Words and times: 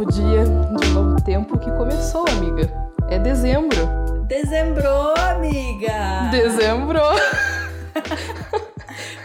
novo 0.00 0.12
dia, 0.12 0.44
de 0.44 0.86
um 0.86 0.94
novo 0.94 1.22
tempo 1.22 1.58
que 1.58 1.70
começou, 1.72 2.24
amiga. 2.28 2.72
É 3.10 3.18
dezembro. 3.18 3.86
Dezembro, 4.26 4.88
amiga! 5.30 6.30
Dezembro! 6.30 7.00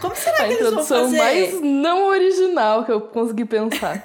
Como 0.02 0.14
será 0.14 0.36
A 0.36 0.48
que 0.48 0.52
eles 0.52 0.58
vão 0.58 0.68
introdução 0.68 1.04
fazer? 1.04 1.16
mais 1.16 1.62
não 1.62 2.08
original 2.08 2.84
que 2.84 2.92
eu 2.92 3.00
consegui 3.00 3.46
pensar. 3.46 4.04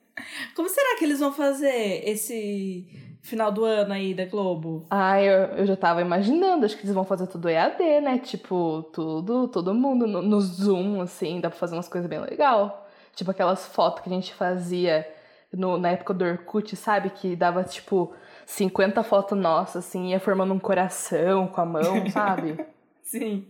Como 0.56 0.70
será 0.70 0.96
que 0.98 1.04
eles 1.04 1.20
vão 1.20 1.34
fazer 1.34 2.08
esse 2.08 2.86
final 3.20 3.52
do 3.52 3.64
ano 3.64 3.92
aí 3.92 4.14
da 4.14 4.24
Globo? 4.24 4.86
Ah, 4.88 5.20
eu, 5.20 5.48
eu 5.58 5.66
já 5.66 5.76
tava 5.76 6.00
imaginando, 6.00 6.64
acho 6.64 6.78
que 6.78 6.84
eles 6.84 6.94
vão 6.94 7.04
fazer 7.04 7.26
tudo 7.26 7.50
EAD, 7.50 8.00
né? 8.00 8.18
Tipo, 8.18 8.88
tudo, 8.90 9.48
todo 9.48 9.74
mundo 9.74 10.06
no, 10.06 10.22
no 10.22 10.40
Zoom, 10.40 11.02
assim, 11.02 11.42
dá 11.42 11.50
pra 11.50 11.58
fazer 11.58 11.76
umas 11.76 11.88
coisas 11.88 12.08
bem 12.08 12.20
legal. 12.20 12.88
Tipo 13.14 13.32
aquelas 13.32 13.66
fotos 13.66 14.02
que 14.02 14.08
a 14.08 14.12
gente 14.12 14.32
fazia 14.32 15.06
no, 15.52 15.78
na 15.78 15.90
época 15.90 16.12
do 16.14 16.24
Orkut, 16.24 16.74
sabe? 16.76 17.10
Que 17.10 17.34
dava, 17.36 17.64
tipo, 17.64 18.12
50 18.44 19.02
fotos 19.02 19.38
nossas, 19.38 19.86
assim, 19.86 20.08
ia 20.10 20.20
formando 20.20 20.52
um 20.54 20.58
coração 20.58 21.46
com 21.48 21.60
a 21.60 21.66
mão, 21.66 22.08
sabe? 22.10 22.58
Sim. 23.02 23.46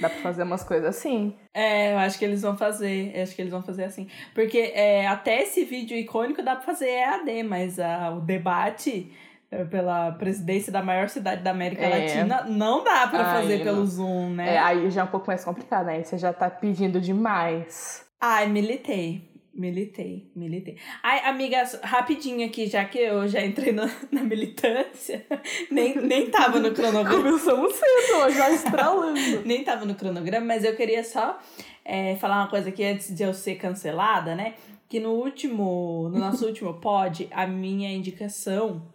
Dá 0.00 0.08
pra 0.08 0.20
fazer 0.20 0.42
umas 0.44 0.62
coisas 0.62 0.86
assim. 0.96 1.34
É, 1.52 1.94
eu 1.94 1.98
acho 1.98 2.18
que 2.18 2.24
eles 2.24 2.42
vão 2.42 2.56
fazer. 2.56 3.12
Eu 3.16 3.22
acho 3.22 3.34
que 3.34 3.42
eles 3.42 3.50
vão 3.50 3.62
fazer 3.62 3.84
assim. 3.84 4.08
Porque 4.34 4.72
é, 4.74 5.06
até 5.06 5.42
esse 5.42 5.64
vídeo 5.64 5.96
icônico 5.96 6.42
dá 6.42 6.54
pra 6.54 6.64
fazer 6.64 6.88
EAD, 6.90 7.42
mas 7.42 7.80
ah, 7.80 8.10
o 8.16 8.20
debate 8.20 9.10
é, 9.50 9.64
pela 9.64 10.12
presidência 10.12 10.70
da 10.70 10.80
maior 10.82 11.08
cidade 11.08 11.42
da 11.42 11.50
América 11.50 11.82
É. 11.82 11.88
Latina 11.88 12.42
não 12.42 12.84
dá 12.84 13.08
pra 13.08 13.24
Ai, 13.32 13.42
fazer 13.42 13.56
não. 13.58 13.64
pelo 13.64 13.86
Zoom, 13.86 14.30
né? 14.34 14.54
É, 14.54 14.58
aí 14.58 14.90
já 14.90 15.00
é 15.00 15.04
um 15.04 15.08
pouco 15.08 15.26
mais 15.26 15.44
complicado, 15.44 15.86
né? 15.86 15.94
Aí 15.94 16.04
você 16.04 16.16
já 16.18 16.32
tá 16.32 16.48
pedindo 16.48 17.00
demais. 17.00 18.04
Ai, 18.20 18.46
militei. 18.48 19.29
Militei, 19.52 20.30
militei. 20.34 20.76
Ai, 21.02 21.28
amigas, 21.28 21.78
rapidinho 21.82 22.46
aqui, 22.46 22.66
já 22.66 22.84
que 22.84 22.98
eu 22.98 23.26
já 23.26 23.44
entrei 23.44 23.72
na, 23.72 23.90
na 24.10 24.22
militância, 24.22 25.26
nem, 25.70 25.96
nem 25.96 26.30
tava 26.30 26.60
no 26.60 26.72
cronograma. 26.72 27.22
Começamos 27.22 27.74
cedo, 27.74 28.30
já 28.30 28.50
estralando. 28.50 29.18
nem 29.44 29.64
tava 29.64 29.84
no 29.84 29.96
cronograma, 29.96 30.46
mas 30.46 30.64
eu 30.64 30.76
queria 30.76 31.02
só 31.02 31.38
é, 31.84 32.14
falar 32.16 32.42
uma 32.42 32.48
coisa 32.48 32.68
aqui 32.68 32.84
antes 32.84 33.14
de 33.14 33.24
eu 33.24 33.34
ser 33.34 33.56
cancelada, 33.56 34.36
né? 34.36 34.54
Que 34.88 35.00
no 35.00 35.10
último, 35.10 36.08
no 36.08 36.18
nosso 36.18 36.46
último 36.46 36.74
pod, 36.74 37.28
a 37.32 37.46
minha 37.46 37.90
indicação 37.92 38.88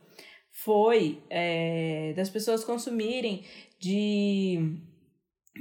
foi 0.64 1.22
é, 1.30 2.14
das 2.16 2.30
pessoas 2.30 2.64
consumirem 2.64 3.44
de, 3.78 4.80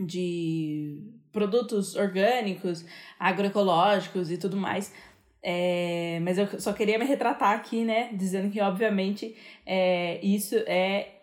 de 0.07 1.14
produtos 1.35 1.97
orgânicos, 1.97 2.87
agroecológicos 3.19 4.31
e 4.31 4.39
tudo 4.39 4.57
mais. 4.57 4.95
É, 5.43 6.21
mas 6.23 6.39
eu 6.39 6.59
só 6.59 6.73
queria 6.73 6.99
me 6.99 7.05
retratar 7.05 7.51
aqui, 7.51 7.85
né? 7.85 8.09
Dizendo 8.15 8.51
que, 8.51 8.61
obviamente, 8.61 9.37
é, 9.67 10.19
isso 10.25 10.55
é. 10.67 11.19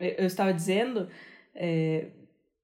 eu 0.00 0.16
eu 0.18 0.26
estava 0.26 0.54
dizendo, 0.54 1.08
é, 1.54 2.06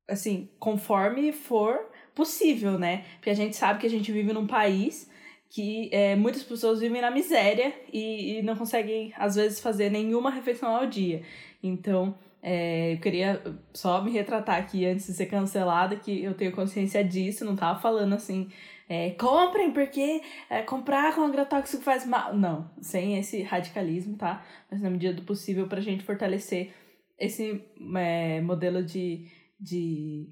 assim, 0.08 0.48
conforme 0.58 1.32
for 1.32 1.90
possível, 2.14 2.78
né? 2.78 3.04
Porque 3.16 3.30
a 3.30 3.34
gente 3.34 3.56
sabe 3.56 3.80
que 3.80 3.86
a 3.86 3.90
gente 3.90 4.12
vive 4.12 4.32
num 4.32 4.46
país 4.46 5.10
que 5.50 5.88
é, 5.92 6.16
muitas 6.16 6.42
pessoas 6.42 6.80
vivem 6.80 7.00
na 7.00 7.10
miséria 7.10 7.72
e, 7.92 8.38
e 8.38 8.42
não 8.42 8.56
conseguem, 8.56 9.12
às 9.16 9.34
vezes, 9.36 9.60
fazer 9.60 9.90
nenhuma 9.90 10.30
refeição 10.30 10.74
ao 10.74 10.86
dia. 10.86 11.22
Então, 11.62 12.16
é, 12.46 12.92
eu 12.92 12.98
queria 13.00 13.42
só 13.72 14.02
me 14.04 14.10
retratar 14.10 14.58
aqui 14.58 14.84
antes 14.84 15.06
de 15.06 15.14
ser 15.14 15.26
cancelada, 15.26 15.96
que 15.96 16.22
eu 16.22 16.34
tenho 16.34 16.52
consciência 16.52 17.02
disso, 17.02 17.42
não 17.42 17.56
tava 17.56 17.80
falando 17.80 18.12
assim, 18.14 18.50
é, 18.86 19.12
comprem 19.12 19.72
porque 19.72 20.20
é, 20.50 20.60
comprar 20.60 21.14
com 21.14 21.22
agrotóxico 21.22 21.82
faz 21.82 22.06
mal. 22.06 22.36
Não, 22.36 22.70
sem 22.82 23.18
esse 23.18 23.42
radicalismo, 23.42 24.18
tá? 24.18 24.44
Mas 24.70 24.82
na 24.82 24.90
medida 24.90 25.14
do 25.14 25.22
possível 25.22 25.66
pra 25.66 25.80
gente 25.80 26.04
fortalecer 26.04 26.70
esse 27.18 27.64
é, 27.96 28.42
modelo 28.42 28.84
de, 28.84 29.26
de, 29.58 30.28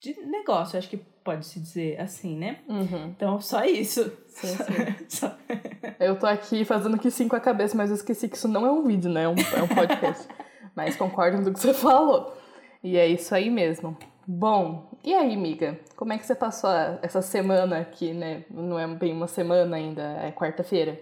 de 0.00 0.14
negócio, 0.24 0.78
acho 0.78 0.88
que 0.88 0.96
pode 1.24 1.44
se 1.44 1.58
dizer 1.58 2.00
assim, 2.00 2.38
né? 2.38 2.60
Uhum. 2.68 3.08
Então, 3.16 3.40
só 3.40 3.64
isso. 3.64 4.04
Sim, 4.28 4.46
sim. 4.62 5.04
Só- 5.08 5.36
Eu 5.98 6.16
tô 6.18 6.26
aqui 6.26 6.64
fazendo 6.64 6.98
que 6.98 7.10
sim 7.10 7.26
com 7.26 7.34
a 7.34 7.40
cabeça, 7.40 7.76
mas 7.76 7.90
eu 7.90 7.96
esqueci 7.96 8.28
que 8.28 8.36
isso 8.36 8.46
não 8.46 8.64
é 8.64 8.70
um 8.70 8.86
vídeo, 8.86 9.10
né? 9.10 9.24
É 9.24 9.28
um, 9.28 9.34
é 9.34 9.62
um 9.62 9.68
podcast. 9.68 10.28
mas 10.74 10.96
concordo 10.96 11.42
com 11.42 11.50
o 11.50 11.52
que 11.52 11.60
você 11.60 11.74
falou. 11.74 12.36
E 12.82 12.96
é 12.96 13.06
isso 13.06 13.34
aí 13.34 13.50
mesmo. 13.50 13.96
Bom, 14.26 14.90
e 15.04 15.12
aí, 15.12 15.34
amiga? 15.34 15.80
Como 15.96 16.12
é 16.12 16.18
que 16.18 16.24
você 16.24 16.34
passou 16.34 16.70
essa 17.02 17.20
semana 17.20 17.80
aqui, 17.80 18.12
né? 18.12 18.44
Não 18.50 18.78
é 18.78 18.86
bem 18.86 19.12
uma 19.12 19.26
semana 19.26 19.76
ainda, 19.76 20.02
é 20.02 20.30
quarta-feira. 20.30 21.00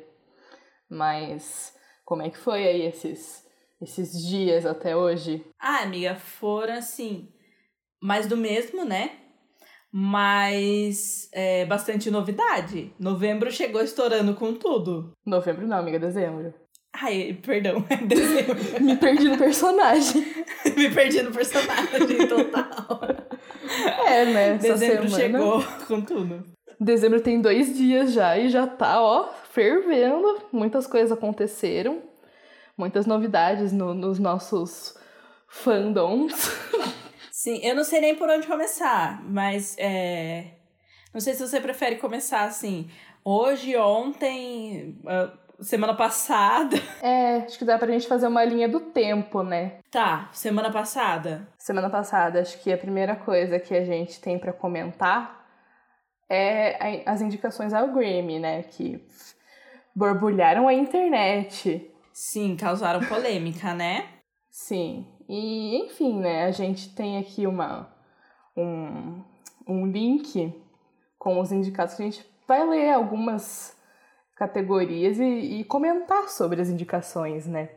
Mas 0.88 1.74
como 2.04 2.22
é 2.22 2.30
que 2.30 2.38
foi 2.38 2.66
aí 2.66 2.82
esses, 2.82 3.46
esses 3.80 4.26
dias 4.26 4.66
até 4.66 4.96
hoje? 4.96 5.46
Ah, 5.58 5.82
amiga, 5.82 6.16
foram 6.16 6.74
assim, 6.74 7.28
mais 8.02 8.26
do 8.26 8.36
mesmo, 8.36 8.84
né? 8.84 9.12
Mas 9.92 11.28
é, 11.32 11.64
bastante 11.66 12.10
novidade. 12.10 12.92
Novembro 12.98 13.50
chegou 13.50 13.82
estourando 13.82 14.34
com 14.34 14.54
tudo. 14.54 15.12
Novembro 15.26 15.66
não, 15.66 15.78
amiga, 15.78 15.98
dezembro. 15.98 16.54
Ai, 16.92 17.38
perdão, 17.44 17.84
é 17.88 17.96
dezembro. 17.96 18.56
Me 18.82 18.96
perdi 18.96 19.28
no 19.28 19.38
personagem. 19.38 20.22
Me 20.76 20.90
perdi 20.90 21.22
no 21.22 21.30
personagem 21.30 22.26
total. 22.28 23.00
É, 24.06 24.24
né? 24.26 24.58
Dezembro 24.58 25.08
semana. 25.08 25.38
chegou 25.38 25.62
com 25.86 26.00
tudo. 26.02 26.44
Dezembro 26.80 27.20
tem 27.20 27.40
dois 27.40 27.76
dias 27.76 28.12
já 28.12 28.36
e 28.38 28.48
já 28.48 28.66
tá, 28.66 29.00
ó, 29.02 29.28
fervendo. 29.52 30.42
Muitas 30.52 30.86
coisas 30.86 31.12
aconteceram. 31.12 32.02
Muitas 32.76 33.06
novidades 33.06 33.72
no- 33.72 33.94
nos 33.94 34.18
nossos 34.18 34.94
fandoms. 35.48 36.34
Sim, 37.30 37.60
eu 37.62 37.74
não 37.76 37.84
sei 37.84 38.00
nem 38.00 38.14
por 38.14 38.28
onde 38.28 38.46
começar, 38.46 39.22
mas 39.24 39.76
é. 39.78 40.54
Não 41.12 41.20
sei 41.20 41.34
se 41.34 41.46
você 41.46 41.60
prefere 41.60 41.96
começar 41.96 42.44
assim. 42.44 42.88
Hoje, 43.24 43.76
ontem, 43.76 44.98
ah, 45.06 45.30
semana 45.60 45.94
passada. 45.94 46.76
É, 47.02 47.38
acho 47.38 47.58
que 47.58 47.64
dá 47.64 47.78
pra 47.78 47.90
gente 47.90 48.06
fazer 48.06 48.26
uma 48.26 48.44
linha 48.44 48.68
do 48.68 48.78
tempo, 48.78 49.42
né? 49.42 49.78
Tá, 49.90 50.28
semana 50.32 50.70
passada. 50.70 51.48
Semana 51.56 51.88
passada, 51.88 52.40
acho 52.40 52.60
que 52.62 52.70
a 52.70 52.76
primeira 52.76 53.16
coisa 53.16 53.58
que 53.58 53.74
a 53.74 53.82
gente 53.82 54.20
tem 54.20 54.38
pra 54.38 54.52
comentar 54.52 55.46
é 56.28 57.02
as 57.06 57.22
indicações 57.22 57.72
ao 57.72 57.88
Grammy, 57.88 58.38
né? 58.38 58.62
Que 58.64 59.02
borbulharam 59.96 60.68
a 60.68 60.74
internet. 60.74 61.90
Sim, 62.12 62.54
causaram 62.54 63.00
polêmica, 63.00 63.72
né? 63.72 64.08
Sim. 64.50 65.06
E, 65.26 65.78
enfim, 65.84 66.20
né? 66.20 66.44
A 66.44 66.50
gente 66.50 66.94
tem 66.94 67.18
aqui 67.18 67.46
uma, 67.46 67.88
um, 68.54 69.22
um 69.66 69.86
link 69.86 70.52
com 71.18 71.40
os 71.40 71.50
indicados 71.50 71.94
que 71.94 72.02
a 72.02 72.04
gente 72.04 72.24
vai 72.46 72.66
ler 72.68 72.92
algumas 72.92 73.79
categorias 74.40 75.18
e, 75.18 75.60
e 75.60 75.64
comentar 75.64 76.30
sobre 76.30 76.62
as 76.62 76.70
indicações, 76.70 77.46
né? 77.46 77.68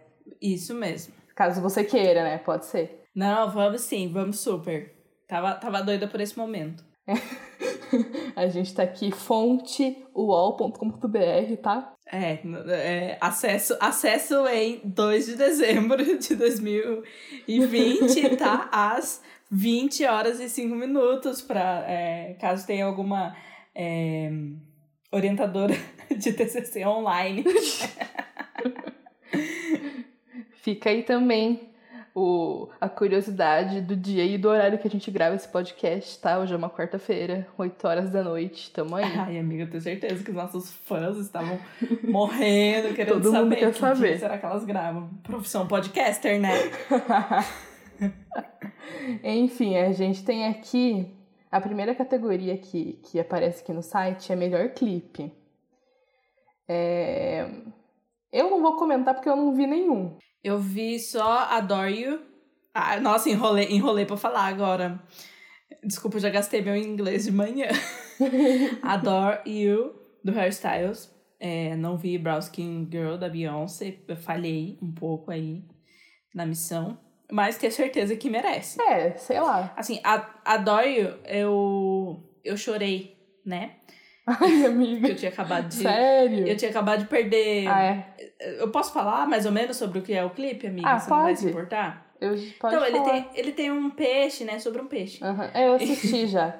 Isso 0.41 0.73
mesmo. 0.73 1.13
Caso 1.35 1.61
você 1.61 1.83
queira, 1.83 2.23
né? 2.23 2.37
Pode 2.37 2.67
ser. 2.67 3.03
Não, 3.13 3.51
vamos 3.51 3.81
sim, 3.81 4.07
vamos 4.07 4.39
super. 4.39 4.95
Tava, 5.27 5.55
tava 5.55 5.83
doida 5.83 6.07
por 6.07 6.21
esse 6.21 6.37
momento. 6.37 6.81
A 8.33 8.47
gente 8.47 8.73
tá 8.73 8.81
aqui, 8.81 9.11
fonte 9.11 10.05
uol.com.br, 10.15 11.57
tá? 11.61 11.93
É, 12.09 12.39
é, 12.69 13.17
acesso, 13.19 13.75
acesso 13.81 14.47
em 14.47 14.79
2 14.85 15.25
de 15.25 15.35
dezembro 15.35 16.17
de 16.17 16.33
2020, 16.33 18.35
tá? 18.39 18.69
Às 18.71 19.21
20 19.51 20.05
horas 20.05 20.39
e 20.39 20.47
5 20.47 20.73
minutos, 20.73 21.41
pra, 21.41 21.83
é, 21.89 22.37
caso 22.39 22.65
tenha 22.65 22.85
alguma 22.85 23.35
é, 23.75 24.31
orientadora 25.13 25.75
de 26.15 26.33
TCC 26.33 26.85
online. 26.85 27.45
Fica 30.61 30.89
aí 30.89 31.03
também 31.03 31.69
o, 32.15 32.69
a 32.79 32.87
curiosidade 32.87 33.81
do 33.81 33.95
dia 33.95 34.23
e 34.23 34.37
do 34.37 34.47
horário 34.49 34.77
que 34.79 34.87
a 34.87 34.91
gente 34.91 35.11
grava 35.11 35.35
esse 35.35 35.47
podcast, 35.47 36.19
tá? 36.19 36.39
Hoje 36.39 36.53
é 36.53 36.57
uma 36.57 36.69
quarta-feira, 36.69 37.47
8 37.57 37.87
horas 37.87 38.09
da 38.11 38.23
noite, 38.23 38.71
tamo 38.71 38.95
aí. 38.95 39.03
Ai, 39.03 39.37
amiga, 39.39 39.63
eu 39.63 39.69
tenho 39.69 39.81
certeza 39.81 40.23
que 40.23 40.29
os 40.31 40.35
nossos 40.35 40.71
fãs 40.71 41.17
estavam 41.17 41.59
morrendo, 42.03 42.93
querendo 42.95 43.15
Todo 43.21 43.25
mundo 43.33 43.43
saber. 43.49 43.55
quer 43.57 43.71
que 43.73 43.79
saber. 43.79 44.07
dia 44.09 44.19
será 44.19 44.37
que 44.37 44.45
elas 44.45 44.63
gravam? 44.63 45.09
Profissão 45.23 45.67
podcaster, 45.67 46.39
né? 46.39 46.53
Enfim, 49.23 49.75
a 49.77 49.91
gente 49.91 50.23
tem 50.23 50.47
aqui 50.47 51.07
a 51.53 51.61
primeira 51.61 51.93
categoria 51.93 52.57
que, 52.57 52.93
que 53.03 53.19
aparece 53.19 53.61
aqui 53.61 53.71
no 53.71 53.83
site 53.83 54.31
é 54.33 54.35
melhor 54.35 54.69
clipe. 54.69 55.31
É, 56.67 57.47
Eu 58.31 58.49
não 58.49 58.59
vou 58.59 58.75
comentar 58.75 59.13
porque 59.13 59.29
eu 59.29 59.35
não 59.35 59.53
vi 59.53 59.67
nenhum. 59.67 60.17
Eu 60.43 60.57
vi 60.57 60.97
só 60.99 61.45
Adore 61.51 62.01
You. 62.01 62.21
Ah, 62.73 62.99
nossa, 62.99 63.29
enrolei, 63.29 63.67
enrolei 63.69 64.03
pra 64.03 64.17
falar 64.17 64.47
agora. 64.47 64.99
Desculpa, 65.83 66.17
eu 66.17 66.21
já 66.21 66.29
gastei 66.31 66.59
meu 66.61 66.75
inglês 66.75 67.25
de 67.25 67.31
manhã. 67.31 67.67
Adore 68.81 69.41
You, 69.45 69.93
do 70.23 70.31
Hairstyles. 70.31 71.13
É, 71.39 71.75
não 71.75 71.97
vi 71.97 72.17
Brown 72.17 72.39
Skin 72.39 72.89
Girl 72.91 73.15
da 73.15 73.29
Beyoncé. 73.29 73.99
Eu 74.07 74.17
falhei 74.17 74.79
um 74.81 74.91
pouco 74.91 75.29
aí 75.29 75.63
na 76.33 76.47
missão. 76.47 76.97
Mas 77.33 77.57
tenho 77.57 77.71
certeza 77.73 78.15
que 78.15 78.29
merece. 78.29 78.79
É, 78.79 79.17
sei 79.17 79.39
lá. 79.41 79.73
Assim, 79.75 79.99
a, 80.03 80.23
a 80.45 80.55
Doyle, 80.57 81.15
eu, 81.25 82.23
eu 82.43 82.55
chorei, 82.55 83.17
né? 83.43 83.77
Ai, 84.27 84.63
amiga. 84.67 85.07
Eu 85.07 85.15
tinha 85.15 85.31
acabado 85.31 85.67
de. 85.67 85.73
Sério? 85.81 86.47
Eu 86.47 86.55
tinha 86.55 86.69
acabado 86.69 86.99
de 86.99 87.05
perder. 87.07 87.67
Ah, 87.67 87.83
é? 87.83 88.15
Eu 88.61 88.69
posso 88.69 88.93
falar 88.93 89.27
mais 89.27 89.47
ou 89.47 89.51
menos 89.51 89.77
sobre 89.77 89.97
o 89.97 90.03
que 90.03 90.13
é 90.13 90.23
o 90.23 90.29
clipe, 90.29 90.67
amiga? 90.67 90.87
Ah, 90.87 90.99
Você 90.99 91.09
não 91.09 91.23
vai 91.23 91.35
se 91.35 91.41
pode. 91.41 91.55
importar? 91.55 92.13
Eu, 92.21 92.29
pode 92.59 92.75
então, 92.75 92.85
ele 92.85 92.97
falar. 92.99 93.09
tem, 93.11 93.29
ele 93.33 93.51
tem 93.51 93.71
um 93.71 93.89
peixe, 93.89 94.43
né? 94.45 94.59
Sobre 94.59 94.83
um 94.83 94.87
peixe. 94.87 95.19
É, 95.55 95.67
eu 95.67 95.73
assisti 95.73 96.27
já. 96.29 96.55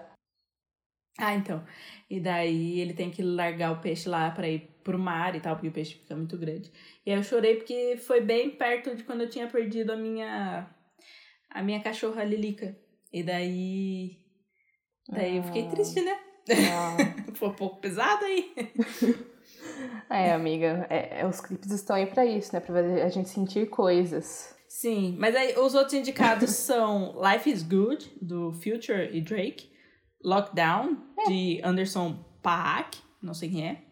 Ah, 1.19 1.35
então. 1.35 1.63
E 2.09 2.19
daí 2.19 2.79
ele 2.79 2.95
tem 2.95 3.11
que 3.11 3.21
largar 3.21 3.73
o 3.73 3.79
peixe 3.79 4.09
lá 4.09 4.31
pra 4.31 4.47
ir 4.49 4.72
pro 4.83 5.00
mar 5.00 5.35
e 5.35 5.39
tal, 5.39 5.56
porque 5.56 5.68
o 5.69 5.71
peixe 5.71 5.95
fica 5.95 6.15
muito 6.15 6.38
grande. 6.38 6.71
E 7.06 7.12
aí 7.12 7.18
eu 7.18 7.24
chorei 7.24 7.56
porque 7.56 7.97
foi 7.97 8.21
bem 8.21 8.50
perto 8.51 8.95
de 8.95 9.03
quando 9.03 9.21
eu 9.21 9.30
tinha 9.30 9.47
perdido 9.47 9.91
a 9.91 9.95
minha 9.97 10.68
a 11.50 11.62
minha 11.63 11.81
cachorra 11.81 12.24
Lilica. 12.24 12.75
E 13.12 13.21
daí 13.24 14.18
daí 15.09 15.38
eu 15.38 15.44
fiquei 15.44 15.65
Ah. 15.68 15.69
triste, 15.71 16.01
né? 16.01 16.18
Ah. 16.71 16.97
Foi 17.35 17.50
um 17.50 17.53
pouco 17.53 17.80
pesado 17.81 18.25
aí. 18.25 18.51
É, 20.09 20.33
amiga, 20.33 20.86
é, 20.89 21.21
é, 21.21 21.25
os 21.27 21.39
clipes 21.41 21.71
estão 21.71 21.95
aí 21.95 22.06
pra 22.06 22.25
isso, 22.25 22.53
né? 22.53 22.59
Pra 22.59 22.79
a 22.79 23.09
gente 23.09 23.29
sentir 23.29 23.69
coisas. 23.69 24.56
Sim, 24.68 25.15
mas 25.18 25.36
aí 25.36 25.57
os 25.57 25.74
outros 25.74 25.94
indicados 25.94 26.50
são 26.68 27.15
Life 27.19 27.50
is 27.50 27.63
Good, 27.63 28.12
do 28.21 28.51
Future 28.53 29.09
e 29.12 29.21
Drake, 29.21 29.71
Lockdown, 30.24 30.97
de 31.27 31.59
Anderson 31.63 32.24
Paak, 32.41 32.97
não 33.21 33.33
sei 33.33 33.50
quem 33.50 33.68
é, 33.68 33.82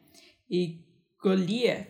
e 0.51 0.83
Goliath, 1.23 1.87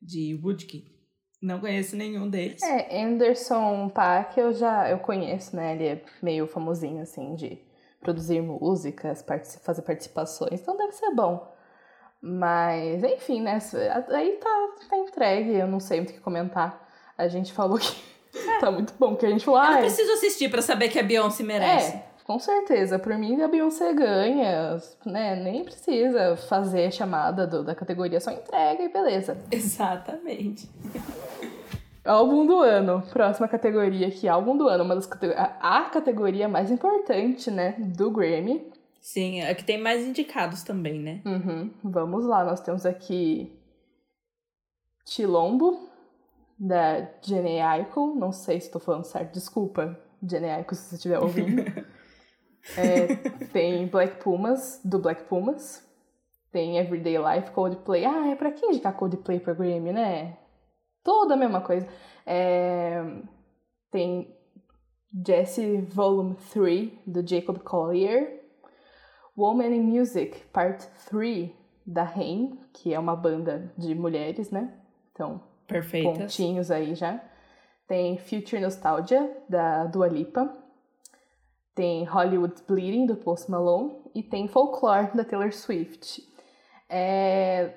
de 0.00 0.38
Woodkid. 0.42 0.94
Não 1.42 1.58
conheço 1.60 1.96
nenhum 1.96 2.30
deles. 2.30 2.62
É, 2.62 3.02
Anderson 3.02 3.88
Paak 3.90 4.38
eu 4.40 4.54
já 4.54 4.88
eu 4.88 4.98
conheço, 4.98 5.54
né? 5.56 5.74
Ele 5.74 5.86
é 5.88 6.02
meio 6.22 6.46
famosinho, 6.46 7.02
assim, 7.02 7.34
de 7.34 7.58
produzir 8.00 8.40
músicas, 8.40 9.20
partici- 9.20 9.58
fazer 9.64 9.82
participações, 9.82 10.60
então 10.60 10.76
deve 10.76 10.92
ser 10.92 11.10
bom. 11.10 11.52
Mas, 12.22 13.02
enfim, 13.04 13.42
né? 13.42 13.58
Aí 14.10 14.32
tá, 14.36 14.68
tá 14.88 14.96
entregue, 14.96 15.54
eu 15.54 15.66
não 15.66 15.80
sei 15.80 15.98
muito 16.00 16.10
o 16.10 16.14
que 16.14 16.20
comentar. 16.20 16.88
A 17.18 17.28
gente 17.28 17.52
falou 17.52 17.78
que 17.78 17.94
tá 18.60 18.70
muito 18.70 18.94
bom, 18.98 19.14
que 19.16 19.26
a 19.26 19.30
gente 19.30 19.44
falou, 19.44 19.62
Eu 19.62 19.72
não 19.72 19.78
preciso 19.80 20.12
assistir 20.12 20.48
pra 20.50 20.62
saber 20.62 20.88
que 20.88 20.98
a 20.98 21.02
Beyoncé 21.02 21.42
merece. 21.42 21.92
É, 21.94 22.04
com 22.24 22.38
certeza. 22.38 22.98
Por 22.98 23.16
mim, 23.16 23.40
a 23.42 23.48
Beyoncé 23.48 23.92
ganha, 23.92 24.78
né? 25.06 25.36
Nem 25.36 25.64
precisa 25.64 26.36
fazer 26.36 26.90
chamada 26.92 27.46
do- 27.46 27.62
da 27.62 27.74
categoria, 27.74 28.20
só 28.20 28.30
entrega 28.30 28.82
e 28.82 28.88
beleza. 28.92 29.36
Exatamente. 29.52 30.68
Álbum 32.04 32.44
do 32.46 32.58
ano. 32.60 33.02
Próxima 33.12 33.46
categoria 33.48 34.08
aqui, 34.08 34.26
álbum 34.28 34.56
do 34.56 34.68
ano. 34.68 34.84
Uma 34.84 34.94
das 34.94 35.08
a, 35.36 35.78
a 35.80 35.90
categoria 35.90 36.48
mais 36.48 36.70
importante, 36.70 37.50
né? 37.50 37.74
Do 37.78 38.10
Grammy. 38.10 38.72
Sim, 39.00 39.40
é 39.42 39.54
que 39.54 39.62
tem 39.64 39.78
mais 39.78 40.06
indicados 40.06 40.62
também, 40.62 40.98
né? 40.98 41.20
Uhum. 41.26 41.70
Vamos 41.84 42.24
lá, 42.24 42.42
nós 42.42 42.60
temos 42.60 42.86
aqui 42.86 43.52
Chilombo, 45.06 45.88
da 46.58 47.06
Jenny 47.22 47.60
Aiko. 47.60 48.14
Não 48.18 48.32
sei 48.32 48.60
se 48.60 48.66
estou 48.68 48.80
falando 48.80 49.04
certo, 49.04 49.32
desculpa, 49.34 49.98
Jenny 50.26 50.48
Aiko, 50.48 50.74
se 50.74 50.82
você 50.88 50.94
estiver 50.96 51.18
ouvindo. 51.18 51.62
É, 52.76 53.14
tem 53.52 53.86
Black 53.86 54.22
Pumas, 54.22 54.80
do 54.84 54.98
Black 54.98 55.24
Pumas. 55.24 55.82
Tem 56.50 56.78
Everyday 56.78 57.16
Life, 57.18 57.50
Coldplay. 57.50 58.04
Ah, 58.04 58.28
é 58.28 58.36
pra 58.36 58.52
que 58.52 58.64
indicar 58.64 58.96
Coldplay 58.96 59.40
pro 59.40 59.54
Grammy, 59.54 59.92
né? 59.92 60.38
Toda 61.02 61.34
a 61.34 61.36
mesma 61.36 61.60
coisa. 61.60 61.86
É, 62.24 63.02
tem 63.90 64.34
Jesse 65.26 65.78
Volume 65.82 66.36
3, 66.52 66.92
do 67.06 67.26
Jacob 67.26 67.58
Collier. 67.58 68.42
Woman 69.36 69.74
in 69.74 69.82
Music, 69.82 70.38
Part 70.52 70.86
3, 71.08 71.50
da 71.84 72.04
Rain, 72.04 72.58
que 72.72 72.94
é 72.94 72.98
uma 72.98 73.16
banda 73.16 73.72
de 73.76 73.94
mulheres, 73.94 74.50
né? 74.50 74.72
Então, 75.12 75.40
Perfeitas. 75.66 76.18
pontinhos 76.18 76.70
aí 76.70 76.94
já. 76.94 77.20
Tem 77.86 78.16
Future 78.16 78.60
Nostalgia, 78.60 79.36
da 79.48 79.86
Dua 79.86 80.06
Lipa. 80.08 80.63
Tem 81.74 82.04
Hollywood's 82.04 82.60
Bleeding, 82.62 83.06
do 83.06 83.16
Post 83.16 83.50
Malone. 83.50 83.92
E 84.14 84.22
tem 84.22 84.46
Folklore, 84.46 85.14
da 85.14 85.24
Taylor 85.24 85.52
Swift. 85.52 86.22
É... 86.88 87.72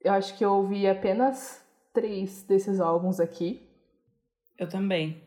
Eu 0.00 0.12
acho 0.12 0.36
que 0.36 0.44
eu 0.44 0.52
ouvi 0.52 0.86
apenas 0.86 1.64
três 1.94 2.42
desses 2.42 2.80
álbuns 2.80 3.18
aqui. 3.20 3.70
Eu 4.58 4.68
também. 4.68 5.22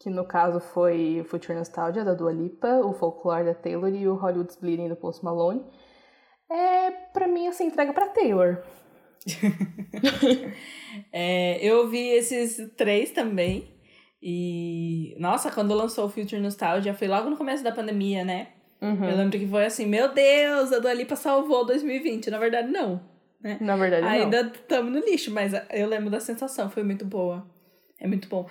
Que 0.00 0.10
no 0.10 0.26
caso 0.26 0.58
foi 0.58 1.24
Future 1.28 1.56
Nostalgia, 1.56 2.04
da 2.04 2.14
Dua 2.14 2.32
Lipa. 2.32 2.80
O 2.84 2.92
Folklore, 2.92 3.44
da 3.44 3.54
Taylor. 3.54 3.94
E 3.94 4.08
o 4.08 4.16
Hollywood's 4.16 4.56
Bleeding, 4.56 4.88
do 4.88 4.96
Post 4.96 5.24
Malone. 5.24 5.64
É, 6.50 6.90
pra 6.90 7.28
mim, 7.28 7.46
assim, 7.46 7.66
entrega 7.66 7.92
pra 7.92 8.08
Taylor. 8.08 8.62
É, 11.12 11.58
eu 11.64 11.78
ouvi 11.78 12.08
esses 12.08 12.56
três 12.76 13.10
também. 13.10 13.73
E, 14.26 15.14
nossa, 15.18 15.50
quando 15.50 15.74
lançou 15.74 16.06
o 16.06 16.08
Future 16.08 16.40
Nostalgia, 16.40 16.94
foi 16.94 17.06
logo 17.06 17.28
no 17.28 17.36
começo 17.36 17.62
da 17.62 17.70
pandemia, 17.70 18.24
né? 18.24 18.48
Uhum. 18.80 19.04
Eu 19.04 19.16
lembro 19.18 19.38
que 19.38 19.46
foi 19.46 19.66
assim, 19.66 19.84
meu 19.84 20.14
Deus, 20.14 20.72
a 20.72 20.78
Dua 20.78 20.94
Lipa 20.94 21.14
salvou 21.14 21.66
2020. 21.66 22.30
Na 22.30 22.38
verdade, 22.38 22.68
não. 22.68 23.02
Né? 23.38 23.58
Na 23.60 23.76
verdade, 23.76 24.02
não. 24.02 24.10
Ainda 24.10 24.40
estamos 24.40 24.90
no 24.90 25.00
lixo, 25.00 25.30
mas 25.30 25.52
eu 25.70 25.86
lembro 25.86 26.08
da 26.08 26.20
sensação, 26.20 26.70
foi 26.70 26.82
muito 26.82 27.04
boa. 27.04 27.46
É 28.00 28.06
muito 28.06 28.26
bom. 28.26 28.48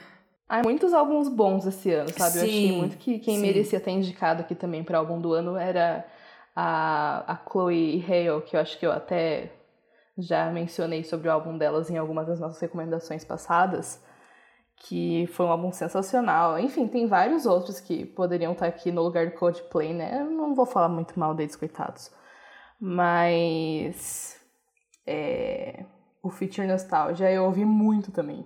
Há 0.47 0.61
muitos 0.61 0.93
álbuns 0.93 1.27
bons 1.27 1.65
esse 1.65 1.91
ano, 1.91 2.09
sabe? 2.09 2.37
Eu 2.37 2.43
achei 2.43 2.67
Sim, 2.67 2.77
muito 2.77 2.97
que 2.97 3.17
quem 3.17 3.37
sim. 3.37 3.41
merecia 3.41 3.79
ter 3.79 3.89
indicado 3.89 4.41
aqui 4.41 4.53
também 4.53 4.83
para 4.83 4.99
álbum 4.99 5.19
do 5.19 5.33
ano 5.33 5.57
era 5.57 6.05
a, 6.55 7.33
a 7.33 7.49
Chloe 7.49 8.05
Hale, 8.07 8.43
que 8.43 8.55
eu 8.55 8.59
acho 8.59 8.77
que 8.77 8.85
eu 8.85 8.91
até 8.91 9.51
já 10.15 10.51
mencionei 10.51 11.03
sobre 11.03 11.29
o 11.29 11.31
álbum 11.31 11.57
delas 11.57 11.89
em 11.89 11.97
algumas 11.97 12.27
das 12.27 12.39
nossas 12.39 12.61
recomendações 12.61 13.25
passadas, 13.25 14.02
que 14.83 15.27
foi 15.27 15.45
um 15.45 15.49
álbum 15.49 15.71
sensacional. 15.71 16.59
Enfim, 16.59 16.87
tem 16.87 17.07
vários 17.07 17.45
outros 17.45 17.79
que 17.79 18.05
poderiam 18.05 18.51
estar 18.51 18.67
aqui 18.67 18.91
no 18.91 19.01
lugar 19.01 19.27
do 19.27 19.35
Coldplay, 19.35 19.93
né? 19.93 20.19
Eu 20.21 20.29
não 20.29 20.53
vou 20.53 20.65
falar 20.65 20.89
muito 20.89 21.17
mal 21.17 21.33
deles, 21.33 21.55
coitados. 21.55 22.11
Mas 22.79 24.37
é, 25.07 25.85
o 26.21 26.29
Feature 26.29 26.67
Nostalgia 26.67 27.31
eu 27.31 27.45
ouvi 27.45 27.63
muito 27.63 28.11
também. 28.11 28.45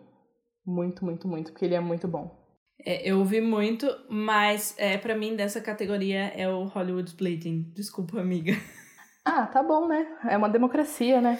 Muito, 0.63 1.03
muito, 1.03 1.27
muito, 1.27 1.51
porque 1.51 1.65
ele 1.65 1.75
é 1.75 1.79
muito 1.79 2.07
bom. 2.07 2.37
É, 2.85 3.09
eu 3.09 3.17
ouvi 3.17 3.41
muito, 3.41 3.87
mas 4.07 4.75
é, 4.77 4.95
para 4.97 5.15
mim 5.15 5.35
dessa 5.35 5.59
categoria 5.59 6.31
é 6.35 6.47
o 6.47 6.65
Hollywood's 6.65 7.13
Bleeding. 7.13 7.71
Desculpa, 7.75 8.19
amiga. 8.19 8.53
Ah, 9.29 9.45
tá 9.45 9.61
bom, 9.61 9.89
né? 9.89 10.07
É 10.29 10.37
uma 10.37 10.47
democracia, 10.47 11.19
né? 11.19 11.37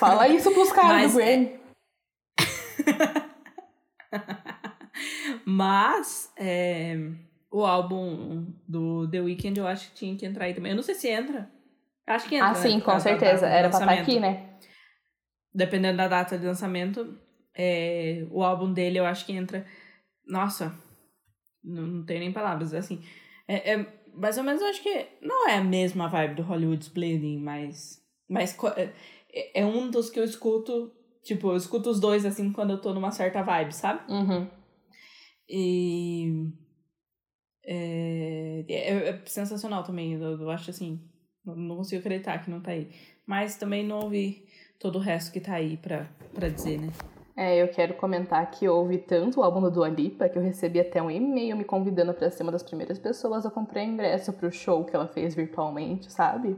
Fala 0.00 0.26
isso 0.26 0.50
pros 0.50 0.72
caras 0.72 0.90
Mas 0.90 1.14
do 1.14 1.20
é-. 1.20 1.60
Mas 5.44 6.32
é, 6.38 6.96
o 7.50 7.64
álbum 7.64 8.52
do 8.66 9.08
The 9.10 9.20
Weeknd 9.20 9.58
eu 9.58 9.66
acho 9.66 9.90
que 9.90 9.96
tinha 9.96 10.16
que 10.16 10.26
entrar 10.26 10.46
aí 10.46 10.54
também. 10.54 10.72
Eu 10.72 10.76
não 10.76 10.82
sei 10.82 10.94
se 10.94 11.08
entra. 11.08 11.50
Acho 12.06 12.28
que 12.28 12.36
entra. 12.36 12.48
Ah, 12.48 12.52
né, 12.52 12.60
sim, 12.60 12.80
com 12.80 12.98
certeza. 13.00 13.46
Era 13.46 13.68
pra 13.68 13.78
estar 13.78 13.86
lançamento. 13.86 14.02
aqui, 14.02 14.20
né? 14.20 14.58
Dependendo 15.54 15.96
da 15.96 16.08
data 16.08 16.38
de 16.38 16.46
lançamento, 16.46 17.18
é, 17.54 18.26
o 18.30 18.42
álbum 18.42 18.72
dele 18.72 18.98
eu 18.98 19.06
acho 19.06 19.24
que 19.26 19.32
entra. 19.32 19.66
Nossa, 20.26 20.74
não, 21.64 21.86
não 21.86 22.06
tenho 22.06 22.20
nem 22.20 22.32
palavras. 22.32 22.72
Assim, 22.74 23.02
é, 23.48 23.72
é 23.74 23.86
mais 24.14 24.38
ou 24.38 24.44
menos 24.44 24.62
eu 24.62 24.68
acho 24.68 24.82
que 24.82 25.06
não 25.20 25.48
é 25.48 25.56
a 25.56 25.64
mesma 25.64 26.08
vibe 26.08 26.36
do 26.36 26.42
Hollywood's 26.42 26.88
Bleeding, 26.88 27.38
mas. 27.38 28.02
Mas 28.28 28.56
é, 28.76 29.60
é 29.60 29.64
um 29.64 29.90
dos 29.90 30.10
que 30.10 30.18
eu 30.18 30.24
escuto. 30.24 30.92
Tipo, 31.26 31.48
eu 31.50 31.56
escuto 31.56 31.90
os 31.90 31.98
dois 31.98 32.24
assim 32.24 32.52
quando 32.52 32.70
eu 32.70 32.80
tô 32.80 32.94
numa 32.94 33.10
certa 33.10 33.42
vibe, 33.42 33.74
sabe? 33.74 34.00
Uhum. 34.08 34.46
E. 35.48 36.52
É, 37.64 38.64
é- 38.68 39.08
é 39.08 39.22
sensacional 39.26 39.82
também. 39.82 40.12
Eu, 40.12 40.40
eu 40.40 40.50
acho 40.50 40.70
assim. 40.70 41.00
Não, 41.44 41.76
consigo 41.78 41.98
acreditar 41.98 42.38
que 42.38 42.48
não 42.50 42.60
tá 42.60 42.70
aí. 42.70 42.88
Mas 43.26 43.56
também 43.56 43.84
não 43.84 43.98
ouvi 43.98 44.46
todo 44.78 44.96
o 44.96 45.02
resto 45.02 45.32
que 45.32 45.40
tá 45.40 45.54
aí 45.54 45.76
pra, 45.76 46.08
pra 46.32 46.48
dizer, 46.48 46.78
né? 46.80 46.92
É, 47.36 47.60
eu 47.60 47.68
quero 47.68 47.94
comentar 47.94 48.48
que 48.52 48.64
eu 48.64 48.76
ouvi 48.76 48.98
tanto 48.98 49.40
o 49.40 49.42
álbum 49.42 49.60
do 49.60 49.70
Dua 49.70 49.88
Lipa 49.88 50.28
que 50.28 50.38
eu 50.38 50.42
recebi 50.42 50.78
até 50.80 51.02
um 51.02 51.10
e-mail 51.10 51.56
me 51.56 51.64
convidando 51.64 52.14
pra 52.14 52.30
ser 52.30 52.44
uma 52.44 52.52
das 52.52 52.62
primeiras 52.62 53.00
pessoas 53.00 53.44
a 53.44 53.50
comprar 53.50 53.82
ingresso 53.84 54.32
pro 54.32 54.50
show 54.50 54.84
que 54.84 54.94
ela 54.94 55.08
fez 55.08 55.34
virtualmente, 55.34 56.10
sabe? 56.10 56.56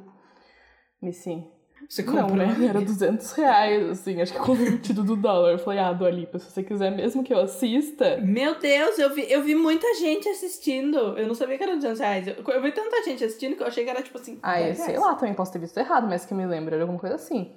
Me 1.01 1.13
sim. 1.13 1.51
Você 1.89 2.03
Não, 2.03 2.29
comprou? 2.29 2.37
né? 2.37 2.67
Era 2.69 2.83
200 2.83 3.33
reais, 3.33 3.89
assim, 3.89 4.21
acho 4.21 4.35
que 4.35 4.39
convertido 4.39 5.03
do 5.03 5.17
dólar. 5.17 5.53
Eu 5.53 5.59
falei, 5.59 5.79
ah, 5.79 5.91
Dua 5.91 6.11
Lipa, 6.11 6.39
se 6.39 6.51
você 6.51 6.63
quiser 6.63 6.91
mesmo 6.91 7.25
que 7.25 7.33
eu 7.33 7.41
assista... 7.41 8.19
Meu 8.19 8.59
Deus, 8.59 8.99
eu 8.99 9.15
vi, 9.15 9.33
eu 9.33 9.43
vi 9.43 9.55
muita 9.55 9.87
gente 9.95 10.29
assistindo. 10.29 10.99
Eu 11.17 11.27
não 11.27 11.35
sabia 11.35 11.57
que 11.57 11.63
era 11.63 11.77
200 11.77 11.99
reais. 11.99 12.27
Eu, 12.27 12.35
eu 12.47 12.63
vi 12.63 12.73
tanta 12.73 13.03
gente 13.05 13.25
assistindo 13.25 13.57
que 13.57 13.63
eu 13.63 13.67
achei 13.67 13.85
que 13.85 13.91
era 13.91 14.03
tipo 14.03 14.19
assim. 14.19 14.39
Ah, 14.43 14.61
eu 14.61 14.67
10 14.67 14.79
sei 14.79 14.99
lá, 14.99 15.15
também 15.15 15.33
posso 15.33 15.51
ter 15.51 15.61
visto 15.61 15.79
errado, 15.79 16.07
mas 16.07 16.27
que 16.27 16.35
me 16.35 16.47
lembra, 16.47 16.75
era 16.75 16.85
alguma 16.85 17.01
coisa 17.01 17.15
assim. 17.17 17.57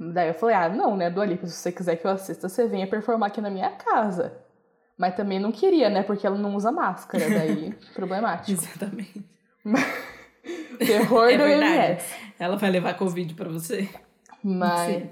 Daí 0.00 0.28
eu 0.28 0.34
falei, 0.34 0.56
ah, 0.56 0.68
não, 0.70 0.96
né, 0.96 1.10
Dua 1.10 1.26
Lipa, 1.26 1.46
se 1.46 1.52
você 1.52 1.70
quiser 1.70 1.96
que 1.96 2.06
eu 2.06 2.10
assista, 2.10 2.48
você 2.48 2.66
venha 2.66 2.86
performar 2.86 3.28
aqui 3.28 3.42
na 3.42 3.50
minha 3.50 3.70
casa. 3.70 4.32
Mas 4.96 5.14
também 5.14 5.38
não 5.38 5.52
queria, 5.52 5.90
né, 5.90 6.02
porque 6.02 6.26
ela 6.26 6.38
não 6.38 6.56
usa 6.56 6.72
máscara, 6.72 7.28
daí 7.28 7.74
problemático. 7.94 8.50
Exatamente. 8.50 9.24
Terror 10.78 11.28
É 11.28 11.38
do 11.38 11.44
verdade. 11.44 11.74
MS. 11.74 12.14
Ela 12.38 12.56
vai 12.56 12.70
levar 12.70 12.94
Covid 12.94 13.34
pra 13.34 13.48
você. 13.48 13.88
Mas, 14.42 15.04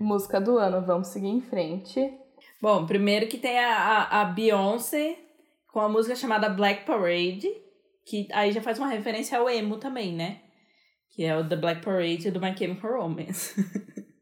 música 0.00 0.40
do 0.40 0.58
ano, 0.58 0.84
vamos 0.84 1.08
seguir 1.08 1.28
em 1.28 1.40
frente. 1.40 2.12
Bom, 2.60 2.86
primeiro 2.86 3.28
que 3.28 3.38
tem 3.38 3.58
a, 3.58 3.76
a, 3.76 4.20
a 4.22 4.24
Beyoncé 4.24 5.18
com 5.68 5.80
a 5.80 5.88
música 5.88 6.16
chamada 6.16 6.48
Black 6.48 6.84
Parade, 6.84 7.48
que 8.04 8.26
aí 8.32 8.50
já 8.50 8.60
faz 8.60 8.78
uma 8.78 8.88
referência 8.88 9.38
ao 9.38 9.48
emo 9.48 9.76
também, 9.76 10.14
né? 10.14 10.40
Que 11.10 11.24
é 11.24 11.36
o 11.36 11.46
The 11.46 11.56
Black 11.56 11.82
Parade 11.84 12.30
do 12.30 12.40
My 12.40 12.56
Chemical 12.56 13.00
Romance. 13.00 13.54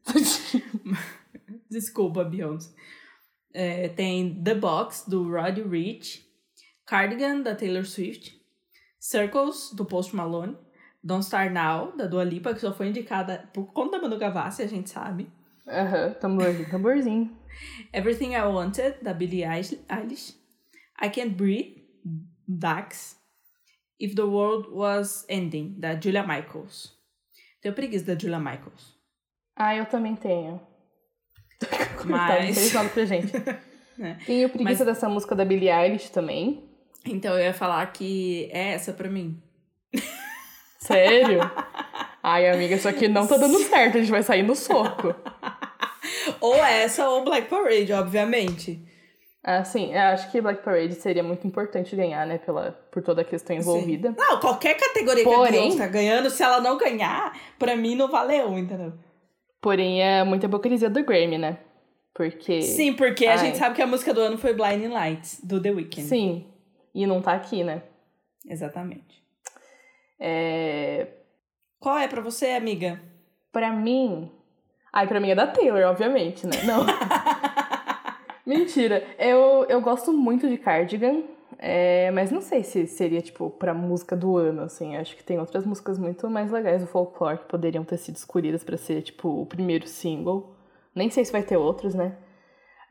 Desculpa, 1.69 2.23
Beyoncé. 2.23 2.71
É, 3.53 3.87
tem 3.89 4.43
The 4.43 4.55
Box, 4.55 5.09
do 5.09 5.29
Roddy 5.29 5.61
Rich. 5.61 6.25
Cardigan, 6.85 7.41
da 7.41 7.55
Taylor 7.55 7.85
Swift. 7.85 8.34
Circles, 9.09 9.71
do 9.73 9.85
Post 9.85 10.15
Malone. 10.15 10.57
Don't 11.03 11.23
Start 11.23 11.51
Now, 11.51 11.95
da 11.95 12.07
Dua 12.07 12.23
Lipa, 12.23 12.53
que 12.55 12.59
só 12.59 12.73
foi 12.73 12.87
indicada 12.87 13.47
por 13.53 13.71
conta 13.71 13.97
da 13.97 14.01
Manu 14.01 14.17
Gavassi, 14.17 14.63
a 14.63 14.67
gente 14.67 14.89
sabe. 14.89 15.29
Aham, 15.67 16.13
tamborzinho, 16.19 16.69
tamborzinho. 16.71 17.37
Everything 17.93 18.33
I 18.33 18.41
Wanted, 18.41 19.03
da 19.03 19.13
Billie 19.13 19.43
Eilish-. 19.43 20.35
I 20.99 21.09
Can't 21.09 21.35
Breathe, 21.35 21.77
Dax. 22.47 23.15
If 23.99 24.15
the 24.15 24.23
World 24.23 24.69
Was 24.71 25.23
Ending, 25.29 25.79
da 25.79 25.93
Julia 25.99 26.23
Michaels. 26.25 26.91
Tenho 27.61 27.75
preguiça 27.75 28.05
da 28.05 28.17
Julia 28.19 28.39
Michaels. 28.39 28.95
Ah, 29.55 29.75
eu 29.75 29.85
também 29.85 30.15
tenho. 30.15 30.59
Mas- 32.05 32.55
Mas... 32.57 32.73
Nada 32.73 32.89
pra 32.89 33.05
gente. 33.05 33.31
É. 33.97 34.15
Tenho 34.25 34.49
preguiça 34.49 34.83
dessa 34.83 35.07
música 35.07 35.33
da 35.33 35.45
Billie 35.45 35.69
Eilish 35.69 36.09
também. 36.11 36.69
Então 37.05 37.33
eu 37.37 37.45
ia 37.45 37.53
falar 37.53 37.85
que 37.91 38.49
é 38.51 38.73
essa 38.73 38.91
pra 38.93 39.09
mim. 39.09 39.41
Sério? 40.79 41.39
Ai, 42.21 42.49
amiga, 42.49 42.75
isso 42.75 42.87
aqui 42.87 43.07
não 43.07 43.25
tá 43.27 43.37
dando 43.37 43.57
certo, 43.59 43.97
a 43.97 44.01
gente 44.01 44.11
vai 44.11 44.23
sair 44.23 44.43
no 44.43 44.55
soco. 44.55 45.13
Ou 46.41 46.55
essa 46.55 47.07
ou 47.09 47.23
Black 47.23 47.47
Parade, 47.47 47.91
obviamente. 47.93 48.79
Ah, 49.43 49.63
sim, 49.63 49.93
eu 49.93 49.99
acho 50.01 50.31
que 50.31 50.41
Black 50.41 50.63
Parade 50.63 50.95
seria 50.95 51.21
muito 51.21 51.45
importante 51.45 51.95
ganhar, 51.95 52.25
né, 52.25 52.39
pela, 52.39 52.71
por 52.91 53.03
toda 53.03 53.21
a 53.21 53.25
questão 53.25 53.55
envolvida. 53.55 54.09
Sim. 54.09 54.15
Não, 54.17 54.39
qualquer 54.39 54.73
categoria 54.75 55.23
que 55.23 55.29
a 55.29 55.33
Porém- 55.33 55.51
Beyoncé 55.51 55.77
tá 55.77 55.87
ganhando, 55.87 56.29
se 56.31 56.41
ela 56.41 56.59
não 56.59 56.77
ganhar, 56.77 57.31
pra 57.59 57.75
mim 57.75 57.95
não 57.95 58.09
valeu, 58.09 58.57
entendeu? 58.57 58.93
Porém, 59.61 60.01
é 60.01 60.23
muita 60.23 60.47
hipocrisia 60.47 60.89
do 60.89 61.03
Grammy, 61.03 61.37
né? 61.37 61.59
Porque. 62.13 62.61
Sim, 62.63 62.93
porque 62.93 63.27
a 63.27 63.31
Ai. 63.33 63.37
gente 63.37 63.57
sabe 63.57 63.75
que 63.75 63.81
a 63.81 63.87
música 63.87 64.13
do 64.13 64.21
ano 64.21 64.37
foi 64.37 64.53
Blinding 64.53 64.87
Lights, 64.87 65.39
do 65.43 65.61
The 65.61 65.69
Weeknd. 65.71 66.07
Sim. 66.07 66.47
E 66.95 67.05
não 67.05 67.21
tá 67.21 67.33
aqui, 67.33 67.61
né? 67.61 67.83
Exatamente. 68.47 69.21
É. 70.17 71.07
Qual 71.77 71.97
é 71.97 72.07
pra 72.07 72.21
você, 72.21 72.51
amiga? 72.51 72.99
Pra 73.51 73.71
mim. 73.73 74.31
Ai, 74.93 75.05
pra 75.05 75.19
mim 75.19 75.29
é 75.29 75.35
da 75.35 75.45
Taylor, 75.45 75.83
obviamente, 75.83 76.47
né? 76.47 76.63
Não. 76.63 76.85
Mentira. 78.47 79.03
Eu, 79.19 79.65
eu 79.67 79.81
gosto 79.81 80.13
muito 80.13 80.47
de 80.47 80.57
Cardigan. 80.57 81.23
é, 81.59 82.11
mas 82.11 82.31
não 82.31 82.39
sei 82.41 82.63
se 82.63 82.87
seria, 82.87 83.21
tipo, 83.21 83.49
pra 83.49 83.73
música 83.73 84.15
do 84.15 84.37
ano, 84.37 84.61
assim. 84.61 84.95
Acho 84.95 85.17
que 85.17 85.23
tem 85.23 85.37
outras 85.37 85.65
músicas 85.65 85.97
muito 85.99 86.29
mais 86.29 86.49
legais 86.49 86.81
do 86.81 86.87
folclore 86.87 87.39
que 87.39 87.45
poderiam 87.45 87.83
ter 87.83 87.97
sido 87.97 88.15
escolhidas 88.15 88.63
pra 88.63 88.77
ser, 88.77 89.01
tipo, 89.01 89.27
o 89.41 89.45
primeiro 89.45 89.85
single. 89.87 90.55
Nem 90.93 91.09
sei 91.09 91.25
se 91.25 91.31
vai 91.31 91.43
ter 91.43 91.57
outros, 91.57 91.93
né? 91.93 92.15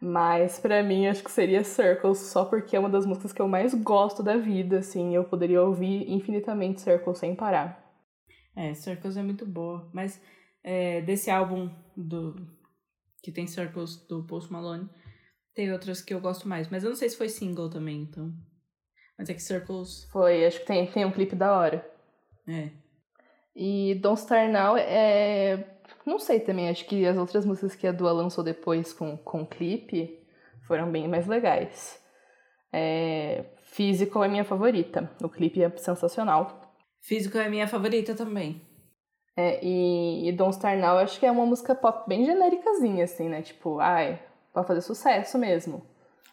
Mas 0.07 0.61
pra 0.61 0.83
mim 0.83 1.07
acho 1.07 1.25
que 1.25 1.33
seria 1.33 1.65
Circles, 1.65 2.19
só 2.19 2.45
porque 2.45 2.77
é 2.77 2.79
uma 2.79 2.91
das 2.91 3.07
músicas 3.07 3.33
que 3.33 3.41
eu 3.41 3.49
mais 3.49 3.73
gosto 3.73 4.23
da 4.23 4.37
vida, 4.37 4.81
assim. 4.81 5.15
Eu 5.15 5.25
poderia 5.25 5.63
ouvir 5.63 6.11
infinitamente 6.11 6.83
Circles 6.83 7.17
sem 7.17 7.35
parar. 7.35 7.83
É, 8.55 8.75
Circles 8.75 9.17
é 9.17 9.23
muito 9.23 9.47
boa. 9.47 9.89
Mas 9.95 10.21
é, 10.63 11.01
desse 11.01 11.31
álbum 11.31 11.71
do 11.97 12.37
que 13.23 13.33
tem 13.33 13.47
Circles 13.47 13.97
do 14.07 14.23
Post 14.27 14.53
Malone, 14.53 14.91
tem 15.55 15.73
outras 15.73 16.03
que 16.03 16.13
eu 16.13 16.21
gosto 16.21 16.47
mais. 16.47 16.69
Mas 16.69 16.85
eu 16.85 16.91
não 16.91 16.97
sei 16.97 17.09
se 17.09 17.17
foi 17.17 17.31
single 17.31 17.71
também, 17.71 18.03
então. 18.03 18.31
Mas 19.19 19.31
é 19.31 19.33
que 19.33 19.41
Circles. 19.41 20.07
Foi, 20.13 20.45
acho 20.45 20.61
que 20.61 20.67
tem, 20.67 20.87
tem 20.87 21.07
um 21.07 21.13
clipe 21.13 21.35
da 21.35 21.59
hora. 21.59 21.91
É. 22.47 22.69
E 23.57 23.95
Don't 24.03 24.21
Star 24.21 24.53
Now 24.53 24.77
é. 24.77 25.74
Não 26.07 26.19
sei 26.19 26.41
também, 26.41 26.69
acho 26.69 26.85
que 26.85 27.07
as 27.07 27.17
outras 27.17 27.47
músicas 27.47 27.75
que 27.75 27.87
a 27.87 27.93
Dua 27.93 28.13
lançou 28.13 28.45
depois 28.45 28.93
com, 28.93 29.17
com 29.17 29.47
clipe 29.47 30.19
foram 30.67 30.91
bem 30.91 31.09
mais 31.09 31.27
legais. 31.27 32.01
É... 32.73 33.45
Physical 33.63 34.25
é 34.25 34.29
minha 34.29 34.45
favorita. 34.45 35.11
O 35.23 35.29
clipe 35.29 35.63
é 35.63 35.71
sensacional. 35.77 36.61
Físico 37.01 37.37
é 37.39 37.49
minha 37.49 37.67
favorita 37.67 38.15
também. 38.15 38.63
É, 39.37 39.65
e, 39.65 40.29
e 40.29 40.33
Don't 40.33 40.55
Star 40.55 40.79
Now 40.79 40.99
acho 40.99 41.19
que 41.19 41.27
é 41.27 41.31
uma 41.31 41.45
música 41.45 41.75
pop 41.75 42.09
bem 42.09 42.25
genéricazinha, 42.25 43.05
assim, 43.05 43.29
né? 43.29 43.43
Tipo, 43.43 43.81
ai, 43.81 44.23
pode 44.53 44.67
fazer 44.67 44.81
sucesso 44.81 45.37
mesmo. 45.37 45.85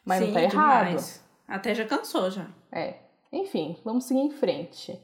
Mas 0.05 0.19
Sim, 0.19 0.27
não 0.27 0.33
tá 0.33 0.41
errado. 0.43 0.85
demais. 0.85 1.25
Até 1.47 1.73
já 1.73 1.85
cansou 1.85 2.29
já. 2.29 2.47
É. 2.71 2.95
Enfim, 3.31 3.77
vamos 3.83 4.05
seguir 4.05 4.21
em 4.21 4.31
frente. 4.31 4.99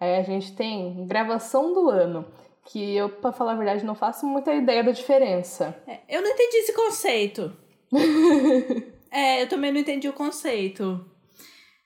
Aí 0.00 0.16
a 0.16 0.22
gente 0.22 0.56
tem 0.56 1.06
gravação 1.06 1.72
do 1.72 1.90
ano, 1.90 2.26
que 2.66 2.94
eu, 2.96 3.08
pra 3.08 3.32
falar 3.32 3.52
a 3.52 3.56
verdade, 3.56 3.84
não 3.84 3.94
faço 3.94 4.26
muita 4.26 4.54
ideia 4.54 4.84
da 4.84 4.92
diferença. 4.92 5.76
É, 5.86 6.00
eu 6.08 6.22
não 6.22 6.30
entendi 6.30 6.56
esse 6.58 6.72
conceito. 6.72 7.56
é, 9.10 9.42
eu 9.42 9.48
também 9.48 9.72
não 9.72 9.80
entendi 9.80 10.08
o 10.08 10.12
conceito. 10.12 11.08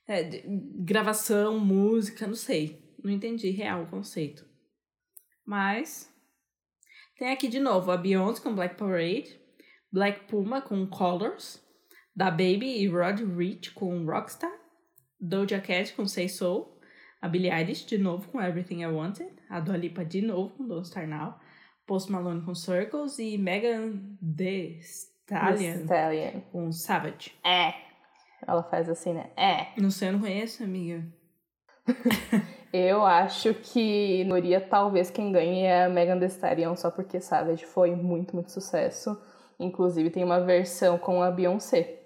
É, 0.07 0.23
de- 0.23 0.45
gravação, 0.85 1.59
música, 1.59 2.27
não 2.27 2.35
sei. 2.35 2.85
Não 3.03 3.11
entendi 3.11 3.51
real 3.51 3.83
o 3.83 3.91
conceito. 3.91 4.45
Mas. 5.45 6.13
Tem 7.19 7.31
aqui 7.31 7.49
de 7.49 7.59
novo 7.59 7.91
a 7.91 7.97
Beyoncé 7.97 8.43
com 8.43 8.55
Black 8.55 8.77
Parade, 8.77 9.41
Black 9.91 10.27
Puma 10.27 10.61
com 10.61 10.87
Colors, 10.87 11.65
da 12.15 12.31
Baby 12.31 12.79
e 12.83 12.87
Rod 12.89 13.21
Rich 13.21 13.71
com 13.71 14.05
Rockstar, 14.05 14.53
Doja 15.19 15.59
Cat 15.59 15.95
com 15.95 16.07
Say 16.07 16.29
Soul, 16.29 16.76
a 17.27 17.29
Billie 17.29 17.51
Eilish 17.51 17.85
de 17.85 17.99
novo 17.99 18.29
com 18.29 18.41
Everything 18.41 18.83
I 18.83 18.87
Wanted, 18.87 19.33
a 19.51 19.59
Dua 19.59 19.77
Lipa 19.77 20.05
de 20.05 20.23
novo 20.23 20.51
com 20.51 20.69
Don't 20.69 20.87
Start 20.87 21.09
Now, 21.09 21.35
Post 21.85 22.13
Malone 22.13 22.43
com 22.43 22.55
Circles 22.55 23.19
e 23.19 23.37
Megan 23.37 24.01
Thee 24.23 24.79
Stallion 24.79 25.83
Stallion. 25.83 26.41
com 26.53 26.71
Savage. 26.71 27.33
É. 27.45 27.75
Ela 28.47 28.63
faz 28.63 28.89
assim, 28.89 29.13
né? 29.13 29.31
É. 29.37 29.73
Não 29.77 29.91
sei, 29.91 30.09
eu 30.09 30.13
não 30.13 30.21
conheço, 30.21 30.63
amiga. 30.63 31.05
Eu 32.73 33.05
acho 33.07 33.55
que 33.55 34.23
Noria 34.25 34.61
talvez 34.61 35.11
quem 35.11 35.33
ganhe 35.33 35.63
é 35.63 35.85
a 35.85 35.89
Megan 35.89 36.19
Thee 36.19 36.29
Stallion, 36.29 36.77
só 36.77 36.91
porque 36.91 37.21
Savage 37.21 37.65
foi 37.65 37.97
muito, 37.97 38.35
muito 38.35 38.53
sucesso. 38.53 39.19
Inclusive 39.59 40.11
tem 40.11 40.23
uma 40.23 40.41
versão 40.41 40.99
com 40.99 41.23
a 41.23 41.31
Beyoncé. 41.31 42.03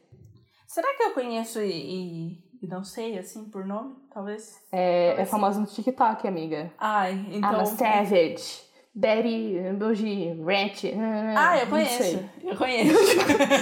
Será 0.66 0.94
que 0.96 1.02
eu 1.02 1.12
conheço 1.12 1.60
e, 1.60 2.38
e, 2.62 2.66
não 2.66 2.84
sei, 2.84 3.18
assim, 3.18 3.44
por 3.44 3.64
nome? 3.64 3.94
Talvez. 4.12 4.58
É, 4.70 5.06
é 5.06 5.06
Talvez 5.08 5.28
sim. 5.28 5.30
famosa 5.32 5.60
no 5.60 5.66
TikTok, 5.66 6.28
amiga. 6.28 6.70
Ai, 6.78 7.26
então. 7.30 7.52
I'm 7.52 7.60
a 7.60 7.66
Savage. 7.66 8.70
Betty, 8.94 9.54
Bougie, 9.78 10.34
Ranch. 10.44 10.84
Ah, 11.36 11.58
eu 11.58 11.66
conheço. 11.68 12.18
Eu 12.42 12.56
conheço. 12.58 12.92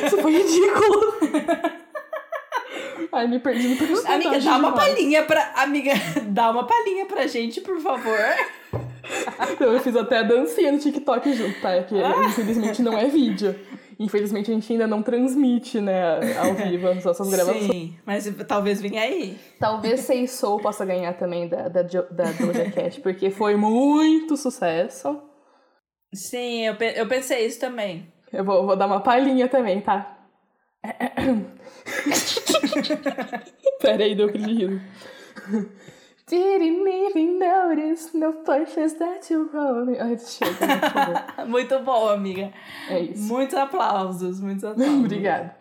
Isso 0.07 0.19
foi 0.23 0.33
ridículo. 0.33 1.15
Ai, 3.13 3.27
me 3.29 3.39
perdi 3.39 3.69
no 3.69 3.77
personagem. 3.77 4.27
amiga, 4.29 4.41
dá 4.45 4.57
uma 4.57 4.73
palhinha 4.73 5.25
pra. 5.25 5.53
Amiga, 5.57 5.93
dá 6.29 6.51
uma 6.51 6.67
palhinha 6.67 7.07
pra 7.07 7.27
gente, 7.27 7.61
por 7.61 7.79
favor. 7.81 8.19
Então, 9.53 9.73
eu 9.73 9.81
fiz 9.81 9.95
até 9.97 10.19
a 10.19 10.23
dancinha 10.23 10.73
no 10.73 10.79
TikTok 10.79 11.33
junto, 11.33 11.61
tá? 11.61 11.73
É 11.73 11.83
que 11.83 11.95
infelizmente 12.27 12.83
não 12.83 12.97
é 12.99 13.07
vídeo. 13.07 13.55
Infelizmente 13.99 14.51
a 14.51 14.55
gente 14.55 14.73
ainda 14.73 14.87
não 14.87 15.03
transmite, 15.03 15.81
né, 15.81 16.37
ao 16.39 16.55
vivo 16.55 16.87
as 16.87 17.05
nossas 17.05 17.29
gravações. 17.29 17.67
Sim, 17.67 17.97
mas 18.07 18.33
talvez 18.47 18.81
venha 18.81 19.03
aí. 19.03 19.37
Talvez 19.59 20.01
Say 20.01 20.29
Soul 20.29 20.61
possa 20.61 20.85
ganhar 20.85 21.15
também 21.15 21.49
da, 21.49 21.69
da, 21.69 21.83
Jo- 21.83 22.07
da 22.11 22.31
Doja 22.31 22.71
Cat, 22.71 23.01
porque 23.01 23.29
foi 23.31 23.57
muito 23.57 24.37
sucesso. 24.37 25.21
Sim, 26.15 26.67
eu, 26.67 26.77
pe- 26.77 26.95
eu 26.97 27.09
pensei 27.09 27.45
isso 27.45 27.59
também. 27.59 28.07
Eu 28.33 28.45
vou, 28.45 28.65
vou 28.65 28.77
dar 28.77 28.87
uma 28.87 29.01
palhinha 29.01 29.49
também, 29.49 29.81
tá? 29.81 30.17
Pera 33.81 34.05
aí, 34.05 34.15
deu 34.15 34.29
aquele 34.29 34.55
riso. 34.55 34.81
Didn't 36.29 36.87
even 36.87 37.39
notice 37.39 38.17
no 38.17 38.33
places 38.45 38.95
that. 38.99 39.27
Ai, 40.01 40.19
chega, 40.19 40.79
por 40.81 40.91
favor. 40.91 41.47
Muito 41.49 41.79
bom, 41.81 42.09
amiga. 42.09 42.53
É 42.91 43.01
isso. 43.01 43.33
Muitos 43.33 43.55
aplausos, 43.57 44.41
muitos 44.41 44.65
aplausos. 44.65 45.05
Obrigada. 45.05 45.57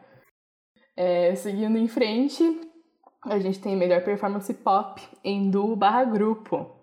É, 0.96 1.36
seguindo 1.36 1.78
em 1.78 1.88
frente, 1.88 2.44
a 3.24 3.40
gente 3.40 3.60
tem 3.60 3.76
melhor 3.76 4.04
performance 4.04 4.54
pop 4.54 5.02
em 5.24 5.50
duo 5.50 5.76
barra 5.76 6.04
grupo. 6.04 6.76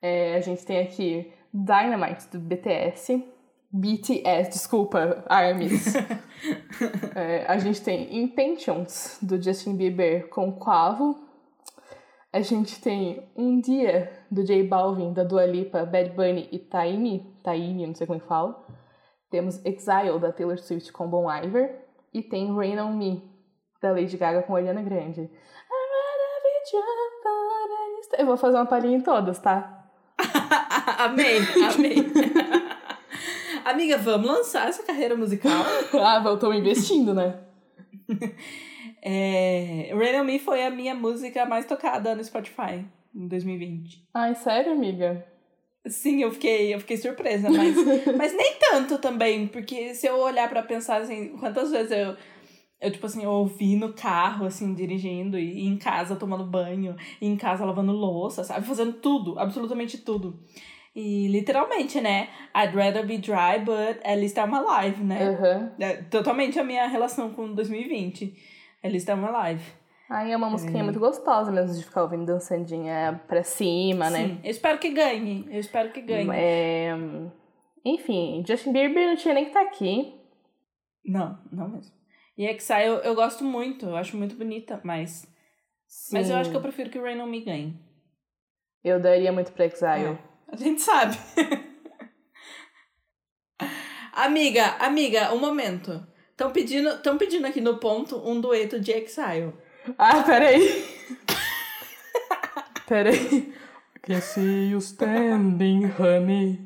É, 0.00 0.36
a 0.36 0.40
gente 0.40 0.64
tem 0.64 0.78
aqui 0.78 1.32
Dynamite 1.52 2.28
do 2.28 2.38
BTS, 2.38 3.22
BTS, 3.72 4.50
desculpa, 4.50 5.24
ARMYs. 5.28 5.94
é, 7.14 7.44
a 7.46 7.58
gente 7.58 7.82
tem 7.82 8.18
Intentions 8.22 9.18
do 9.20 9.40
Justin 9.40 9.76
Bieber 9.76 10.28
com 10.28 10.52
Quavo. 10.52 11.29
A 12.32 12.40
gente 12.42 12.80
tem 12.80 13.28
Um 13.36 13.60
Dia 13.60 14.12
do 14.30 14.44
J 14.44 14.62
Balvin, 14.62 15.12
da 15.12 15.24
Dua 15.24 15.44
Lipa, 15.44 15.84
Bad 15.84 16.10
Bunny 16.10 16.48
e 16.52 16.58
Taini, 16.60 17.34
Taini, 17.42 17.86
não 17.86 17.94
sei 17.94 18.06
como 18.06 18.18
é 18.18 18.20
que 18.20 18.28
fala. 18.28 18.64
Temos 19.30 19.64
Exile 19.64 20.18
da 20.20 20.32
Taylor 20.32 20.58
Swift 20.58 20.92
com 20.92 21.08
Bon 21.08 21.28
Iver. 21.30 21.88
E 22.12 22.22
tem 22.22 22.54
Rain 22.54 22.78
on 22.78 22.92
Me 22.92 23.22
da 23.80 23.92
Lady 23.92 24.16
Gaga 24.16 24.42
com 24.42 24.54
Ariana 24.54 24.82
Grande. 24.82 25.30
Eu 28.18 28.26
vou 28.26 28.36
fazer 28.36 28.56
uma 28.56 28.66
palhinha 28.66 28.98
em 28.98 29.00
todas, 29.00 29.38
tá? 29.38 29.88
amei, 30.98 31.38
amei. 31.74 32.12
Amiga, 33.64 33.98
vamos 33.98 34.26
lançar 34.28 34.68
essa 34.68 34.82
carreira 34.82 35.16
musical. 35.16 35.52
ah, 36.02 36.22
tô 36.36 36.52
investindo, 36.52 37.14
né? 37.14 37.40
É, 39.02 39.90
Rain 39.94 40.20
On 40.20 40.24
Me 40.24 40.38
foi 40.38 40.64
a 40.64 40.70
minha 40.70 40.94
música 40.94 41.46
mais 41.46 41.64
tocada 41.64 42.14
no 42.14 42.22
Spotify 42.22 42.84
em 43.14 43.26
2020. 43.28 44.06
Ai, 44.14 44.34
sério, 44.34 44.72
amiga? 44.72 45.24
Sim, 45.86 46.22
eu 46.22 46.30
fiquei, 46.30 46.74
eu 46.74 46.80
fiquei 46.80 46.96
surpresa, 46.96 47.48
mas, 47.48 47.74
mas 48.16 48.36
nem 48.36 48.56
tanto 48.58 48.98
também, 48.98 49.46
porque 49.46 49.94
se 49.94 50.06
eu 50.06 50.18
olhar 50.18 50.48
para 50.48 50.62
pensar 50.62 51.00
assim, 51.00 51.36
quantas 51.38 51.70
vezes 51.70 51.90
eu, 51.90 52.16
eu, 52.80 52.90
tipo 52.90 53.06
assim, 53.06 53.24
ouvi 53.24 53.76
no 53.76 53.94
carro, 53.94 54.44
assim, 54.44 54.74
dirigindo, 54.74 55.38
e 55.38 55.66
em 55.66 55.78
casa 55.78 56.16
tomando 56.16 56.44
banho, 56.44 56.96
e 57.20 57.26
em 57.26 57.36
casa 57.36 57.64
lavando 57.64 57.92
louça, 57.92 58.44
sabe? 58.44 58.66
Fazendo 58.66 58.94
tudo, 58.94 59.38
absolutamente 59.38 59.96
tudo. 59.98 60.38
E 60.94 61.28
literalmente, 61.28 62.00
né? 62.00 62.28
I'd 62.54 62.74
rather 62.74 63.06
be 63.06 63.16
dry, 63.16 63.60
but 63.64 64.00
at 64.04 64.18
least 64.18 64.36
I'm 64.36 64.52
alive, 64.52 65.02
né? 65.02 65.30
Uhum. 65.30 65.70
É 65.78 66.02
totalmente 66.02 66.58
a 66.58 66.64
minha 66.64 66.86
relação 66.88 67.30
com 67.30 67.54
2020. 67.54 68.34
Least 68.88 69.08
I'm 69.08 69.24
alive. 69.24 69.62
Ai, 70.08 70.32
é 70.32 70.36
uma 70.36 70.50
musiquinha 70.50 70.80
é. 70.80 70.82
muito 70.82 70.98
gostosa 70.98 71.52
mesmo 71.52 71.72
de 71.72 71.84
ficar 71.84 72.02
ouvindo 72.02 72.26
dançandinha 72.26 73.22
pra 73.28 73.44
cima, 73.44 74.10
né? 74.10 74.28
Sim, 74.28 74.40
eu 74.42 74.50
espero 74.50 74.78
que 74.78 74.90
ganhe. 74.90 75.46
Eu 75.48 75.60
espero 75.60 75.92
que 75.92 76.00
ganhe. 76.00 76.28
É... 76.32 76.90
Enfim, 77.84 78.42
Justin 78.46 78.72
Bieber 78.72 79.06
não 79.06 79.16
tinha 79.16 79.34
nem 79.34 79.44
que 79.44 79.50
estar 79.50 79.62
tá 79.62 79.66
aqui. 79.66 80.14
Não, 81.04 81.38
não 81.52 81.68
mesmo. 81.68 81.92
E 82.36 82.46
Exile 82.46 82.86
eu, 82.86 82.94
eu 82.96 83.14
gosto 83.14 83.44
muito, 83.44 83.86
eu 83.86 83.96
acho 83.96 84.16
muito 84.16 84.34
bonita, 84.34 84.80
mas. 84.82 85.28
Sim. 85.86 86.16
Mas 86.16 86.28
eu 86.28 86.36
acho 86.36 86.50
que 86.50 86.56
eu 86.56 86.60
prefiro 86.60 86.90
que 86.90 86.98
o 86.98 87.02
Rain 87.02 87.20
On 87.20 87.26
Me 87.26 87.44
ganhe. 87.44 87.78
Eu 88.82 88.98
daria 88.98 89.30
muito 89.30 89.52
pra 89.52 89.66
Exile. 89.66 90.06
É. 90.06 90.18
A 90.48 90.56
gente 90.56 90.80
sabe. 90.80 91.16
amiga, 94.12 94.76
amiga, 94.80 95.32
um 95.32 95.38
momento. 95.38 96.04
Estão 96.40 96.52
pedindo, 96.52 97.02
tão 97.02 97.18
pedindo 97.18 97.46
aqui 97.46 97.60
no 97.60 97.76
ponto 97.76 98.16
um 98.26 98.40
dueto 98.40 98.80
de 98.80 98.92
Exile. 98.92 99.52
Ah, 99.98 100.22
peraí. 100.22 100.86
peraí. 102.88 103.52
I 103.94 103.98
can 104.00 104.22
see 104.22 104.70
you 104.70 104.80
standing, 104.80 105.84
honey, 105.98 106.58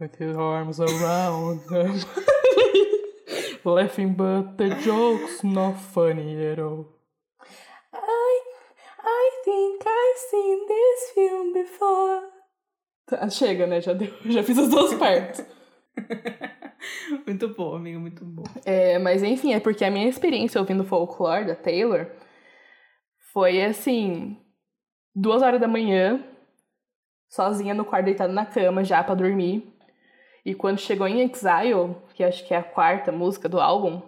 with 0.00 0.18
your 0.18 0.40
arms 0.40 0.80
around 0.80 1.60
them. 1.68 2.00
Laughing, 3.66 4.14
but 4.14 4.56
the 4.56 4.70
joke's 4.82 5.44
not 5.44 5.76
funny 5.76 6.46
at 6.46 6.58
all. 6.58 6.86
I, 7.92 8.42
I 8.98 9.30
think 9.44 9.84
I've 9.86 10.20
seen 10.30 10.66
this 10.66 11.10
film 11.14 11.52
before. 11.52 12.22
Tá, 13.04 13.28
chega, 13.28 13.66
né? 13.66 13.82
Já, 13.82 13.92
deu, 13.92 14.10
já 14.24 14.42
fiz 14.42 14.56
as 14.56 14.70
duas 14.70 14.94
partes. 14.94 15.44
muito 17.26 17.48
bom, 17.48 17.76
amigo, 17.76 18.00
muito 18.00 18.24
bom. 18.24 18.44
É, 18.64 18.98
mas 18.98 19.22
enfim, 19.22 19.52
é 19.52 19.60
porque 19.60 19.84
a 19.84 19.90
minha 19.90 20.08
experiência 20.08 20.60
ouvindo 20.60 20.84
folklore 20.84 21.46
da 21.46 21.54
Taylor 21.54 22.06
foi 23.32 23.62
assim, 23.62 24.36
duas 25.14 25.42
horas 25.42 25.60
da 25.60 25.68
manhã, 25.68 26.22
sozinha 27.28 27.74
no 27.74 27.84
quarto, 27.84 28.06
deitada 28.06 28.32
na 28.32 28.44
cama 28.44 28.84
já 28.84 29.02
para 29.02 29.14
dormir. 29.14 29.72
E 30.44 30.54
quando 30.54 30.78
chegou 30.78 31.06
em 31.06 31.20
Exile, 31.20 31.96
que 32.14 32.24
acho 32.24 32.46
que 32.46 32.52
é 32.52 32.58
a 32.58 32.62
quarta 32.62 33.12
música 33.12 33.48
do 33.48 33.60
álbum, 33.60 34.02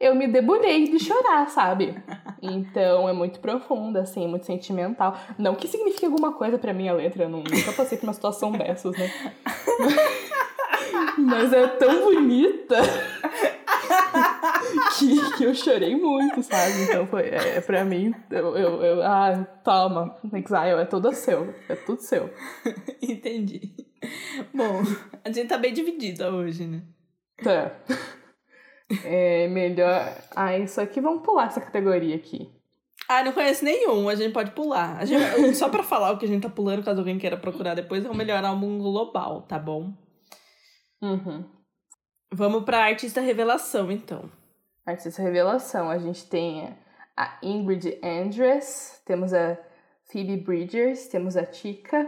eu 0.00 0.14
me 0.14 0.26
debulhei 0.26 0.84
de 0.84 0.98
chorar, 0.98 1.48
sabe? 1.48 1.94
Então 2.42 3.08
é 3.08 3.14
muito 3.14 3.40
profunda, 3.40 4.02
assim, 4.02 4.28
muito 4.28 4.44
sentimental. 4.44 5.16
Não 5.38 5.54
que 5.54 5.66
signifique 5.66 6.04
alguma 6.04 6.34
coisa 6.34 6.58
para 6.58 6.72
mim 6.72 6.86
a 6.86 6.92
letra, 6.92 7.24
eu 7.24 7.28
nunca 7.28 7.50
passei 7.74 7.96
por 7.98 8.04
uma 8.04 8.12
situação 8.12 8.52
dessas, 8.52 8.96
né? 8.96 9.10
Mas 11.18 11.52
é 11.52 11.66
tão 11.68 12.04
bonita 12.04 12.76
que, 14.98 15.36
que 15.36 15.44
eu 15.44 15.54
chorei 15.54 15.96
muito, 15.96 16.42
sabe? 16.42 16.82
Então 16.82 17.06
foi, 17.06 17.28
é, 17.28 17.60
pra 17.60 17.84
mim, 17.84 18.14
eu, 18.30 18.56
eu, 18.56 18.82
eu 18.82 19.02
ah, 19.02 19.46
toma, 19.64 20.16
Exile, 20.24 20.80
é 20.80 20.84
tudo 20.84 21.12
seu, 21.12 21.54
é 21.68 21.74
tudo 21.74 22.00
seu. 22.00 22.30
Entendi. 23.02 23.74
Bom, 24.54 24.82
a 25.24 25.30
gente 25.30 25.48
tá 25.48 25.58
bem 25.58 25.72
dividida 25.72 26.30
hoje, 26.30 26.66
né? 26.66 26.82
Tá. 27.42 27.72
É 29.04 29.48
melhor. 29.48 30.16
Ah, 30.36 30.56
isso 30.56 30.80
aqui, 30.80 31.00
vamos 31.00 31.24
pular 31.24 31.48
essa 31.48 31.60
categoria 31.60 32.14
aqui. 32.14 32.48
Ah, 33.08 33.24
não 33.24 33.32
conheço 33.32 33.64
nenhum, 33.64 34.08
a 34.08 34.14
gente 34.14 34.32
pode 34.32 34.52
pular. 34.52 34.98
A 34.98 35.04
gente, 35.04 35.56
só 35.56 35.68
pra 35.68 35.82
falar 35.82 36.12
o 36.12 36.18
que 36.18 36.24
a 36.24 36.28
gente 36.28 36.42
tá 36.42 36.48
pulando, 36.48 36.84
caso 36.84 37.00
alguém 37.00 37.18
queira 37.18 37.36
procurar 37.36 37.74
depois, 37.74 38.04
é 38.04 38.08
o 38.08 38.14
melhor 38.14 38.44
álbum 38.44 38.78
global, 38.78 39.42
tá 39.42 39.58
bom? 39.58 39.92
Uhum. 41.06 41.44
Vamos 42.32 42.64
pra 42.64 42.84
artista 42.84 43.20
revelação, 43.20 43.90
então. 43.90 44.30
Artista 44.84 45.22
revelação, 45.22 45.88
a 45.88 45.98
gente 45.98 46.28
tem 46.28 46.76
a 47.16 47.38
Ingrid 47.42 47.98
Andress, 48.02 49.00
temos 49.04 49.32
a 49.32 49.56
Phoebe 50.10 50.36
Bridgers, 50.36 51.06
temos 51.06 51.36
a 51.36 51.50
Chica, 51.52 52.06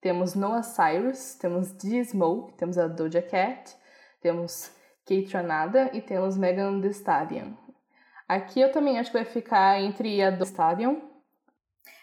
temos 0.00 0.34
Noah 0.34 0.62
Cyrus, 0.62 1.34
temos 1.34 1.72
D-Smoke, 1.72 2.54
temos 2.54 2.78
a 2.78 2.86
Doja 2.86 3.20
Cat, 3.20 3.76
temos 4.20 4.70
Kate 5.04 5.34
Ranada 5.34 5.90
e 5.92 6.00
temos 6.00 6.38
Megan 6.38 6.80
Thee 6.80 6.90
Stallion. 6.90 7.52
Aqui 8.28 8.60
eu 8.60 8.70
também 8.70 8.98
acho 8.98 9.10
que 9.10 9.18
vai 9.18 9.26
ficar 9.26 9.80
entre 9.80 10.22
a 10.22 10.30
do 10.30 10.44
Stallion. 10.44 11.00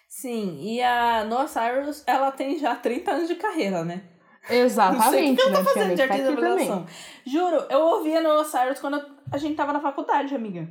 Sim, 0.10 0.60
e 0.62 0.82
a 0.82 1.24
Noah 1.24 1.48
Cyrus, 1.48 2.04
ela 2.06 2.32
tem 2.32 2.60
já 2.60 2.76
30 2.76 3.12
anos 3.12 3.28
de 3.30 3.36
carreira, 3.36 3.84
né? 3.86 4.17
Exatamente, 4.50 5.04
não 5.04 5.12
sei 5.12 5.32
o 5.32 5.36
que, 5.36 5.52
tá 5.52 5.64
fazendo 5.64 5.96
de 5.96 6.02
revelação. 6.04 6.86
Juro, 7.26 7.66
eu 7.70 7.80
ouvia 7.80 8.22
Noah 8.22 8.46
Cyrus 8.46 8.80
quando 8.80 9.04
a 9.32 9.38
gente 9.38 9.56
tava 9.56 9.74
na 9.74 9.80
faculdade, 9.80 10.34
amiga. 10.34 10.68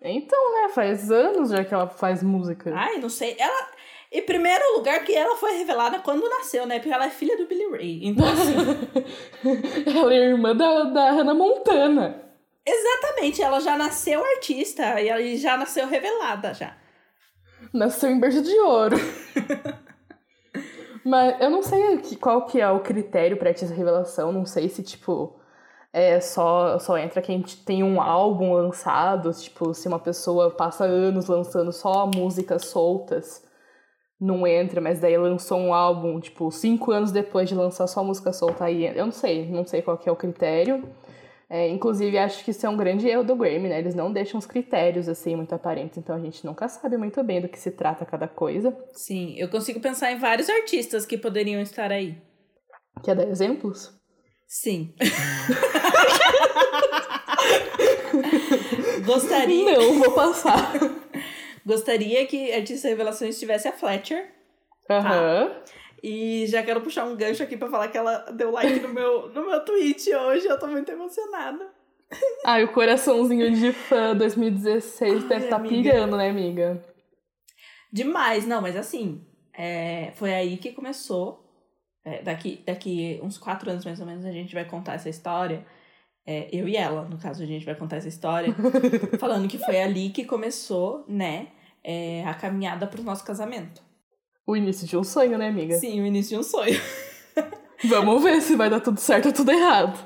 Então, 0.00 0.54
né, 0.54 0.68
faz 0.70 1.10
anos 1.10 1.50
já 1.50 1.64
que 1.64 1.72
ela 1.72 1.88
faz 1.88 2.22
música. 2.22 2.72
Ai, 2.74 2.98
não 2.98 3.08
sei. 3.08 3.36
Ela, 3.38 3.68
em 4.10 4.22
primeiro 4.22 4.76
lugar, 4.76 5.04
que 5.04 5.14
ela 5.14 5.36
foi 5.36 5.52
revelada 5.58 6.00
quando 6.00 6.28
nasceu, 6.28 6.66
né? 6.66 6.78
Porque 6.78 6.92
ela 6.92 7.06
é 7.06 7.10
filha 7.10 7.36
do 7.36 7.46
Billy 7.46 7.70
Ray. 7.70 8.00
Então, 8.02 8.26
assim. 8.26 8.54
ela 9.96 10.12
é 10.12 10.16
irmã 10.16 10.56
da, 10.56 10.84
da 10.84 11.10
Hannah 11.12 11.34
Montana. 11.34 12.20
Exatamente, 12.66 13.42
ela 13.42 13.60
já 13.60 13.76
nasceu 13.76 14.24
artista 14.24 15.00
e 15.00 15.08
ela 15.08 15.36
já 15.36 15.56
nasceu 15.56 15.86
revelada 15.86 16.54
já. 16.54 16.76
Nasceu 17.72 18.10
em 18.10 18.20
berço 18.20 18.42
de 18.42 18.58
ouro. 18.58 18.96
Mas 21.04 21.40
eu 21.40 21.50
não 21.50 21.62
sei 21.62 21.98
qual 22.20 22.46
que 22.46 22.60
é 22.60 22.70
o 22.70 22.80
critério 22.80 23.36
para 23.36 23.50
essa 23.50 23.66
revelação, 23.74 24.32
não 24.32 24.46
sei 24.46 24.68
se, 24.68 24.82
tipo, 24.82 25.34
é 25.92 26.20
só, 26.20 26.78
só 26.78 26.96
entra 26.96 27.20
quem 27.20 27.42
tem 27.42 27.82
um 27.82 28.00
álbum 28.00 28.54
lançado, 28.54 29.32
tipo, 29.32 29.74
se 29.74 29.88
uma 29.88 29.98
pessoa 29.98 30.50
passa 30.50 30.84
anos 30.84 31.26
lançando 31.26 31.72
só 31.72 32.06
músicas 32.06 32.66
soltas 32.66 33.42
não 34.22 34.46
entra, 34.46 34.80
mas 34.80 35.00
daí 35.00 35.18
lançou 35.18 35.58
um 35.58 35.74
álbum, 35.74 36.20
tipo, 36.20 36.50
cinco 36.52 36.92
anos 36.92 37.10
depois 37.10 37.48
de 37.48 37.56
lançar 37.56 37.88
só 37.88 38.04
música 38.04 38.32
solta 38.32 38.64
aí. 38.66 38.86
Eu 38.86 39.04
não 39.04 39.12
sei, 39.12 39.50
não 39.50 39.66
sei 39.66 39.82
qual 39.82 39.98
que 39.98 40.08
é 40.08 40.12
o 40.12 40.16
critério. 40.16 40.84
É, 41.54 41.68
inclusive, 41.68 42.16
acho 42.16 42.42
que 42.42 42.50
isso 42.50 42.64
é 42.64 42.68
um 42.70 42.78
grande 42.78 43.06
erro 43.06 43.24
do 43.24 43.36
Grammy, 43.36 43.68
né? 43.68 43.78
Eles 43.78 43.94
não 43.94 44.10
deixam 44.10 44.38
os 44.38 44.46
critérios, 44.46 45.06
assim, 45.06 45.36
muito 45.36 45.54
aparentes, 45.54 45.98
então 45.98 46.16
a 46.16 46.18
gente 46.18 46.46
nunca 46.46 46.66
sabe 46.66 46.96
muito 46.96 47.22
bem 47.22 47.42
do 47.42 47.48
que 47.48 47.58
se 47.58 47.70
trata 47.70 48.06
cada 48.06 48.26
coisa. 48.26 48.74
Sim, 48.94 49.34
eu 49.36 49.50
consigo 49.50 49.78
pensar 49.78 50.10
em 50.10 50.16
vários 50.16 50.48
artistas 50.48 51.04
que 51.04 51.18
poderiam 51.18 51.60
estar 51.60 51.92
aí. 51.92 52.16
Quer 53.04 53.16
dar 53.16 53.28
exemplos? 53.28 53.92
Sim. 54.48 54.94
Gostaria. 59.04 59.78
Não, 59.78 59.98
vou 59.98 60.12
passar. 60.12 60.72
Gostaria 61.66 62.26
que 62.26 62.50
Artista 62.50 62.88
Revelações 62.88 63.38
tivesse 63.38 63.68
a 63.68 63.72
Fletcher. 63.72 64.26
Aham. 64.88 65.50
E 66.02 66.46
já 66.48 66.62
quero 66.62 66.80
puxar 66.80 67.04
um 67.04 67.16
gancho 67.16 67.42
aqui 67.42 67.56
pra 67.56 67.68
falar 67.70 67.88
que 67.88 67.96
ela 67.96 68.18
deu 68.32 68.50
like 68.50 68.80
no 68.80 68.88
meu, 68.88 69.28
no 69.28 69.46
meu 69.46 69.64
tweet 69.64 70.12
hoje. 70.12 70.46
Eu 70.46 70.58
tô 70.58 70.66
muito 70.66 70.90
emocionada. 70.90 71.70
Ai, 72.44 72.64
o 72.64 72.72
coraçãozinho 72.72 73.54
de 73.54 73.72
fã 73.72 74.14
2016 74.16 75.22
Ai, 75.22 75.28
deve 75.28 75.44
estar 75.44 75.58
tá 75.58 75.68
pirando, 75.68 76.16
né, 76.16 76.28
amiga? 76.28 76.84
Demais, 77.92 78.46
não, 78.46 78.60
mas 78.60 78.76
assim, 78.76 79.24
é, 79.54 80.12
foi 80.16 80.34
aí 80.34 80.56
que 80.56 80.72
começou. 80.72 81.40
É, 82.04 82.20
daqui, 82.20 82.60
daqui 82.66 83.20
uns 83.22 83.38
quatro 83.38 83.70
anos 83.70 83.84
mais 83.84 84.00
ou 84.00 84.06
menos 84.06 84.24
a 84.24 84.32
gente 84.32 84.52
vai 84.54 84.64
contar 84.64 84.94
essa 84.94 85.08
história. 85.08 85.64
É, 86.26 86.48
eu 86.52 86.68
e 86.68 86.76
ela, 86.76 87.04
no 87.04 87.18
caso, 87.18 87.42
a 87.42 87.46
gente 87.46 87.64
vai 87.64 87.76
contar 87.76 87.96
essa 87.96 88.08
história. 88.08 88.52
falando 89.20 89.48
que 89.48 89.58
foi 89.58 89.80
ali 89.80 90.10
que 90.10 90.24
começou, 90.24 91.04
né, 91.06 91.48
é, 91.84 92.24
a 92.24 92.34
caminhada 92.34 92.88
pro 92.88 93.04
nosso 93.04 93.24
casamento. 93.24 93.91
O 94.46 94.56
início 94.56 94.86
de 94.86 94.96
um 94.96 95.04
sonho, 95.04 95.38
né, 95.38 95.48
amiga? 95.48 95.76
Sim, 95.76 96.00
o 96.00 96.06
início 96.06 96.36
de 96.36 96.40
um 96.40 96.42
sonho. 96.42 96.80
Vamos 97.84 98.22
ver 98.22 98.40
se 98.40 98.56
vai 98.56 98.70
dar 98.70 98.80
tudo 98.80 98.98
certo 98.98 99.26
ou 99.26 99.32
tudo 99.32 99.50
errado. 99.50 99.98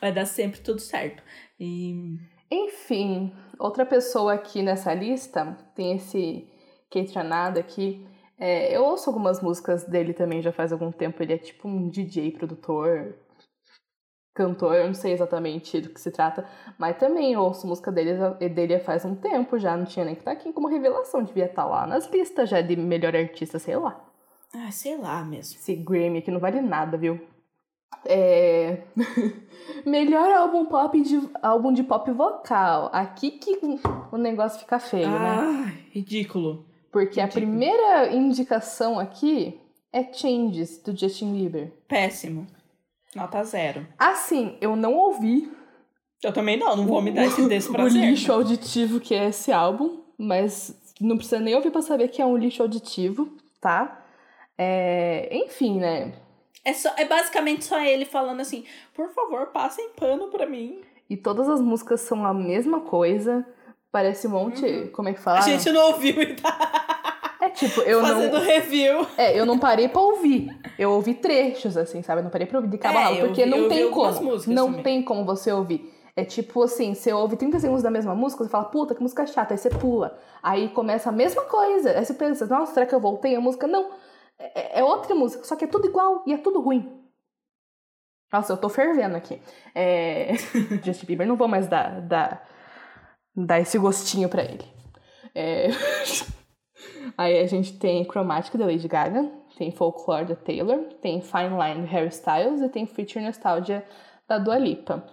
Vai 0.00 0.12
dar 0.12 0.24
sempre 0.24 0.60
tudo 0.60 0.80
certo. 0.80 1.22
E 1.60 2.18
Enfim, 2.50 3.32
outra 3.58 3.86
pessoa 3.86 4.34
aqui 4.34 4.62
nessa 4.62 4.92
lista 4.92 5.56
tem 5.74 5.96
esse 5.96 6.48
Keitranada 6.90 7.60
aqui. 7.60 8.06
É, 8.38 8.76
eu 8.76 8.82
ouço 8.82 9.08
algumas 9.08 9.40
músicas 9.40 9.84
dele 9.84 10.12
também 10.12 10.42
já 10.42 10.52
faz 10.52 10.72
algum 10.72 10.90
tempo. 10.90 11.22
Ele 11.22 11.34
é 11.34 11.38
tipo 11.38 11.68
um 11.68 11.88
DJ, 11.88 12.32
produtor, 12.32 13.14
cantor, 14.34 14.74
eu 14.74 14.86
não 14.86 14.94
sei 14.94 15.12
exatamente 15.12 15.80
do 15.80 15.90
que 15.90 16.00
se 16.00 16.10
trata, 16.10 16.46
mas 16.78 16.96
também 16.96 17.32
eu 17.32 17.40
ouço 17.40 17.66
música 17.66 17.92
dele, 17.92 18.14
dele 18.48 18.78
faz 18.78 19.04
um 19.04 19.14
tempo 19.14 19.58
já. 19.58 19.76
Não 19.76 19.84
tinha 19.84 20.04
nem 20.04 20.14
que 20.14 20.20
estar 20.20 20.32
aqui 20.32 20.52
como 20.52 20.68
revelação, 20.68 21.22
devia 21.22 21.46
estar 21.46 21.64
lá 21.64 21.86
nas 21.86 22.10
listas 22.10 22.48
já 22.48 22.60
de 22.60 22.76
melhor 22.76 23.14
artista, 23.14 23.58
sei 23.58 23.76
lá. 23.76 24.00
Ah, 24.54 24.70
sei 24.70 24.96
lá 24.96 25.24
mesmo. 25.24 25.58
Esse 25.58 25.74
Grammy 25.74 26.18
aqui 26.18 26.30
não 26.30 26.40
vale 26.40 26.60
nada, 26.60 26.96
viu? 26.96 27.20
É... 28.04 28.82
Melhor 29.86 30.30
álbum 30.32 30.66
pop 30.66 31.00
de 31.00 31.20
álbum 31.42 31.72
de 31.72 31.82
pop 31.82 32.10
vocal. 32.10 32.90
Aqui 32.92 33.32
que 33.32 33.58
o 34.10 34.16
negócio 34.16 34.60
fica 34.60 34.78
feio, 34.78 35.08
né? 35.08 35.38
Ah, 35.38 35.72
ridículo. 35.90 36.66
Porque 36.90 37.20
a 37.20 37.24
ridículo. 37.24 37.46
primeira 37.46 38.12
indicação 38.12 38.98
aqui 38.98 39.60
é 39.92 40.12
Changes 40.12 40.78
do 40.82 40.96
Justin 40.96 41.32
Bieber. 41.32 41.72
Péssimo. 41.86 42.46
Nota 43.14 43.44
zero. 43.44 43.86
Assim, 43.98 44.56
eu 44.60 44.74
não 44.74 44.94
ouvi 44.94 45.50
Eu 46.22 46.32
também 46.32 46.58
não, 46.58 46.76
não 46.76 46.86
vou 46.86 47.02
me 47.02 47.10
dar 47.10 47.26
esse 47.26 47.46
desse 47.46 47.70
o 47.70 47.88
lixo 47.88 48.32
auditivo 48.32 49.00
que 49.00 49.14
é 49.14 49.28
esse 49.28 49.52
álbum, 49.52 50.02
mas 50.16 50.74
não 51.00 51.16
precisa 51.16 51.40
nem 51.40 51.54
ouvir 51.54 51.70
pra 51.70 51.82
saber 51.82 52.08
que 52.08 52.22
é 52.22 52.26
um 52.26 52.36
lixo 52.36 52.62
auditivo, 52.62 53.36
tá? 53.60 54.04
É... 54.56 55.28
Enfim, 55.32 55.78
né? 55.78 56.12
É, 56.64 56.72
só, 56.72 56.90
é 56.96 57.04
basicamente 57.04 57.64
só 57.64 57.80
ele 57.80 58.04
falando 58.04 58.40
assim, 58.40 58.64
por 58.94 59.08
favor, 59.12 59.46
passem 59.48 59.90
pano 59.90 60.28
pra 60.28 60.46
mim. 60.46 60.80
E 61.10 61.16
todas 61.16 61.48
as 61.48 61.60
músicas 61.60 62.00
são 62.02 62.24
a 62.24 62.32
mesma 62.32 62.80
coisa. 62.80 63.44
Parece 63.90 64.26
um 64.26 64.30
monte. 64.30 64.88
Como 64.92 65.08
é 65.08 65.12
que 65.12 65.20
fala? 65.20 65.40
A 65.40 65.42
gente 65.42 65.70
não 65.70 65.88
ouviu 65.88 66.22
e 66.22 66.34
tá 66.40 66.81
tipo, 67.54 67.80
eu 67.82 68.00
fazendo 68.00 68.34
não. 68.34 68.44
review. 68.44 69.06
É, 69.16 69.38
eu 69.38 69.46
não 69.46 69.58
parei 69.58 69.88
pra 69.88 70.00
ouvir. 70.00 70.48
Eu 70.78 70.92
ouvi 70.92 71.14
trechos, 71.14 71.76
assim, 71.76 72.02
sabe? 72.02 72.20
Eu 72.20 72.24
não 72.24 72.30
parei 72.30 72.46
pra 72.46 72.58
ouvir 72.58 72.70
de 72.70 72.78
cabo 72.78 72.98
É, 72.98 73.02
rabo, 73.02 73.20
porque 73.20 73.46
não 73.46 73.68
tem 73.68 73.90
como. 73.90 74.38
Não 74.46 74.66
também. 74.66 74.82
tem 74.82 75.02
como 75.02 75.24
você 75.24 75.52
ouvir. 75.52 75.92
É 76.14 76.24
tipo 76.24 76.62
assim, 76.62 76.94
você 76.94 77.12
ouve 77.12 77.36
30 77.36 77.58
segundos 77.58 77.82
da 77.82 77.90
mesma 77.90 78.14
música, 78.14 78.44
você 78.44 78.50
fala, 78.50 78.66
puta, 78.66 78.94
que 78.94 79.00
música 79.00 79.26
chata, 79.26 79.54
aí 79.54 79.58
você 79.58 79.70
pula. 79.70 80.18
Aí 80.42 80.68
começa 80.68 81.08
a 81.08 81.12
mesma 81.12 81.42
coisa. 81.42 81.90
Aí 81.90 82.04
você 82.04 82.12
pensa, 82.12 82.46
nossa, 82.46 82.74
será 82.74 82.84
que 82.84 82.94
eu 82.94 83.00
voltei 83.00 83.34
a 83.34 83.40
música? 83.40 83.66
Não. 83.66 83.90
É, 84.38 84.80
é 84.80 84.84
outra 84.84 85.14
música, 85.14 85.44
só 85.44 85.56
que 85.56 85.64
é 85.64 85.68
tudo 85.68 85.86
igual 85.86 86.22
e 86.26 86.32
é 86.34 86.38
tudo 86.38 86.60
ruim. 86.60 87.00
Nossa, 88.32 88.52
eu 88.52 88.56
tô 88.56 88.68
fervendo 88.68 89.16
aqui. 89.16 89.40
É... 89.74 90.34
Justin 90.84 91.06
Bieber, 91.06 91.26
não 91.26 91.36
vou 91.36 91.48
mais 91.48 91.68
dar, 91.68 92.00
dar, 92.00 92.48
dar 93.36 93.60
esse 93.60 93.78
gostinho 93.78 94.28
pra 94.28 94.42
ele. 94.42 94.64
É... 95.34 95.68
Aí 97.16 97.38
a 97.38 97.46
gente 97.46 97.74
tem 97.78 98.04
Chromatic 98.04 98.56
da 98.56 98.66
Lady 98.66 98.88
Gaga, 98.88 99.30
tem 99.56 99.70
Folklore 99.70 100.24
da 100.24 100.34
Taylor, 100.34 100.78
tem 101.00 101.20
Fine 101.20 101.50
Line 101.50 101.86
do 101.86 101.86
Harry 101.86 102.08
Styles 102.08 102.60
e 102.60 102.68
tem 102.68 102.86
Future 102.86 103.24
Nostalgia 103.24 103.84
da 104.28 104.38
Dua 104.38 104.58
Lipa. 104.58 105.04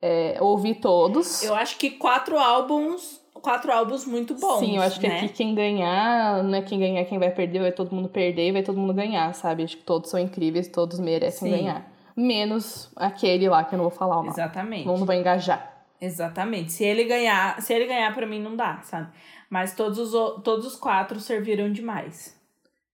É, 0.00 0.36
ouvi 0.40 0.74
todos. 0.74 1.42
Eu 1.42 1.54
acho 1.54 1.78
que 1.78 1.90
quatro 1.90 2.38
álbuns, 2.38 3.20
quatro 3.34 3.72
álbuns 3.72 4.04
muito 4.04 4.34
bons. 4.34 4.58
Sim, 4.58 4.76
eu 4.76 4.82
acho 4.82 5.00
que 5.00 5.08
né? 5.08 5.18
aqui 5.18 5.28
quem 5.28 5.54
ganhar, 5.54 6.42
não 6.42 6.58
é 6.58 6.62
quem 6.62 6.78
ganhar 6.78 7.04
quem 7.04 7.18
vai 7.18 7.30
perder, 7.30 7.60
vai 7.60 7.72
todo 7.72 7.94
mundo 7.94 8.08
perder 8.08 8.48
e 8.48 8.52
vai 8.52 8.62
todo 8.62 8.78
mundo 8.78 8.92
ganhar, 8.92 9.32
sabe? 9.34 9.62
Acho 9.62 9.76
que 9.76 9.82
todos 9.82 10.10
são 10.10 10.20
incríveis, 10.20 10.68
todos 10.68 10.98
merecem 10.98 11.50
Sim. 11.50 11.56
ganhar. 11.58 11.90
Menos 12.16 12.90
aquele 12.94 13.48
lá 13.48 13.64
que 13.64 13.74
eu 13.74 13.78
não 13.78 13.84
vou 13.84 13.90
falar 13.90 14.16
o 14.16 14.22
nome. 14.22 14.30
Exatamente. 14.30 14.86
Não 14.86 14.96
vou 14.96 15.14
engajar. 15.14 15.73
Exatamente. 16.04 16.70
Se 16.72 16.84
ele 16.84 17.04
ganhar, 17.04 17.62
se 17.62 17.72
ele 17.72 17.86
ganhar 17.86 18.12
pra 18.14 18.26
mim 18.26 18.38
não 18.38 18.54
dá, 18.54 18.82
sabe? 18.82 19.10
Mas 19.48 19.74
todos 19.74 19.98
os, 19.98 20.42
todos 20.42 20.66
os 20.66 20.76
quatro 20.76 21.18
serviram 21.18 21.72
demais. 21.72 22.38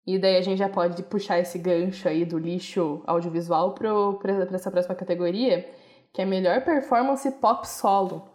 E 0.06 0.16
daí 0.16 0.36
a 0.36 0.40
gente 0.40 0.58
já 0.58 0.68
pode 0.68 1.02
puxar 1.02 1.40
esse 1.40 1.58
gancho 1.58 2.08
aí 2.08 2.24
do 2.24 2.38
lixo 2.38 3.02
audiovisual 3.06 3.74
pra 3.74 4.30
essa 4.54 4.70
próxima 4.70 4.94
categoria, 4.94 5.68
que 6.12 6.22
é 6.22 6.24
melhor 6.24 6.62
performance 6.62 7.28
pop 7.32 7.66
solo. 7.68 8.28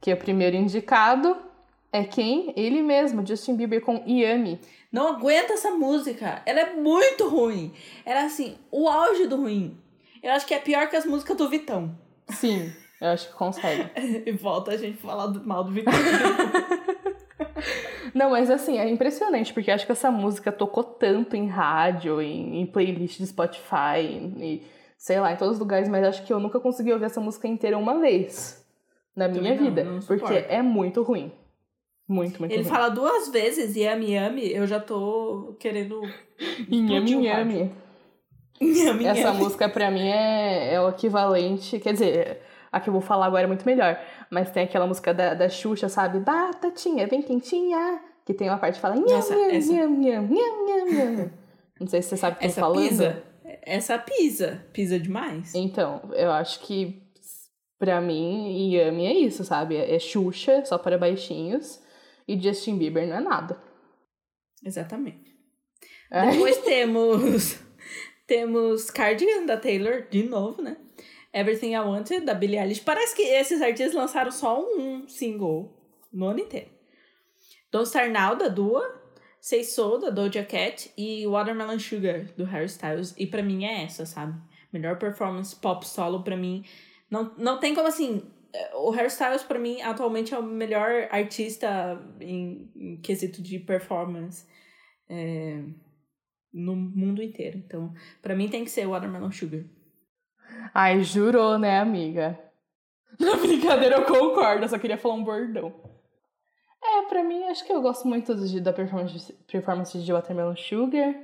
Que 0.00 0.12
o 0.12 0.16
primeiro 0.16 0.56
indicado 0.56 1.36
é 1.92 2.02
quem? 2.02 2.52
Ele 2.56 2.82
mesmo, 2.82 3.24
Justin 3.24 3.54
Bieber 3.54 3.80
com 3.80 4.02
Yami. 4.04 4.60
Não 4.90 5.08
aguento 5.08 5.52
essa 5.52 5.70
música. 5.70 6.42
Ela 6.44 6.60
é 6.60 6.74
muito 6.74 7.28
ruim. 7.28 7.72
Era 8.04 8.24
assim, 8.24 8.58
o 8.70 8.88
auge 8.88 9.28
do 9.28 9.36
ruim. 9.36 9.78
Eu 10.20 10.32
acho 10.32 10.46
que 10.46 10.54
é 10.54 10.58
pior 10.58 10.88
que 10.88 10.96
as 10.96 11.06
músicas 11.06 11.36
do 11.36 11.48
Vitão. 11.48 11.96
Sim, 12.30 12.72
eu 13.00 13.08
acho 13.08 13.28
que 13.28 13.34
consegue. 13.34 13.90
E 14.26 14.32
volta 14.32 14.72
a 14.72 14.76
gente 14.76 14.98
falar 14.98 15.26
do, 15.26 15.46
mal 15.46 15.64
do 15.64 15.72
Vitão. 15.72 15.92
Não, 18.14 18.30
mas 18.30 18.50
assim, 18.50 18.78
é 18.78 18.88
impressionante, 18.88 19.52
porque 19.52 19.70
acho 19.70 19.86
que 19.86 19.92
essa 19.92 20.10
música 20.10 20.50
tocou 20.50 20.82
tanto 20.82 21.36
em 21.36 21.46
rádio, 21.46 22.20
em, 22.20 22.60
em 22.60 22.66
playlist 22.66 23.18
de 23.18 23.26
Spotify, 23.26 24.32
e 24.38 24.62
sei 24.96 25.20
lá, 25.20 25.32
em 25.32 25.36
todos 25.36 25.54
os 25.54 25.60
lugares, 25.60 25.88
mas 25.88 26.04
acho 26.04 26.24
que 26.24 26.32
eu 26.32 26.40
nunca 26.40 26.58
consegui 26.58 26.92
ouvir 26.92 27.04
essa 27.04 27.20
música 27.20 27.46
inteira 27.46 27.78
uma 27.78 28.00
vez 28.00 28.64
na 29.14 29.28
minha 29.28 29.54
não, 29.54 29.64
vida. 29.64 29.84
não 29.84 30.00
porque 30.00 30.46
é 30.48 30.62
muito 30.62 31.02
ruim. 31.02 31.30
Muito, 32.08 32.40
muito 32.40 32.52
Ele 32.52 32.62
ruim. 32.62 32.72
fala 32.72 32.88
duas 32.88 33.28
vezes 33.28 33.76
Yami 33.76 34.12
Yami, 34.12 34.50
eu 34.50 34.66
já 34.66 34.80
tô 34.80 35.54
querendo. 35.60 36.00
Inhame. 36.70 37.28
rádio. 37.28 37.70
Yami 38.60 39.06
Essa 39.06 39.32
música 39.32 39.68
pra 39.68 39.90
mim 39.90 40.08
é, 40.08 40.74
é 40.74 40.80
o 40.80 40.88
equivalente. 40.88 41.78
Quer 41.78 41.92
dizer, 41.92 42.40
a 42.72 42.80
que 42.80 42.88
eu 42.88 42.92
vou 42.92 43.00
falar 43.02 43.26
agora 43.26 43.44
é 43.44 43.46
muito 43.46 43.64
melhor. 43.66 43.98
Mas 44.30 44.50
tem 44.50 44.64
aquela 44.64 44.86
música 44.86 45.12
da, 45.14 45.34
da 45.34 45.48
Xuxa, 45.48 45.88
sabe? 45.88 46.20
Batatinha, 46.20 47.06
bem 47.06 47.22
quentinha. 47.22 48.00
Que 48.26 48.34
tem 48.34 48.48
uma 48.48 48.58
parte 48.58 48.74
que 48.76 48.80
fala. 48.80 48.94
Nham, 48.96 49.06
Nossa, 49.16 49.34
nham, 49.34 49.50
essa- 49.50 49.72
nham, 49.72 49.90
nham, 49.98 50.28
nham, 50.28 50.86
nham. 51.16 51.30
Não 51.80 51.86
sei 51.86 52.02
se 52.02 52.10
você 52.10 52.16
sabe 52.16 52.36
o 52.36 52.38
que 52.38 52.44
eu 52.44 52.48
tô 52.48 52.52
Essa 52.52 52.60
falando. 52.60 52.88
pisa. 52.88 53.22
Essa 53.62 53.98
pisa. 53.98 54.66
Pisa 54.72 54.98
demais. 54.98 55.54
Então, 55.54 56.02
eu 56.14 56.30
acho 56.32 56.60
que 56.60 57.02
pra 57.78 58.00
mim, 58.00 58.70
Yami 58.74 59.06
é 59.06 59.12
isso, 59.14 59.44
sabe? 59.44 59.76
É 59.76 59.98
Xuxa, 59.98 60.64
só 60.64 60.76
para 60.76 60.98
baixinhos. 60.98 61.80
E 62.26 62.38
Justin 62.38 62.76
Bieber 62.76 63.06
não 63.08 63.16
é 63.16 63.20
nada. 63.20 63.58
Exatamente. 64.64 65.34
É. 66.10 66.30
Depois 66.30 66.58
temos. 66.58 67.58
Temos 68.26 68.90
Cardigan 68.90 69.46
da 69.46 69.56
Taylor, 69.56 70.06
de 70.10 70.22
novo, 70.24 70.60
né? 70.60 70.76
Everything 71.38 71.74
I 71.74 71.80
Wanted, 71.80 72.24
da 72.24 72.34
Billie 72.34 72.58
Eilish. 72.58 72.80
Parece 72.80 73.14
que 73.14 73.22
esses 73.22 73.60
artistas 73.62 73.94
lançaram 73.94 74.30
só 74.30 74.60
um 74.60 75.06
single 75.08 75.72
no 76.12 76.26
ano 76.26 76.40
inteiro. 76.40 76.68
Don't 77.70 77.86
Start 77.86 78.10
Now, 78.10 78.34
da 78.36 78.48
Dua. 78.48 78.96
Say 79.40 79.62
So, 79.62 79.98
da 79.98 80.10
Doja 80.10 80.44
Cat. 80.44 80.90
E 80.96 81.26
Watermelon 81.26 81.78
Sugar, 81.78 82.24
do 82.36 82.44
Harry 82.44 82.66
Styles. 82.66 83.14
E 83.16 83.26
pra 83.26 83.42
mim 83.42 83.64
é 83.64 83.84
essa, 83.84 84.04
sabe? 84.04 84.34
Melhor 84.72 84.98
performance 84.98 85.54
pop 85.54 85.86
solo 85.86 86.22
pra 86.24 86.36
mim. 86.36 86.64
Não, 87.10 87.32
não 87.38 87.58
tem 87.60 87.74
como 87.74 87.86
assim. 87.88 88.22
eh, 88.52 88.70
O 88.74 88.90
Harry 88.90 89.08
Styles, 89.08 89.42
pra 89.42 89.58
mim, 89.58 89.80
atualmente 89.80 90.34
é 90.34 90.38
o 90.38 90.42
melhor 90.42 91.08
artista 91.10 91.98
em, 92.20 92.70
em 92.74 93.00
quesito 93.00 93.40
de 93.40 93.58
performance 93.58 94.44
é, 95.08 95.62
no 96.52 96.74
mundo 96.74 97.22
inteiro. 97.22 97.58
Então, 97.58 97.94
pra 98.20 98.34
mim 98.34 98.48
tem 98.48 98.64
que 98.64 98.70
ser 98.70 98.86
Watermelon 98.86 99.30
Sugar. 99.30 99.64
Ai, 100.74 101.02
jurou, 101.02 101.58
né, 101.58 101.80
amiga? 101.80 102.38
Na 103.18 103.36
brincadeira 103.36 103.96
eu 103.96 104.04
concordo, 104.04 104.64
eu 104.64 104.68
só 104.68 104.78
queria 104.78 104.98
falar 104.98 105.14
um 105.14 105.24
bordão. 105.24 105.72
É, 106.82 107.02
pra 107.08 107.22
mim, 107.24 107.44
acho 107.44 107.64
que 107.64 107.72
eu 107.72 107.82
gosto 107.82 108.06
muito 108.06 108.34
de, 108.34 108.60
da 108.60 108.72
performance, 108.72 109.32
performance 109.50 109.98
de 109.98 110.12
Watermelon 110.12 110.56
Sugar. 110.56 111.14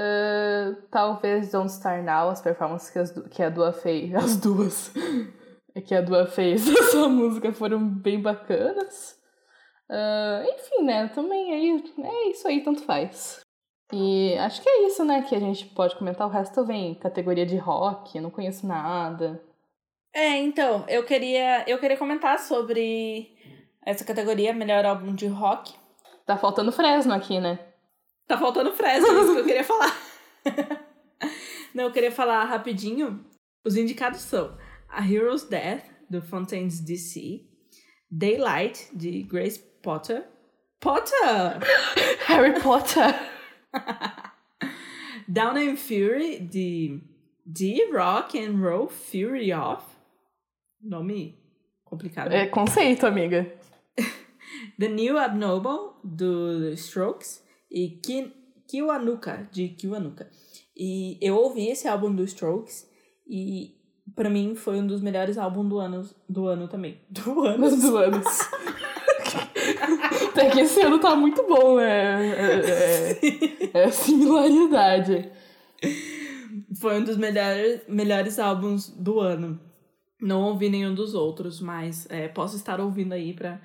Ah, 0.00 0.74
talvez 0.90 1.50
Don't 1.52 1.70
Star 1.70 2.02
Now, 2.02 2.30
as 2.30 2.40
performances 2.40 2.90
que, 2.90 2.98
as, 2.98 3.12
que 3.28 3.42
a 3.42 3.50
Dua 3.50 3.72
fez. 3.72 4.12
As 4.16 4.36
duas. 4.36 4.92
que 5.86 5.94
a 5.94 6.00
Dua 6.00 6.26
fez 6.26 6.66
essa 6.74 7.06
música 7.08 7.52
foram 7.52 7.86
bem 7.86 8.20
bacanas. 8.20 9.18
Uh, 9.90 10.48
enfim, 10.54 10.84
né? 10.84 11.08
Também 11.08 11.52
aí 11.52 11.84
é 12.02 12.30
isso 12.30 12.48
aí, 12.48 12.62
tanto 12.62 12.82
faz. 12.84 13.40
E 13.92 14.36
acho 14.38 14.62
que 14.62 14.68
é 14.68 14.86
isso, 14.86 15.04
né? 15.04 15.22
Que 15.22 15.34
a 15.34 15.40
gente 15.40 15.66
pode 15.66 15.96
comentar. 15.96 16.26
O 16.26 16.30
resto 16.30 16.64
vem 16.64 16.94
categoria 16.94 17.44
de 17.44 17.56
rock, 17.56 18.20
não 18.20 18.30
conheço 18.30 18.66
nada. 18.66 19.42
É, 20.14 20.36
então, 20.38 20.84
eu 20.88 21.04
queria, 21.04 21.64
eu 21.68 21.78
queria 21.78 21.96
comentar 21.96 22.38
sobre 22.38 23.36
essa 23.84 24.04
categoria, 24.04 24.52
melhor 24.52 24.84
álbum 24.84 25.14
de 25.14 25.26
rock. 25.26 25.74
Tá 26.26 26.36
faltando 26.36 26.72
Fresno 26.72 27.12
aqui, 27.12 27.40
né? 27.40 27.58
Tá 28.26 28.36
faltando 28.38 28.72
Fresno, 28.72 29.08
é 29.08 29.20
isso 29.20 29.34
que 29.34 29.40
eu 29.40 29.44
queria 29.44 29.64
falar. 29.64 29.96
Não, 31.74 31.84
eu 31.84 31.92
queria 31.92 32.12
falar 32.12 32.44
rapidinho. 32.44 33.24
Os 33.64 33.76
indicados 33.76 34.20
são 34.20 34.56
A 34.88 35.04
Hero's 35.04 35.44
Death, 35.44 35.84
do 36.08 36.20
Fontaines 36.20 36.80
DC, 36.80 37.42
Daylight, 38.10 38.88
de 38.92 39.22
Grace 39.22 39.60
Potter. 39.82 40.26
Potter! 40.80 41.58
Harry 42.26 42.60
Potter! 42.60 43.29
Down 45.28 45.56
and 45.56 45.76
Fury, 45.76 46.40
de 46.40 47.00
D 47.46 47.90
Rock 47.92 48.38
and 48.38 48.58
Roll 48.58 48.88
Fury 48.88 49.52
Off. 49.52 49.84
Nome 50.82 51.38
complicado. 51.84 52.32
É 52.32 52.46
conceito, 52.46 53.06
amiga. 53.06 53.50
The 54.78 54.88
New 54.88 55.18
Abnormal, 55.18 56.00
do 56.02 56.70
Strokes, 56.72 57.42
e 57.70 57.90
Ki 58.02 58.32
Kiwanuka, 58.66 59.48
de 59.50 59.68
Kiwanuka. 59.68 60.30
E 60.76 61.18
eu 61.20 61.36
ouvi 61.36 61.68
esse 61.68 61.88
álbum 61.88 62.14
do 62.14 62.22
Strokes 62.22 62.88
e 63.28 63.74
para 64.14 64.30
mim 64.30 64.54
foi 64.54 64.80
um 64.80 64.86
dos 64.86 65.00
melhores 65.00 65.36
álbuns 65.38 65.68
do 65.68 65.78
ano, 65.78 66.08
do 66.28 66.46
ano 66.46 66.68
também. 66.68 67.00
Do 67.10 67.44
ano. 67.44 67.68
Do 67.76 67.96
ano. 67.96 68.22
Até 70.30 70.50
que 70.50 70.60
esse 70.60 70.80
ano 70.80 70.98
tá 70.98 71.14
muito 71.14 71.42
bom, 71.46 71.76
né? 71.76 72.19
É, 73.72 73.84
é 73.84 73.90
similaridade. 73.90 75.30
Foi 76.80 76.98
um 76.98 77.04
dos 77.04 77.16
melhores, 77.16 77.82
melhores 77.88 78.38
álbuns 78.38 78.88
do 78.88 79.20
ano. 79.20 79.60
Não 80.20 80.42
ouvi 80.42 80.68
nenhum 80.68 80.94
dos 80.94 81.14
outros, 81.14 81.60
mas 81.60 82.06
é, 82.10 82.26
posso 82.28 82.56
estar 82.56 82.80
ouvindo 82.80 83.12
aí 83.12 83.32
pra 83.32 83.60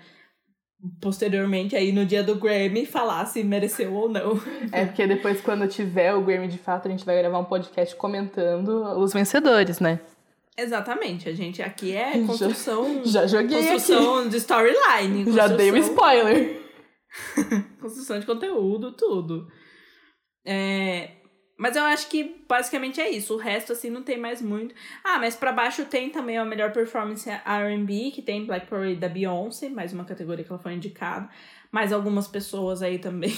posteriormente 1.02 1.76
aí 1.76 1.91
no 1.91 2.06
dia 2.06 2.24
do 2.24 2.36
Grammy 2.36 2.86
falar 2.86 3.26
se 3.26 3.44
mereceu 3.44 3.94
ou 3.94 4.10
não. 4.10 4.39
É 4.72 4.86
porque 4.86 5.08
depois 5.08 5.41
quando 5.41 5.68
tiver 5.68 6.13
o 6.13 6.22
Grammy 6.22 6.48
de 6.48 6.58
fato, 6.58 6.88
a 6.88 6.91
gente 6.91 7.06
vai 7.06 7.18
gravar 7.18 7.39
um 7.39 7.46
podcast 7.46 7.96
comentando 7.96 8.70
os 9.00 9.13
vencedores, 9.13 9.80
né? 9.80 10.00
Exatamente, 10.58 11.28
a 11.28 11.34
gente 11.34 11.62
aqui 11.62 11.94
é 11.94 12.20
construção. 12.26 13.02
Já, 13.04 13.26
já 13.26 13.41
joguei 13.41 13.68
construção 13.68 14.20
aqui. 14.20 14.30
de 14.30 14.38
storyline. 14.38 15.32
Já 15.34 15.48
dei 15.48 15.72
um 15.72 15.78
spoiler. 15.78 16.64
construção 17.80 18.19
de 18.19 18.25
conteúdo, 18.25 18.91
tudo. 18.91 19.47
É, 20.45 21.12
mas 21.58 21.75
eu 21.75 21.84
acho 21.84 22.10
que 22.10 22.43
basicamente 22.47 22.99
é 22.99 23.10
isso. 23.10 23.34
O 23.34 23.38
resto, 23.38 23.71
assim, 23.71 23.89
não 23.89 24.04
tem 24.04 24.17
mais 24.17 24.41
muito. 24.41 24.75
Ah, 25.04 25.19
mas 25.19 25.36
para 25.36 25.54
baixo 25.54 25.86
tem 25.86 26.10
também 26.10 26.38
a 26.38 26.43
melhor 26.43 26.73
performance 26.73 27.30
RB, 27.30 28.12
que 28.12 28.21
tem 28.21 28.45
Black 28.45 28.67
Parade 28.67 28.97
da 28.97 29.08
Beyoncé, 29.08 29.69
mais 29.69 29.93
uma 29.93 30.04
categoria 30.04 30.43
que 30.43 30.51
ela 30.51 30.62
foi 30.62 30.73
indicada. 30.73 31.30
Mais 31.71 31.93
algumas 31.93 32.28
pessoas 32.28 32.82
aí 32.82 32.99
também. 32.99 33.34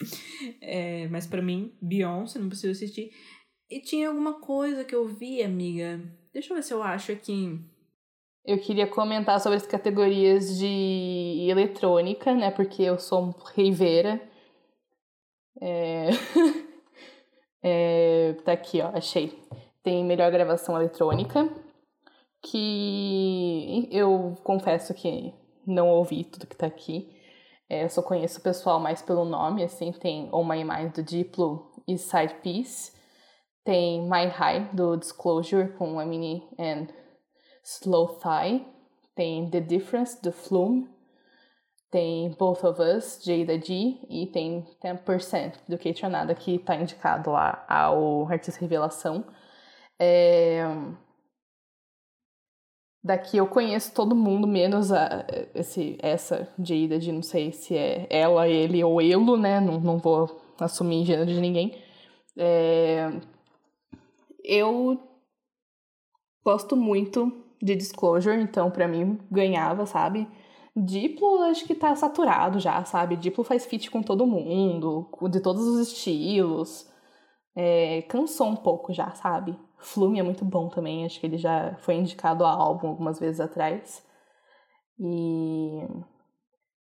é, 0.60 1.08
mas 1.08 1.26
para 1.26 1.42
mim, 1.42 1.74
Beyoncé, 1.80 2.38
não 2.38 2.48
preciso 2.48 2.72
assistir. 2.72 3.12
E 3.68 3.80
tinha 3.80 4.08
alguma 4.08 4.40
coisa 4.40 4.82
que 4.82 4.94
eu 4.94 5.06
vi, 5.06 5.42
amiga. 5.42 6.00
Deixa 6.32 6.52
eu 6.52 6.56
ver 6.56 6.62
se 6.62 6.72
eu 6.72 6.82
acho 6.82 7.12
aqui. 7.12 7.60
Eu 8.44 8.58
queria 8.58 8.86
comentar 8.86 9.40
sobre 9.40 9.56
as 9.56 9.66
categorias 9.66 10.58
de 10.58 11.46
eletrônica, 11.48 12.34
né? 12.34 12.50
Porque 12.50 12.82
eu 12.82 12.98
sou 12.98 13.34
reiveira. 13.54 14.20
É. 15.60 16.08
É, 17.62 18.36
tá 18.42 18.52
aqui, 18.52 18.80
ó, 18.80 18.88
achei. 18.94 19.38
Tem 19.82 20.02
melhor 20.04 20.30
gravação 20.32 20.76
eletrônica, 20.76 21.46
que 22.42 23.86
eu 23.90 24.34
confesso 24.42 24.94
que 24.94 25.34
não 25.66 25.88
ouvi 25.88 26.24
tudo 26.24 26.46
que 26.46 26.56
tá 26.56 26.66
aqui. 26.66 27.14
É, 27.68 27.84
eu 27.84 27.88
só 27.88 28.02
conheço 28.02 28.40
o 28.40 28.42
pessoal 28.42 28.80
mais 28.80 29.02
pelo 29.02 29.24
nome, 29.24 29.62
assim, 29.62 29.92
tem 29.92 30.28
On 30.32 30.42
My 30.42 30.64
Mind 30.64 30.94
do 30.94 31.02
Diplo 31.02 31.70
e 31.86 31.98
Side 31.98 32.34
Piece. 32.42 32.92
Tem 33.62 34.02
My 34.02 34.26
High 34.26 34.70
do 34.72 34.96
Disclosure 34.96 35.72
com 35.74 36.00
Emily 36.00 36.42
and 36.58 36.88
Slow 37.64 38.18
Thigh. 38.18 38.66
Tem 39.14 39.50
The 39.50 39.60
Difference 39.60 40.20
do 40.22 40.32
Flume 40.32 40.88
tem 41.90 42.30
Both 42.38 42.64
of 42.64 42.80
Us, 42.80 43.20
Jada 43.22 43.60
G, 43.60 43.98
e 44.08 44.26
tem 44.26 44.64
10% 44.82 45.54
do 45.68 45.76
Kate 45.76 46.06
Nada, 46.06 46.34
que 46.34 46.54
está 46.54 46.76
indicado 46.76 47.30
lá 47.30 47.64
ao 47.68 48.28
Artista 48.28 48.60
Revelação. 48.60 49.24
É... 49.98 50.62
Daqui 53.02 53.38
eu 53.38 53.46
conheço 53.46 53.92
todo 53.94 54.14
mundo, 54.14 54.46
menos 54.46 54.92
a, 54.92 55.26
esse, 55.54 55.98
essa 56.00 56.48
Jada 56.58 56.98
de 56.98 57.10
não 57.10 57.22
sei 57.22 57.50
se 57.50 57.76
é 57.76 58.06
ela, 58.08 58.46
ele 58.46 58.84
ou 58.84 59.00
elo, 59.00 59.36
né? 59.36 59.58
Não, 59.58 59.80
não 59.80 59.98
vou 59.98 60.40
assumir 60.60 61.04
gênero 61.04 61.26
de 61.26 61.40
ninguém. 61.40 61.82
É... 62.36 63.10
Eu 64.44 65.00
gosto 66.44 66.76
muito 66.76 67.44
de 67.62 67.74
Disclosure, 67.76 68.40
então 68.40 68.70
para 68.70 68.88
mim 68.88 69.18
ganhava, 69.30 69.86
sabe? 69.86 70.28
Diplo 70.76 71.42
acho 71.42 71.66
que 71.66 71.74
tá 71.74 71.94
saturado 71.96 72.58
já, 72.60 72.84
sabe? 72.84 73.16
Diplo 73.16 73.44
faz 73.44 73.66
feat 73.66 73.90
com 73.90 74.02
todo 74.02 74.26
mundo, 74.26 75.10
de 75.30 75.40
todos 75.40 75.66
os 75.66 75.88
estilos. 75.88 76.88
É, 77.54 78.02
cansou 78.02 78.48
um 78.48 78.56
pouco 78.56 78.92
já, 78.92 79.10
sabe? 79.12 79.58
Flume 79.78 80.20
é 80.20 80.22
muito 80.22 80.44
bom 80.44 80.68
também, 80.68 81.04
acho 81.04 81.18
que 81.20 81.26
ele 81.26 81.38
já 81.38 81.74
foi 81.80 81.94
indicado 81.96 82.44
a 82.44 82.50
álbum 82.50 82.88
algumas 82.88 83.18
vezes 83.18 83.40
atrás. 83.40 84.04
E 84.98 85.86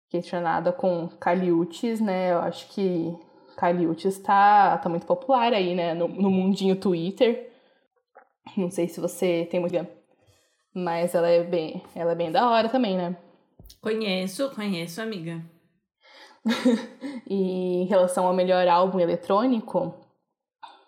questionada 0.10 0.72
com 0.72 1.08
Caliutes, 1.20 2.00
né? 2.00 2.32
Eu 2.34 2.40
acho 2.40 2.70
que 2.70 3.18
Caliutes 3.58 4.20
tá, 4.20 4.78
tá 4.78 4.90
muito 4.90 5.06
popular 5.06 5.54
aí, 5.54 5.76
né? 5.76 5.94
No, 5.94 6.08
no 6.08 6.30
mundinho 6.30 6.80
Twitter. 6.80 7.52
Não 8.56 8.70
sei 8.70 8.88
se 8.88 9.00
você 9.00 9.48
tem 9.50 9.60
muita. 9.60 9.90
Mas 10.76 11.16
ela 11.16 11.30
é 11.30 11.42
bem, 11.42 11.82
ela 11.96 12.12
é 12.12 12.16
bem 12.16 12.30
da 12.30 12.50
hora 12.50 12.68
também, 12.68 12.98
né? 12.98 13.16
Conheço, 13.82 14.54
conheço, 14.54 15.02
amiga. 15.02 15.42
e 17.26 17.84
em 17.84 17.86
relação 17.86 18.28
ao 18.28 18.34
melhor 18.34 18.68
álbum 18.68 19.00
eletrônico, 19.00 19.94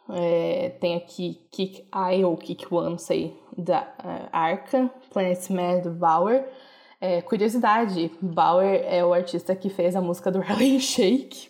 é, 0.10 0.72
tem 0.82 0.96
aqui 0.96 1.48
Kick 1.52 1.88
I 1.94 2.24
ou 2.26 2.36
Kick 2.36 2.68
One, 2.70 2.92
não 2.92 2.98
sei, 2.98 3.40
da 3.58 3.82
uh, 3.82 4.30
Arca, 4.32 4.92
Planet 5.12 5.50
Mad 5.50 5.84
do 5.84 5.92
Bauer. 5.92 6.48
É, 7.00 7.22
curiosidade, 7.22 8.12
Bauer 8.22 8.82
é 8.86 9.06
o 9.06 9.14
artista 9.14 9.56
que 9.56 9.70
fez 9.70 9.96
a 9.96 10.02
música 10.02 10.32
do 10.32 10.40
Harlem 10.44 10.80
Shake. 10.80 11.50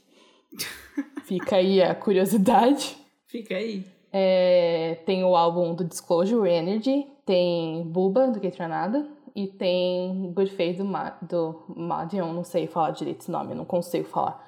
Fica 1.26 1.58
aí 1.58 1.82
a 1.82 1.96
curiosidade. 1.96 2.98
Fica 3.28 3.56
aí. 3.56 3.84
É, 4.12 5.00
tem 5.06 5.24
o 5.24 5.36
álbum 5.36 5.76
do 5.76 5.84
Disclosure 5.84 6.50
Energy, 6.50 7.06
tem 7.28 7.84
Buba, 7.84 8.28
do 8.30 8.40
Que 8.40 8.50
Nada, 8.68 9.06
e 9.36 9.48
tem 9.48 10.32
Good 10.34 10.52
Faith 10.52 10.78
do, 10.78 10.86
Ma 10.86 11.10
do 11.22 11.62
Madion, 11.68 12.34
não 12.34 12.44
sei 12.44 12.66
falar 12.66 12.92
direito 12.92 13.22
esse 13.22 13.30
nome, 13.30 13.54
não 13.54 13.66
consigo 13.66 14.08
falar. 14.08 14.44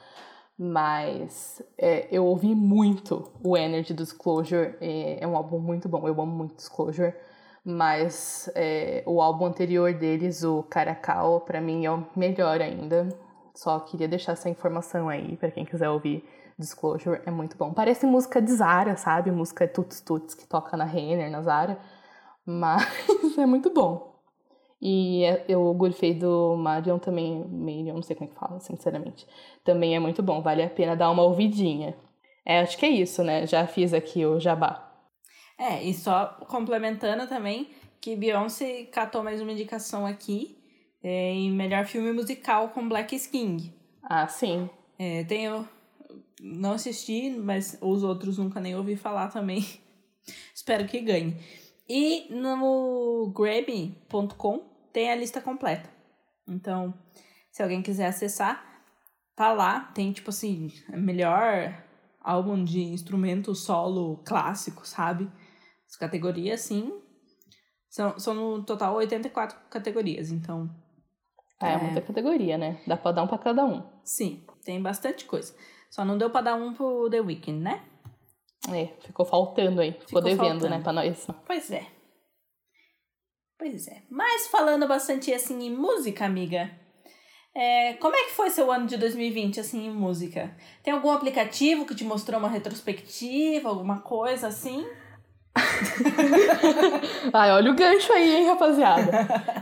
Mas 0.57 1.61
é, 1.77 2.07
eu 2.09 2.25
ouvi 2.25 2.55
muito 2.55 3.29
o 3.43 3.55
Energy 3.55 3.93
do 3.93 4.03
Disclosure, 4.03 4.75
é, 4.81 5.23
é, 5.23 5.27
um 5.27 5.35
álbum 5.35 5.59
muito 5.59 5.87
bom, 5.87 6.07
eu 6.07 6.19
amo 6.19 6.31
muito 6.31 6.55
Disclosure. 6.55 7.13
Mas 7.63 8.49
é, 8.55 9.03
o 9.05 9.21
álbum 9.21 9.45
anterior 9.45 9.93
deles, 9.93 10.43
o 10.43 10.63
Caracal, 10.63 11.41
para 11.41 11.59
mim 11.59 11.85
é 11.85 11.91
o 11.91 12.05
melhor 12.15 12.61
ainda. 12.61 13.09
Só 13.53 13.77
queria 13.81 14.07
deixar 14.07 14.31
essa 14.31 14.49
informação 14.49 15.09
aí 15.09 15.35
para 15.35 15.51
quem 15.51 15.65
quiser 15.65 15.89
ouvir. 15.89 16.25
Disclosure 16.57 17.21
é 17.25 17.31
muito 17.31 17.57
bom. 17.57 17.73
Parece 17.73 18.05
música 18.05 18.41
de 18.41 18.51
Zara, 18.53 18.95
sabe? 18.95 19.31
Música 19.31 19.67
Tuts 19.67 20.01
Tuts 20.01 20.33
que 20.33 20.47
toca 20.47 20.75
na 20.75 20.85
Renner, 20.85 21.29
na 21.29 21.41
Zara. 21.41 21.77
Mas 22.49 22.83
é 23.37 23.45
muito 23.45 23.69
bom. 23.69 24.09
E 24.81 25.23
é, 25.23 25.55
o 25.55 25.71
Good 25.73 25.95
Faith 25.95 26.19
do 26.19 26.55
Marion 26.55 26.97
também, 26.97 27.45
Marion, 27.47 27.95
não 27.95 28.01
sei 28.01 28.15
como 28.15 28.27
é 28.27 28.33
que 28.33 28.39
fala, 28.39 28.59
sinceramente. 28.59 29.27
Também 29.63 29.95
é 29.95 29.99
muito 29.99 30.23
bom, 30.23 30.41
vale 30.41 30.63
a 30.63 30.69
pena 30.69 30.95
dar 30.95 31.11
uma 31.11 31.21
ouvidinha. 31.21 31.95
É, 32.43 32.61
acho 32.61 32.75
que 32.75 32.85
é 32.87 32.89
isso, 32.89 33.23
né? 33.23 33.45
Já 33.45 33.67
fiz 33.67 33.93
aqui 33.93 34.25
o 34.25 34.39
jabá. 34.39 34.91
É, 35.59 35.83
e 35.83 35.93
só 35.93 36.39
complementando 36.47 37.27
também 37.27 37.69
que 38.01 38.15
Beyoncé 38.15 38.85
catou 38.85 39.21
mais 39.21 39.41
uma 39.41 39.51
indicação 39.51 40.05
aqui 40.05 40.57
é, 41.03 41.31
em 41.31 41.51
melhor 41.51 41.85
filme 41.85 42.11
musical 42.11 42.69
com 42.69 42.87
Black 42.89 43.19
King. 43.29 43.71
Ah, 44.01 44.27
sim. 44.27 44.67
É, 44.97 45.23
tenho. 45.25 45.67
Não 46.41 46.71
assisti, 46.71 47.29
mas 47.31 47.77
os 47.81 48.01
outros 48.01 48.37
nunca 48.37 48.59
nem 48.59 48.75
ouvi 48.75 48.95
falar 48.95 49.27
também. 49.27 49.63
Espero 50.55 50.87
que 50.87 50.99
ganhe. 51.01 51.35
E 51.89 52.27
no 52.31 53.31
Grammy.com 53.35 54.59
tem 54.93 55.11
a 55.11 55.15
lista 55.15 55.41
completa. 55.41 55.89
Então, 56.47 56.93
Se 57.51 57.63
alguém 57.63 57.81
quiser 57.81 58.07
acessar, 58.07 58.63
tá 59.35 59.51
lá. 59.51 59.81
Tem, 59.93 60.11
tipo 60.13 60.29
assim, 60.29 60.71
melhor 60.89 61.83
álbum 62.21 62.63
de 62.63 62.81
instrumento 62.81 63.55
solo 63.55 64.17
clássico, 64.23 64.87
sabe? 64.87 65.29
As 65.87 65.95
categorias, 65.95 66.61
sim. 66.61 66.93
São, 67.89 68.19
são 68.19 68.33
no 68.35 68.63
total 68.63 68.95
84 68.95 69.57
categorias, 69.69 70.29
então. 70.29 70.69
É, 71.59 71.73
é 71.73 71.77
muita 71.77 72.01
categoria, 72.01 72.57
né? 72.57 72.79
Dá 72.85 72.95
pra 72.95 73.11
dar 73.11 73.23
um 73.23 73.27
pra 73.27 73.39
cada 73.39 73.65
um. 73.65 73.83
Sim, 74.03 74.45
tem 74.63 74.79
bastante 74.81 75.25
coisa. 75.25 75.55
Só 75.89 76.05
não 76.05 76.17
deu 76.17 76.29
pra 76.29 76.41
dar 76.41 76.55
um 76.55 76.73
pro 76.73 77.09
The 77.09 77.19
Weeknd, 77.19 77.59
né? 77.63 77.83
É, 78.73 78.87
ficou 79.01 79.25
faltando 79.25 79.81
aí. 79.81 79.91
Ficou, 79.91 80.07
ficou 80.07 80.21
devendo, 80.21 80.39
né, 80.41 80.49
faltando. 80.49 80.69
né, 80.69 80.81
pra 80.81 80.93
nós. 80.93 81.27
Pois 81.45 81.71
é. 81.71 81.85
Pois 83.57 83.87
é. 83.87 84.03
Mas 84.09 84.47
falando 84.47 84.87
bastante 84.87 85.33
assim 85.33 85.65
em 85.65 85.75
música, 85.75 86.25
amiga. 86.25 86.71
É, 87.55 87.93
como 87.95 88.15
é 88.15 88.23
que 88.25 88.31
foi 88.31 88.49
seu 88.49 88.71
ano 88.71 88.87
de 88.87 88.95
2020, 88.95 89.59
assim, 89.59 89.87
em 89.87 89.91
música? 89.91 90.55
Tem 90.83 90.93
algum 90.93 91.11
aplicativo 91.11 91.85
que 91.85 91.95
te 91.95 92.03
mostrou 92.05 92.39
uma 92.39 92.47
retrospectiva, 92.47 93.67
alguma 93.67 93.99
coisa 94.01 94.47
assim? 94.47 94.85
Ai, 97.33 97.51
olha 97.51 97.71
o 97.71 97.75
gancho 97.75 98.13
aí, 98.13 98.35
hein, 98.37 98.47
rapaziada. 98.47 99.11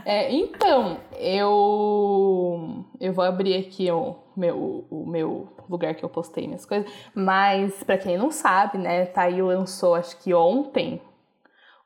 É, 0.04 0.32
então, 0.32 1.00
eu 1.18 2.84
eu 3.00 3.12
vou 3.12 3.24
abrir 3.24 3.56
aqui 3.56 3.90
o 3.90 4.16
meu, 4.38 4.86
o 4.90 5.06
meu 5.06 5.48
lugar 5.68 5.94
que 5.94 6.04
eu 6.04 6.08
postei 6.08 6.46
minhas 6.46 6.64
coisas. 6.64 6.90
Mas, 7.14 7.82
para 7.82 7.98
quem 7.98 8.16
não 8.16 8.30
sabe, 8.30 8.78
né, 8.78 9.06
tá 9.06 9.22
aí 9.22 9.42
lançou, 9.42 9.94
acho 9.94 10.16
que 10.18 10.32
ontem, 10.32 11.02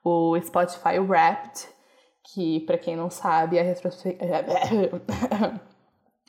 o 0.04 0.38
Spotify 0.40 0.98
Wrapped, 0.98 1.68
que, 2.32 2.60
para 2.60 2.78
quem 2.78 2.96
não 2.96 3.10
sabe, 3.10 3.58
é 3.58 3.62
retrospectiva. 3.62 5.02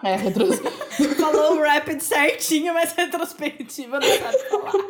É, 0.03 0.15
retros... 0.15 0.59
Falou 1.19 1.55
o 1.55 1.61
rapid 1.61 1.99
certinho, 2.01 2.73
mas 2.73 2.93
retrospectiva 2.93 3.99
não 3.99 4.07
sabe 4.07 4.37
falar. 4.49 4.73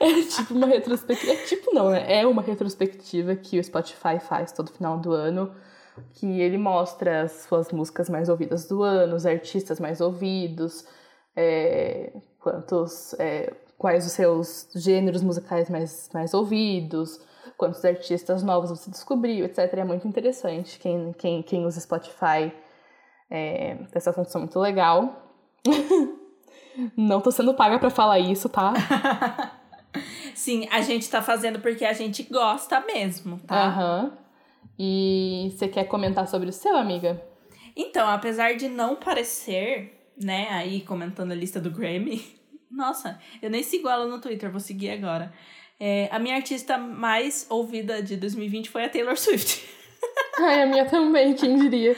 É 0.00 0.22
tipo 0.22 0.54
uma 0.54 0.66
retrospectiva. 0.66 1.32
É 1.32 1.36
tipo 1.44 1.74
não, 1.74 1.90
né? 1.90 2.20
É 2.20 2.26
uma 2.26 2.40
retrospectiva 2.40 3.36
que 3.36 3.58
o 3.58 3.64
Spotify 3.64 4.18
faz 4.18 4.50
todo 4.50 4.72
final 4.72 4.98
do 4.98 5.12
ano. 5.12 5.54
Que 6.14 6.40
ele 6.40 6.58
mostra 6.58 7.22
as 7.22 7.32
suas 7.32 7.70
músicas 7.72 8.08
mais 8.08 8.28
ouvidas 8.28 8.66
do 8.66 8.82
ano, 8.82 9.16
os 9.16 9.26
artistas 9.26 9.80
mais 9.80 10.00
ouvidos, 10.00 10.86
é, 11.36 12.12
quantos. 12.38 13.14
É, 13.18 13.52
quais 13.80 14.04
os 14.04 14.12
seus 14.12 14.68
gêneros 14.74 15.22
musicais 15.22 15.70
mais, 15.70 16.10
mais 16.12 16.34
ouvidos, 16.34 17.18
quantos 17.56 17.82
artistas 17.82 18.42
novos 18.42 18.68
você 18.68 18.90
descobriu, 18.90 19.46
etc. 19.46 19.72
É 19.72 19.84
muito 19.84 20.06
interessante. 20.06 20.78
Quem, 20.78 21.14
quem, 21.14 21.42
quem 21.42 21.64
usa 21.64 21.80
Spotify 21.80 22.52
é, 23.30 23.78
essa 23.94 24.12
função 24.12 24.42
muito 24.42 24.58
legal. 24.58 25.32
Não 26.94 27.22
tô 27.22 27.30
sendo 27.30 27.54
paga 27.54 27.78
para 27.78 27.88
falar 27.88 28.18
isso, 28.18 28.50
tá? 28.50 28.74
Sim, 30.34 30.68
a 30.70 30.82
gente 30.82 31.08
tá 31.08 31.22
fazendo 31.22 31.60
porque 31.60 31.84
a 31.84 31.94
gente 31.94 32.22
gosta 32.24 32.80
mesmo, 32.80 33.38
tá? 33.46 33.64
Aham. 33.64 34.02
Uhum. 34.04 34.29
E 34.82 35.50
você 35.50 35.68
quer 35.68 35.84
comentar 35.84 36.26
sobre 36.26 36.48
o 36.48 36.52
seu, 36.54 36.74
amiga? 36.74 37.22
Então, 37.76 38.08
apesar 38.08 38.56
de 38.56 38.66
não 38.66 38.96
parecer, 38.96 40.10
né, 40.16 40.48
aí 40.48 40.80
comentando 40.80 41.32
a 41.32 41.34
lista 41.34 41.60
do 41.60 41.70
Grammy, 41.70 42.24
nossa, 42.72 43.20
eu 43.42 43.50
nem 43.50 43.62
sigo 43.62 43.90
ela 43.90 44.06
no 44.06 44.18
Twitter, 44.18 44.50
vou 44.50 44.58
seguir 44.58 44.88
agora. 44.88 45.34
É, 45.78 46.08
a 46.10 46.18
minha 46.18 46.34
artista 46.34 46.78
mais 46.78 47.46
ouvida 47.50 48.02
de 48.02 48.16
2020 48.16 48.70
foi 48.70 48.86
a 48.86 48.88
Taylor 48.88 49.18
Swift. 49.18 49.68
Ai, 50.40 50.62
a 50.62 50.66
minha 50.66 50.86
também, 50.86 51.34
quem 51.34 51.58
diria? 51.58 51.94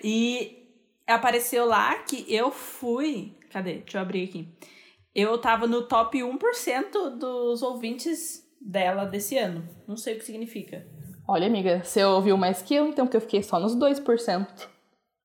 E 0.00 0.68
apareceu 1.08 1.64
lá 1.64 1.96
que 1.96 2.24
eu 2.32 2.52
fui. 2.52 3.34
Cadê? 3.50 3.78
Deixa 3.78 3.98
eu 3.98 4.02
abrir 4.02 4.28
aqui. 4.28 4.48
Eu 5.12 5.36
tava 5.38 5.66
no 5.66 5.82
top 5.88 6.16
1% 6.16 7.18
dos 7.18 7.60
ouvintes 7.60 8.48
dela 8.60 9.04
desse 9.04 9.36
ano. 9.36 9.68
Não 9.88 9.96
sei 9.96 10.14
o 10.14 10.18
que 10.18 10.24
significa. 10.24 10.86
Olha, 11.26 11.46
amiga, 11.46 11.82
você 11.84 12.04
ouviu 12.04 12.36
mais 12.36 12.62
que 12.62 12.74
eu, 12.74 12.86
então, 12.86 13.06
que 13.06 13.16
eu 13.16 13.20
fiquei 13.20 13.42
só 13.42 13.58
nos 13.58 13.76
2%. 13.76 14.46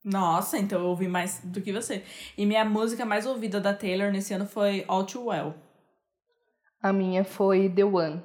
Nossa, 0.03 0.57
então 0.57 0.79
eu 0.79 0.87
ouvi 0.87 1.07
mais 1.07 1.41
do 1.43 1.61
que 1.61 1.71
você. 1.71 2.03
E 2.37 2.45
minha 2.45 2.63
música 2.63 3.05
mais 3.05 3.25
ouvida 3.25 3.59
da 3.59 3.73
Taylor 3.73 4.11
nesse 4.11 4.33
ano 4.33 4.45
foi 4.45 4.85
All 4.87 5.03
Too 5.03 5.25
Well. 5.25 5.55
A 6.81 6.93
minha 6.93 7.23
foi 7.23 7.67
The 7.67 7.83
One. 7.83 8.23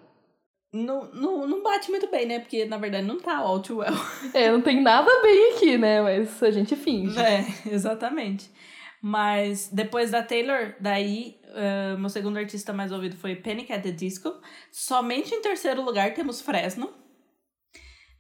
Não, 0.73 1.11
não, 1.13 1.47
não 1.49 1.63
bate 1.63 1.91
muito 1.91 2.09
bem, 2.11 2.27
né? 2.27 2.39
Porque 2.39 2.65
na 2.65 2.79
verdade 2.79 3.07
não 3.07 3.19
tá 3.19 3.39
all 3.39 3.61
too 3.61 3.79
well. 3.79 3.95
É, 4.33 4.51
não 4.51 4.61
tem 4.61 4.81
nada 4.81 5.11
bem 5.23 5.55
aqui, 5.55 5.77
né? 5.77 6.01
Mas 6.01 6.41
a 6.43 6.51
gente 6.51 6.77
finge. 6.77 7.19
É, 7.19 7.45
exatamente. 7.67 8.51
Mas 9.03 9.69
depois 9.73 10.11
da 10.11 10.23
Taylor, 10.23 10.75
daí 10.79 11.41
uh, 11.47 11.99
meu 11.99 12.09
segundo 12.09 12.37
artista 12.37 12.73
mais 12.73 12.93
ouvido 12.93 13.17
foi 13.17 13.35
Panic 13.35 13.73
at 13.73 13.83
the 13.83 13.91
Disco. 13.91 14.33
Somente 14.71 15.35
em 15.35 15.41
terceiro 15.41 15.83
lugar 15.83 16.15
temos 16.15 16.41
Fresno. 16.41 16.93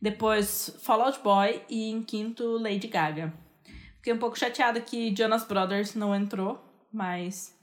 Depois 0.00 0.76
Fall 0.82 1.02
Out 1.02 1.20
Boy 1.22 1.62
e 1.68 1.90
em 1.90 2.02
quinto 2.02 2.58
Lady 2.58 2.88
Gaga. 2.88 3.32
Fiquei 3.96 4.12
um 4.12 4.18
pouco 4.18 4.38
chateada 4.38 4.80
que 4.80 5.14
Jonas 5.14 5.44
Brothers 5.44 5.94
não 5.94 6.14
entrou, 6.14 6.58
mas 6.90 7.54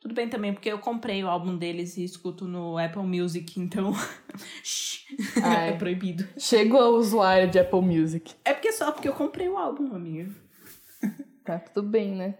tudo 0.00 0.14
bem 0.14 0.28
também, 0.28 0.52
porque 0.54 0.70
eu 0.70 0.78
comprei 0.78 1.22
o 1.24 1.28
álbum 1.28 1.56
deles 1.56 1.96
e 1.96 2.04
escuto 2.04 2.46
no 2.46 2.78
Apple 2.78 3.02
Music, 3.02 3.60
então. 3.60 3.92
é 5.66 5.72
proibido. 5.72 6.26
Chego 6.38 6.76
ao 6.78 6.92
usuário 6.92 7.50
de 7.50 7.58
Apple 7.58 7.82
Music. 7.82 8.34
É 8.44 8.54
porque 8.54 8.72
só 8.72 8.92
porque 8.92 9.08
eu 9.08 9.14
comprei 9.14 9.48
o 9.48 9.58
álbum, 9.58 9.94
amigo. 9.94 10.32
Tá 11.44 11.58
tudo 11.58 11.88
bem, 11.88 12.14
né? 12.14 12.38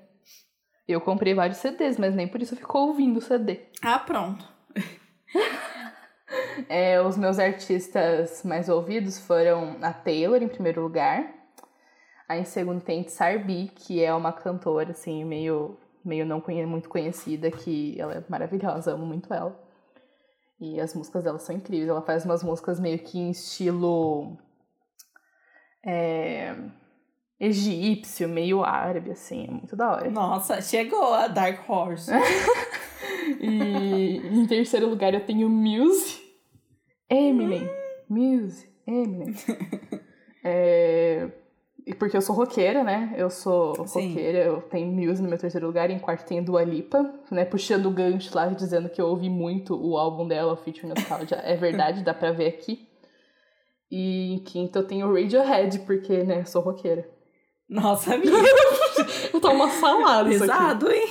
Eu 0.87 1.01
comprei 1.01 1.35
vários 1.35 1.59
CDs, 1.59 1.99
mas 1.99 2.15
nem 2.15 2.29
por 2.29 2.41
isso 2.41 2.57
ficou 2.57 2.89
ouvindo 2.89 3.19
o 3.19 3.21
CD. 3.23 3.61
Ah, 3.83 3.99
pronto. 3.99 4.49
É, 6.69 7.01
os 7.01 7.17
meus 7.17 7.39
artistas 7.39 8.43
mais 8.45 8.69
ouvidos 8.69 9.19
foram 9.19 9.77
a 9.83 9.93
Taylor, 9.93 10.43
em 10.43 10.49
primeiro 10.49 10.83
lugar. 10.83 11.33
Aí 12.29 12.41
em 12.41 12.45
segundo 12.45 12.81
tem 12.81 13.07
Sarbi, 13.09 13.71
que 13.75 14.03
é 14.03 14.13
uma 14.13 14.33
cantora, 14.33 14.91
assim, 14.91 15.25
meio 15.25 15.79
meio 16.05 16.25
não 16.25 16.43
muito 16.69 16.89
conhecida, 16.89 17.51
que 17.51 18.01
ela 18.01 18.15
é 18.15 18.25
maravilhosa, 18.29 18.93
amo 18.93 19.05
muito 19.05 19.35
ela. 19.35 19.61
E 20.61 20.81
as 20.81 20.95
músicas 20.95 21.25
dela 21.25 21.39
são 21.39 21.57
incríveis. 21.57 21.89
Ela 21.89 22.01
faz 22.01 22.25
umas 22.25 22.43
músicas 22.43 22.79
meio 22.79 23.01
que 23.01 23.19
em 23.19 23.31
estilo 23.31 24.39
é, 25.85 26.55
egípcio, 27.39 28.29
meio 28.29 28.65
árabe, 28.65 29.11
assim, 29.11 29.47
é 29.47 29.51
muito 29.51 29.77
da 29.77 29.91
hora. 29.91 30.11
Nossa, 30.11 30.63
chegou 30.63 31.13
a 31.13 31.27
Dark 31.27 31.69
Horse. 31.69 32.11
e 33.41 34.17
em 34.19 34.47
terceiro 34.47 34.89
lugar 34.89 35.13
eu 35.13 35.27
tenho 35.27 35.49
Muse, 35.49 36.23
Eminem, 37.09 37.71
Muse, 38.09 38.69
Eminem. 38.87 39.35
é, 40.43 41.31
e 41.87 41.95
porque 41.95 42.17
eu 42.17 42.21
sou 42.21 42.35
roqueira, 42.35 42.83
né? 42.83 43.15
Eu 43.17 43.31
sou 43.31 43.87
Sim. 43.87 44.09
roqueira, 44.09 44.39
eu 44.39 44.61
tenho 44.63 44.89
Muse 44.89 45.23
no 45.23 45.29
meu 45.29 45.39
terceiro 45.39 45.67
lugar, 45.67 45.89
e 45.89 45.95
em 45.95 45.99
quarto 45.99 46.27
tenho 46.27 46.45
Dua 46.45 46.65
Lipa, 46.65 47.15
né? 47.31 47.45
Puxando 47.45 47.87
o 47.87 47.91
gancho 47.93 48.35
lá, 48.35 48.47
dizendo 48.49 48.89
que 48.89 49.01
eu 49.01 49.07
ouvi 49.07 49.31
muito 49.31 49.75
o 49.75 49.97
álbum 49.97 50.27
dela, 50.27 50.53
o 50.53 50.57
Feature 50.57 50.89
Nostalgia. 50.89 51.37
é 51.45 51.55
verdade, 51.57 52.03
dá 52.03 52.13
pra 52.13 52.33
ver 52.33 52.49
aqui. 52.49 52.89
E 53.91 54.35
em 54.35 54.39
quinto 54.41 54.79
eu 54.79 54.87
tenho 54.87 55.13
Radiohead, 55.13 55.79
porque, 55.81 56.25
né, 56.25 56.41
eu 56.41 56.47
sou 56.47 56.61
roqueira. 56.61 57.09
Nossa, 57.69 58.15
amiga. 58.15 58.33
eu 59.33 59.39
tô 59.41 59.51
uma 59.51 59.71
salada 59.71 60.29
Pesado, 60.29 60.91
hein? 60.91 61.09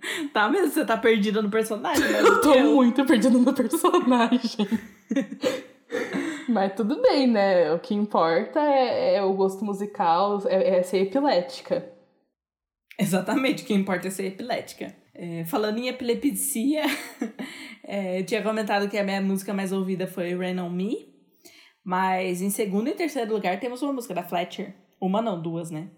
Tá 0.32 0.48
mesmo, 0.48 0.70
você 0.70 0.84
tá 0.84 0.96
perdida 0.96 1.42
no 1.42 1.50
personagem? 1.50 2.04
Eu 2.04 2.40
tô 2.40 2.54
eu. 2.54 2.74
muito 2.74 3.04
perdida 3.04 3.36
no 3.36 3.52
personagem. 3.52 4.66
Mas 6.48 6.74
tudo 6.74 7.00
bem, 7.00 7.26
né? 7.26 7.72
O 7.72 7.78
que 7.78 7.94
importa 7.94 8.60
é, 8.60 9.16
é 9.16 9.22
o 9.22 9.32
gosto 9.34 9.64
musical, 9.64 10.42
é, 10.46 10.78
é, 10.78 10.82
ser 10.82 10.98
epilética. 10.98 11.92
Exatamente, 12.98 13.62
o 13.62 13.66
que 13.66 13.74
importa 13.74 14.08
é 14.08 14.10
ser 14.10 14.26
epilética. 14.26 14.94
É, 15.14 15.44
falando 15.44 15.78
em 15.78 15.88
epilepsia, 15.88 16.82
é, 17.84 18.20
eu 18.20 18.26
tinha 18.26 18.42
comentado 18.42 18.88
que 18.88 18.98
a 18.98 19.04
minha 19.04 19.20
música 19.20 19.54
mais 19.54 19.72
ouvida 19.72 20.06
foi 20.06 20.34
Rain 20.34 20.58
On 20.58 20.70
Me, 20.70 21.08
mas 21.84 22.42
em 22.42 22.50
segundo 22.50 22.88
e 22.88 22.94
terceiro 22.94 23.32
lugar 23.32 23.60
temos 23.60 23.80
uma 23.82 23.92
música 23.92 24.14
da 24.14 24.22
Fletcher. 24.22 24.74
Uma 25.00 25.22
não, 25.22 25.40
duas, 25.40 25.70
né? 25.70 25.88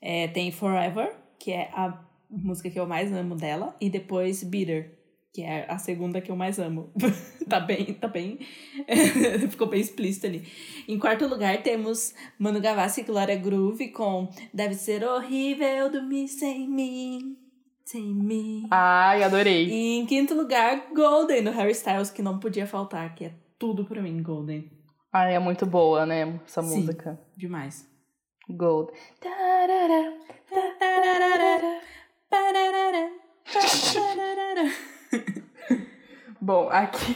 É, 0.00 0.26
tem 0.28 0.50
Forever, 0.50 1.14
que 1.38 1.52
é 1.52 1.70
a 1.72 2.11
música 2.32 2.70
que 2.70 2.78
eu 2.80 2.86
mais 2.86 3.12
amo 3.12 3.34
dela, 3.34 3.76
e 3.80 3.90
depois 3.90 4.42
Bitter, 4.42 4.98
que 5.32 5.42
é 5.42 5.66
a 5.68 5.78
segunda 5.78 6.20
que 6.20 6.30
eu 6.30 6.36
mais 6.36 6.58
amo. 6.58 6.92
tá 7.48 7.60
bem, 7.60 7.94
tá 7.94 8.08
bem. 8.08 8.38
Ficou 9.50 9.66
bem 9.68 9.80
explícito 9.80 10.26
ali. 10.26 10.44
Em 10.88 10.98
quarto 10.98 11.26
lugar 11.26 11.62
temos 11.62 12.14
Mano 12.38 12.60
Gavassi 12.60 13.00
e 13.00 13.04
Glória 13.04 13.36
Groove 13.36 13.88
com 13.92 14.28
Deve 14.52 14.74
Ser 14.74 15.04
Horrível 15.04 15.90
Dormir 15.90 16.28
Sem 16.28 16.68
Mim. 16.68 17.36
Sem 17.84 18.14
mim. 18.14 18.68
Ai, 18.70 19.22
adorei. 19.22 19.66
E 19.68 19.98
em 19.98 20.06
quinto 20.06 20.34
lugar, 20.34 20.86
Golden, 20.94 21.42
do 21.42 21.50
Harry 21.50 21.72
Styles, 21.72 22.10
que 22.10 22.22
não 22.22 22.38
podia 22.38 22.66
faltar, 22.66 23.14
que 23.14 23.24
é 23.24 23.34
tudo 23.58 23.84
pra 23.84 24.00
mim, 24.00 24.22
Golden. 24.22 24.70
Ai, 25.12 25.34
é 25.34 25.38
muito 25.38 25.66
boa, 25.66 26.06
né, 26.06 26.40
essa 26.46 26.62
Sim, 26.62 26.76
música. 26.76 27.20
demais. 27.36 27.86
Gold. 28.48 28.92
Bom, 36.40 36.70
aqui, 36.70 37.14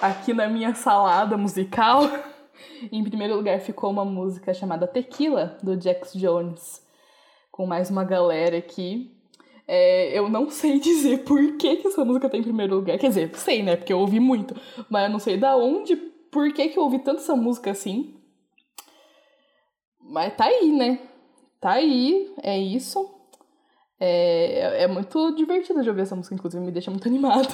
aqui 0.00 0.32
na 0.32 0.48
minha 0.48 0.72
salada 0.72 1.36
musical, 1.36 2.02
em 2.92 3.02
primeiro 3.02 3.34
lugar 3.34 3.58
ficou 3.60 3.90
uma 3.90 4.04
música 4.04 4.54
chamada 4.54 4.86
Tequila, 4.86 5.58
do 5.64 5.80
Jax 5.80 6.12
Jones, 6.12 6.80
com 7.50 7.66
mais 7.66 7.90
uma 7.90 8.04
galera 8.04 8.56
aqui. 8.56 9.12
É, 9.66 10.16
eu 10.16 10.28
não 10.28 10.48
sei 10.48 10.78
dizer 10.82 11.24
por 11.24 11.56
que, 11.56 11.74
que 11.76 11.88
essa 11.88 12.04
música 12.04 12.30
tá 12.30 12.36
em 12.36 12.42
primeiro 12.42 12.76
lugar. 12.76 12.98
Quer 12.98 13.08
dizer, 13.08 13.34
sei, 13.34 13.64
né? 13.64 13.74
Porque 13.74 13.92
eu 13.92 13.98
ouvi 13.98 14.20
muito. 14.20 14.54
Mas 14.88 15.06
eu 15.06 15.10
não 15.10 15.18
sei 15.18 15.36
da 15.36 15.56
onde, 15.56 15.96
por 15.96 16.52
que, 16.52 16.68
que 16.68 16.78
eu 16.78 16.84
ouvi 16.84 17.00
tanto 17.00 17.20
essa 17.20 17.34
música 17.34 17.72
assim. 17.72 18.14
Mas 20.00 20.36
tá 20.36 20.44
aí, 20.44 20.70
né? 20.70 21.00
Tá 21.60 21.72
aí, 21.72 22.32
é 22.44 22.56
isso. 22.56 23.15
É, 23.98 24.82
é 24.82 24.86
muito 24.86 25.34
divertido 25.34 25.82
de 25.82 25.88
ouvir 25.88 26.02
essa 26.02 26.16
música, 26.16 26.34
inclusive 26.34 26.64
me 26.64 26.72
deixa 26.72 26.90
muito 26.90 27.06
animada. 27.08 27.48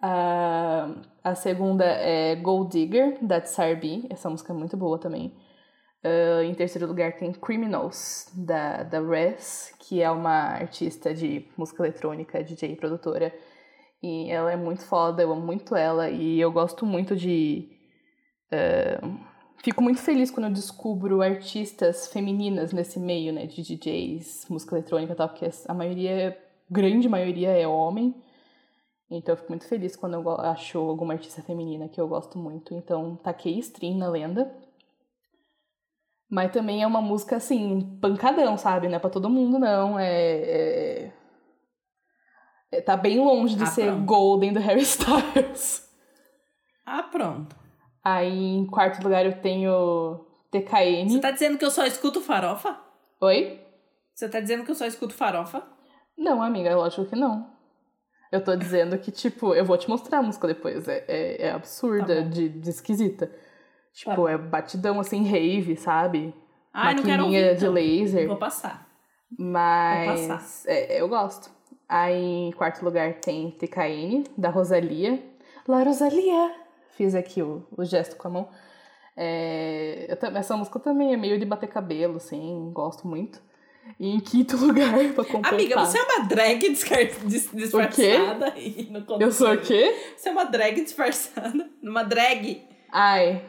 A, 0.00 0.90
a 1.24 1.34
segunda 1.34 1.84
é 1.84 2.36
Gold 2.36 2.70
Digger, 2.70 3.18
da 3.20 3.40
Tsarbi. 3.40 4.06
Essa 4.10 4.30
música 4.30 4.52
é 4.52 4.56
muito 4.56 4.76
boa 4.76 4.98
também. 4.98 5.34
Uh, 6.04 6.42
em 6.42 6.54
terceiro 6.54 6.86
lugar 6.86 7.16
tem 7.16 7.32
Criminals, 7.32 8.30
da, 8.32 8.84
da 8.84 9.00
Res, 9.00 9.74
que 9.80 10.00
é 10.00 10.08
uma 10.08 10.52
artista 10.52 11.12
de 11.12 11.48
música 11.56 11.82
eletrônica, 11.82 12.42
DJ 12.42 12.72
e 12.72 12.76
produtora. 12.76 13.34
E 14.00 14.30
ela 14.30 14.52
é 14.52 14.56
muito 14.56 14.84
foda, 14.84 15.22
eu 15.22 15.32
amo 15.32 15.44
muito 15.44 15.74
ela. 15.74 16.08
E 16.08 16.40
eu 16.40 16.52
gosto 16.52 16.86
muito 16.86 17.16
de. 17.16 17.68
Uh, 18.52 19.18
fico 19.62 19.82
muito 19.82 20.00
feliz 20.00 20.30
quando 20.30 20.46
eu 20.46 20.52
descubro 20.52 21.22
artistas 21.22 22.08
femininas 22.08 22.72
nesse 22.72 22.98
meio, 22.98 23.32
né, 23.32 23.46
de 23.46 23.62
DJs, 23.62 24.46
música 24.48 24.76
eletrônica 24.76 25.12
e 25.12 25.16
tal, 25.16 25.28
porque 25.28 25.48
a 25.66 25.74
maioria, 25.74 26.38
grande 26.70 27.08
maioria 27.08 27.50
é 27.50 27.66
homem. 27.66 28.14
Então 29.10 29.32
eu 29.32 29.36
fico 29.36 29.50
muito 29.50 29.66
feliz 29.66 29.96
quando 29.96 30.14
eu 30.14 30.40
acho 30.40 30.78
alguma 30.78 31.14
artista 31.14 31.42
feminina 31.42 31.88
que 31.88 32.00
eu 32.00 32.06
gosto 32.06 32.38
muito. 32.38 32.74
Então 32.74 33.16
taquei 33.16 33.58
stream 33.58 33.96
na 33.96 34.08
lenda. 34.08 34.54
Mas 36.30 36.52
também 36.52 36.82
é 36.82 36.86
uma 36.86 37.00
música 37.00 37.36
assim, 37.36 37.98
pancadão, 38.02 38.58
sabe? 38.58 38.86
Não 38.86 38.96
é 38.96 38.98
pra 38.98 39.08
todo 39.08 39.30
mundo, 39.30 39.58
não. 39.58 39.98
É. 39.98 40.12
é... 40.12 41.12
é 42.70 42.80
tá 42.82 42.98
bem 42.98 43.18
longe 43.18 43.56
de 43.56 43.62
ah, 43.62 43.66
ser 43.66 43.86
pronto. 43.86 44.04
Golden 44.04 44.52
do 44.52 44.60
Harry 44.60 44.82
Styles. 44.84 45.88
Ah, 46.84 47.02
pronto. 47.02 47.57
Aí 48.14 48.56
em 48.56 48.66
quarto 48.66 49.02
lugar 49.02 49.26
eu 49.26 49.40
tenho 49.40 50.24
TKN. 50.50 51.08
Você 51.08 51.20
tá 51.20 51.30
dizendo 51.30 51.58
que 51.58 51.64
eu 51.64 51.70
só 51.70 51.84
escuto 51.84 52.20
farofa? 52.20 52.78
Oi? 53.20 53.60
Você 54.14 54.28
tá 54.28 54.40
dizendo 54.40 54.64
que 54.64 54.70
eu 54.70 54.74
só 54.74 54.86
escuto 54.86 55.14
farofa? 55.14 55.62
Não, 56.16 56.42
amiga, 56.42 56.74
lógico 56.74 57.04
que 57.04 57.16
não. 57.16 57.50
Eu 58.32 58.42
tô 58.42 58.56
dizendo 58.56 58.98
que, 58.98 59.10
tipo, 59.10 59.54
eu 59.54 59.64
vou 59.64 59.76
te 59.76 59.88
mostrar 59.88 60.18
a 60.18 60.22
música 60.22 60.46
depois. 60.46 60.88
É, 60.88 61.04
é, 61.06 61.46
é 61.46 61.52
absurda, 61.52 62.22
tá 62.22 62.28
de, 62.28 62.48
de 62.48 62.70
esquisita. 62.70 63.30
Tipo, 63.92 64.24
tá. 64.24 64.32
é 64.32 64.38
batidão 64.38 65.00
assim, 65.00 65.24
rave, 65.24 65.76
sabe? 65.76 66.34
Ai, 66.72 66.94
não 66.94 67.02
quero 67.02 67.24
ouvir, 67.24 67.56
de 67.56 67.64
então. 67.64 67.72
laser. 67.72 68.26
Vou 68.26 68.36
passar. 68.36 68.86
Mas 69.38 70.20
Vou 70.20 70.28
passar. 70.28 70.70
É, 70.70 71.00
eu 71.00 71.08
gosto. 71.08 71.50
Aí 71.88 72.48
em 72.48 72.52
quarto 72.52 72.84
lugar 72.84 73.14
tem 73.14 73.50
TKN, 73.50 74.24
da 74.36 74.50
Rosalia. 74.50 75.22
La 75.66 75.82
Rosalia! 75.82 76.67
Fiz 76.98 77.14
aqui 77.14 77.40
o, 77.40 77.64
o 77.76 77.84
gesto 77.84 78.16
com 78.16 78.26
a 78.26 78.30
mão. 78.32 78.48
É, 79.16 80.08
eu, 80.08 80.36
essa 80.36 80.56
música 80.56 80.80
também 80.80 81.14
é 81.14 81.16
meio 81.16 81.38
de 81.38 81.46
bater 81.46 81.68
cabelo, 81.68 82.16
assim, 82.16 82.72
gosto 82.72 83.06
muito. 83.06 83.40
E 84.00 84.16
em 84.16 84.18
quinto 84.18 84.56
lugar, 84.66 84.92
pra 85.14 85.24
completar... 85.24 85.54
Amiga, 85.54 85.78
você 85.78 85.96
é 85.96 86.02
uma 86.02 86.26
drag 86.26 86.70
disfarçada. 86.70 88.52
E 88.58 88.88
no 88.90 89.06
eu 89.20 89.30
sou 89.30 89.52
o 89.52 89.58
quê? 89.58 89.94
Você 90.16 90.28
é 90.28 90.32
uma 90.32 90.42
drag 90.42 90.82
disfarçada. 90.82 91.70
Uma 91.80 92.02
drag. 92.02 92.64
Ai. 92.90 93.44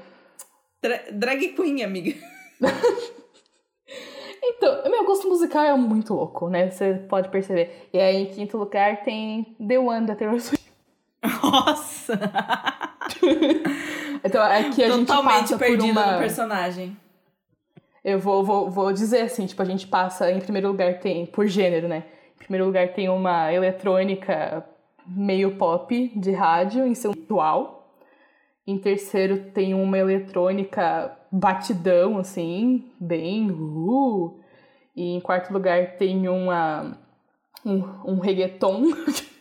Dra 0.79 1.01
drag 1.11 1.47
queen, 1.53 1.83
amiga. 1.83 2.15
então, 4.43 4.91
meu 4.91 5.05
gosto 5.05 5.27
musical 5.27 5.63
é 5.63 5.75
muito 5.75 6.13
louco, 6.13 6.49
né? 6.49 6.69
Você 6.69 6.93
pode 7.09 7.29
perceber. 7.29 7.89
E 7.91 7.97
aí, 7.97 8.17
em 8.17 8.27
quinto 8.27 8.59
lugar, 8.59 9.01
tem 9.01 9.55
The 9.67 9.79
One 9.79 10.05
da 10.05 10.15
Taylor 10.15 10.39
Swift. 10.39 10.69
Nossa! 11.43 12.13
então, 14.23 14.41
aqui 14.41 14.83
a 14.83 14.89
Totalmente 14.89 14.97
gente 14.97 15.49
passa 15.49 15.57
perdida 15.57 15.93
por 15.93 16.03
uma... 16.03 16.11
no 16.13 16.19
personagem. 16.19 16.97
Eu 18.03 18.19
vou, 18.19 18.43
vou, 18.43 18.69
vou 18.69 18.93
dizer 18.93 19.21
assim, 19.21 19.45
tipo, 19.45 19.61
a 19.61 19.65
gente 19.65 19.87
passa, 19.87 20.31
em 20.31 20.39
primeiro 20.39 20.69
lugar 20.69 20.99
tem, 20.99 21.25
por 21.25 21.47
gênero, 21.47 21.87
né? 21.87 22.03
Em 22.35 22.39
primeiro 22.39 22.65
lugar 22.65 22.93
tem 22.93 23.09
uma 23.09 23.53
eletrônica 23.53 24.65
meio 25.05 25.57
pop 25.57 26.11
de 26.15 26.31
rádio 26.31 26.85
em 26.85 26.95
seu 26.95 27.11
atual. 27.11 27.93
Em 28.65 28.77
terceiro 28.77 29.51
tem 29.51 29.73
uma 29.73 29.97
eletrônica 29.97 31.17
batidão, 31.31 32.17
assim, 32.17 32.91
bem 32.99 33.51
uh. 33.51 34.39
E 34.95 35.15
em 35.15 35.19
quarto 35.19 35.51
lugar 35.51 35.97
tem 35.97 36.27
uma 36.27 36.97
um, 37.65 37.83
um 38.05 38.19
reggaeton. 38.19 38.83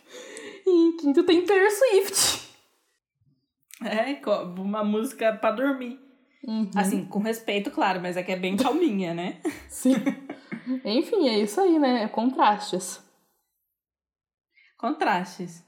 e 0.65 0.69
em 0.69 0.97
quinto 0.97 1.23
tem 1.23 1.45
Taylor 1.45 1.69
Swift. 1.71 2.48
É, 3.83 4.19
uma 4.57 4.83
música 4.83 5.33
para 5.33 5.55
dormir. 5.55 5.99
Uhum. 6.43 6.69
Assim, 6.75 7.05
com 7.05 7.19
respeito, 7.19 7.69
claro, 7.71 8.01
mas 8.01 8.15
é 8.15 8.23
que 8.23 8.31
é 8.31 8.35
bem 8.35 8.55
calminha, 8.55 9.13
né? 9.13 9.41
Sim. 9.69 9.95
Enfim, 10.85 11.27
é 11.27 11.39
isso 11.39 11.59
aí, 11.59 11.77
né? 11.77 12.03
É 12.03 12.07
contrastes. 12.07 13.03
Contrastes. 14.77 15.65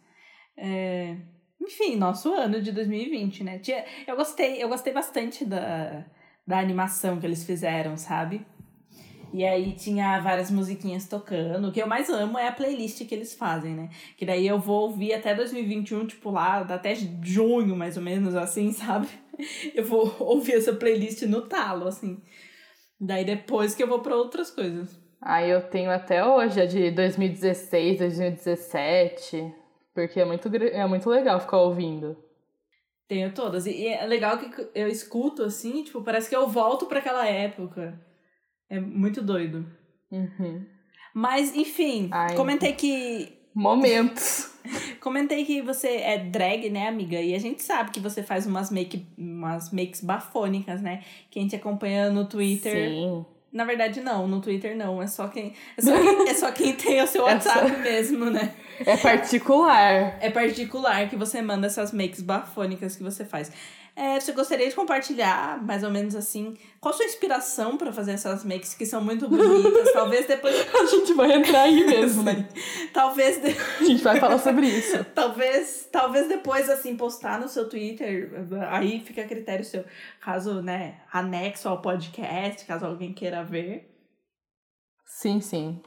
É... 0.58 1.18
Enfim, 1.60 1.96
nosso 1.96 2.34
ano 2.34 2.62
de 2.62 2.72
2020, 2.72 3.44
né? 3.44 3.62
Eu 4.08 4.16
gostei, 4.16 4.64
eu 4.64 4.68
gostei 4.68 4.94
bastante 4.94 5.46
da, 5.46 6.06
da 6.48 6.60
animação 6.60 7.20
que 7.20 7.26
eles 7.26 7.46
fizeram, 7.46 7.98
sabe? 7.98 8.46
E 9.34 9.46
aí 9.46 9.74
tinha 9.74 10.20
várias 10.20 10.52
musiquinhas 10.52 11.08
tocando. 11.08 11.70
O 11.70 11.72
que 11.72 11.82
eu 11.82 11.88
mais 11.88 12.10
amo 12.10 12.38
é 12.38 12.48
a 12.48 12.52
playlist 12.52 13.06
que 13.08 13.16
eles 13.16 13.34
fazem, 13.34 13.74
né? 13.74 13.90
Que 14.18 14.26
daí 14.26 14.46
eu 14.46 14.60
vou 14.60 14.90
ouvir 14.90 15.14
até 15.14 15.34
2021, 15.34 16.08
tipo 16.08 16.32
lá, 16.32 16.60
até 16.60 16.94
junho, 17.24 17.76
mais 17.76 17.96
ou 17.96 18.04
menos, 18.04 18.36
assim, 18.36 18.72
sabe? 18.74 19.08
Eu 19.74 19.86
vou 19.86 20.14
ouvir 20.20 20.54
essa 20.54 20.74
playlist 20.74 21.22
no 21.24 21.42
talo, 21.42 21.88
assim. 21.88 22.22
Daí 23.00 23.24
depois 23.24 23.74
que 23.74 23.82
eu 23.82 23.88
vou 23.88 24.00
para 24.00 24.16
outras 24.16 24.52
coisas. 24.52 25.00
Ah, 25.22 25.46
eu 25.46 25.62
tenho 25.62 25.90
até 25.92 26.26
hoje, 26.26 26.60
a 26.60 26.66
de 26.66 26.92
2016, 26.92 28.00
2017. 28.00 29.54
Porque 29.94 30.20
é 30.20 30.26
muito, 30.26 30.54
é 30.56 30.86
muito 30.88 31.10
legal 31.10 31.40
ficar 31.40 31.58
ouvindo. 31.58 32.18
Tenho 33.08 33.34
todas. 33.34 33.66
E 33.66 33.88
é 33.88 34.06
legal 34.06 34.38
que 34.38 34.70
eu 34.74 34.88
escuto 34.88 35.44
assim, 35.44 35.84
tipo, 35.84 36.02
parece 36.02 36.30
que 36.30 36.36
eu 36.36 36.48
volto 36.48 36.86
para 36.86 37.00
aquela 37.00 37.28
época. 37.28 38.00
É 38.72 38.80
muito 38.80 39.22
doido. 39.22 39.66
Uhum. 40.10 40.66
Mas, 41.14 41.54
enfim, 41.54 42.08
Ai, 42.10 42.36
comentei 42.38 42.72
que. 42.72 43.38
Momentos. 43.54 44.50
comentei 45.02 45.44
que 45.44 45.62
você 45.62 45.98
é 45.98 46.18
drag, 46.18 46.70
né, 46.70 46.88
amiga? 46.88 47.20
E 47.20 47.36
a 47.36 47.40
gente 47.40 47.62
sabe 47.62 47.92
que 47.92 48.00
você 48.00 48.24
faz 48.24 48.46
umas, 48.46 48.72
make, 48.72 49.06
umas 49.18 49.74
makes 49.74 50.02
bafônicas, 50.02 50.82
né? 50.82 51.04
Que 51.30 51.40
a 51.40 51.42
gente 51.42 51.54
acompanha 51.54 52.10
no 52.10 52.24
Twitter. 52.24 52.90
Sim. 52.90 53.26
Na 53.52 53.66
verdade, 53.66 54.00
não, 54.00 54.26
no 54.26 54.40
Twitter 54.40 54.74
não. 54.78 55.02
É 55.02 55.08
só 55.08 55.28
quem, 55.28 55.54
é 55.76 55.82
só 55.82 55.92
quem, 55.92 56.30
é 56.30 56.34
só 56.34 56.52
quem 56.54 56.74
tem 56.74 57.02
o 57.02 57.08
seu 57.08 57.24
WhatsApp 57.24 57.68
é 57.68 57.76
só... 57.76 57.80
mesmo, 57.80 58.30
né? 58.30 58.56
É 58.86 58.96
particular. 58.96 60.18
É 60.22 60.30
particular 60.30 61.10
que 61.10 61.18
você 61.18 61.42
manda 61.42 61.68
essas 61.68 61.92
makes 61.92 62.22
bafônicas 62.22 62.96
que 62.96 63.04
você 63.04 63.26
faz. 63.26 63.52
É, 63.94 64.20
você 64.20 64.32
gostaria 64.32 64.70
de 64.70 64.76
compartilhar, 64.76 65.62
mais 65.64 65.84
ou 65.84 65.92
menos 65.92 66.16
assim, 66.16 66.58
qual 66.80 66.94
a 66.94 66.98
sua 66.98 67.06
inspiração 67.06 67.78
para 67.78 67.92
fazer 67.92 68.14
essas 68.14 68.44
makes 68.46 68.74
que 68.74 68.86
são 68.86 69.04
muito 69.04 69.28
bonitas? 69.28 69.92
Talvez 69.92 70.26
depois. 70.26 70.56
a 70.74 70.86
gente 70.86 71.14
vai 71.14 71.34
entrar 71.34 71.64
aí 71.64 71.86
mesmo, 71.86 72.24
né? 72.24 72.48
talvez. 72.94 73.42
De... 73.42 73.50
A 73.80 73.84
gente 73.84 74.02
vai 74.02 74.18
falar 74.18 74.38
sobre 74.38 74.68
isso. 74.68 75.04
talvez, 75.14 75.90
talvez 75.92 76.28
depois, 76.28 76.70
assim, 76.70 76.96
postar 76.96 77.40
no 77.40 77.50
seu 77.50 77.68
Twitter, 77.68 78.32
aí 78.70 79.02
fica 79.02 79.24
a 79.24 79.28
critério 79.28 79.66
seu. 79.66 79.84
Caso, 80.22 80.62
né, 80.62 81.02
anexo 81.12 81.68
ao 81.68 81.82
podcast, 81.82 82.66
caso 82.66 82.86
alguém 82.86 83.14
queira 83.14 83.44
ver. 83.44 83.90
Sim, 85.06 85.42
sim. 85.42 85.82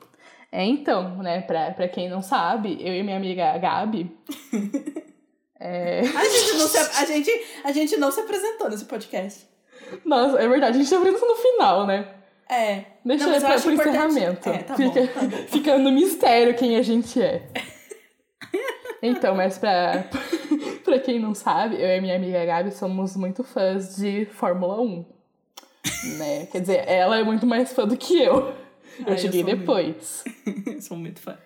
É, 0.52 0.62
então, 0.62 1.16
né, 1.22 1.40
pra, 1.40 1.72
pra 1.72 1.88
quem 1.88 2.09
não 2.09 2.20
sabe, 2.20 2.76
eu 2.80 2.94
e 2.94 3.02
minha 3.02 3.16
amiga 3.16 3.57
Gabi. 3.59 4.14
É... 5.61 6.00
a, 6.00 6.24
gente 6.24 6.52
não 6.55 6.68
se, 6.68 6.78
a, 6.78 7.05
gente, 7.05 7.46
a 7.64 7.72
gente 7.72 7.96
não 7.96 8.11
se 8.11 8.20
apresentou 8.20 8.68
nesse 8.68 8.84
podcast. 8.84 9.46
Nossa, 10.05 10.38
é 10.38 10.48
verdade, 10.48 10.76
a 10.76 10.78
gente 10.80 10.88
se 10.88 10.94
apresentou 10.94 11.28
no 11.28 11.36
final, 11.36 11.86
né? 11.86 12.09
É. 12.50 12.84
Deixa 13.05 13.26
não, 13.26 13.40
pra, 13.40 13.61
pro 13.61 13.72
encerramento. 13.72 14.48
É, 14.50 14.59
tá 14.59 14.76
fica, 14.76 15.00
bom, 15.00 15.07
tá 15.07 15.20
bom. 15.22 15.36
fica 15.48 15.78
no 15.78 15.90
mistério 15.92 16.55
quem 16.55 16.76
a 16.76 16.82
gente 16.82 17.20
é. 17.20 17.42
Então, 19.02 19.34
mas 19.34 19.59
pra, 19.59 20.07
pra 20.82 20.98
quem 20.98 21.20
não 21.20 21.34
sabe, 21.34 21.76
eu 21.76 21.88
e 21.88 22.00
minha 22.00 22.16
amiga 22.16 22.42
Gabi 22.46 22.70
somos 22.70 23.14
muito 23.16 23.44
fãs 23.44 23.96
de 23.96 24.24
Fórmula 24.24 24.80
1. 24.80 25.05
né? 26.16 26.46
Quer 26.46 26.61
dizer, 26.62 26.88
ela 26.88 27.18
é 27.18 27.22
muito 27.22 27.44
mais 27.46 27.70
fã 27.74 27.86
do 27.86 27.98
que 27.98 28.22
eu. 28.22 28.55
Eu 29.07 29.12
Ah, 29.12 29.16
cheguei 29.18 29.42
eu 29.42 29.44
depois. 29.44 30.24
Muito... 30.46 30.82
sou 30.82 30.96
muito 30.96 31.20
fã. 31.20 31.36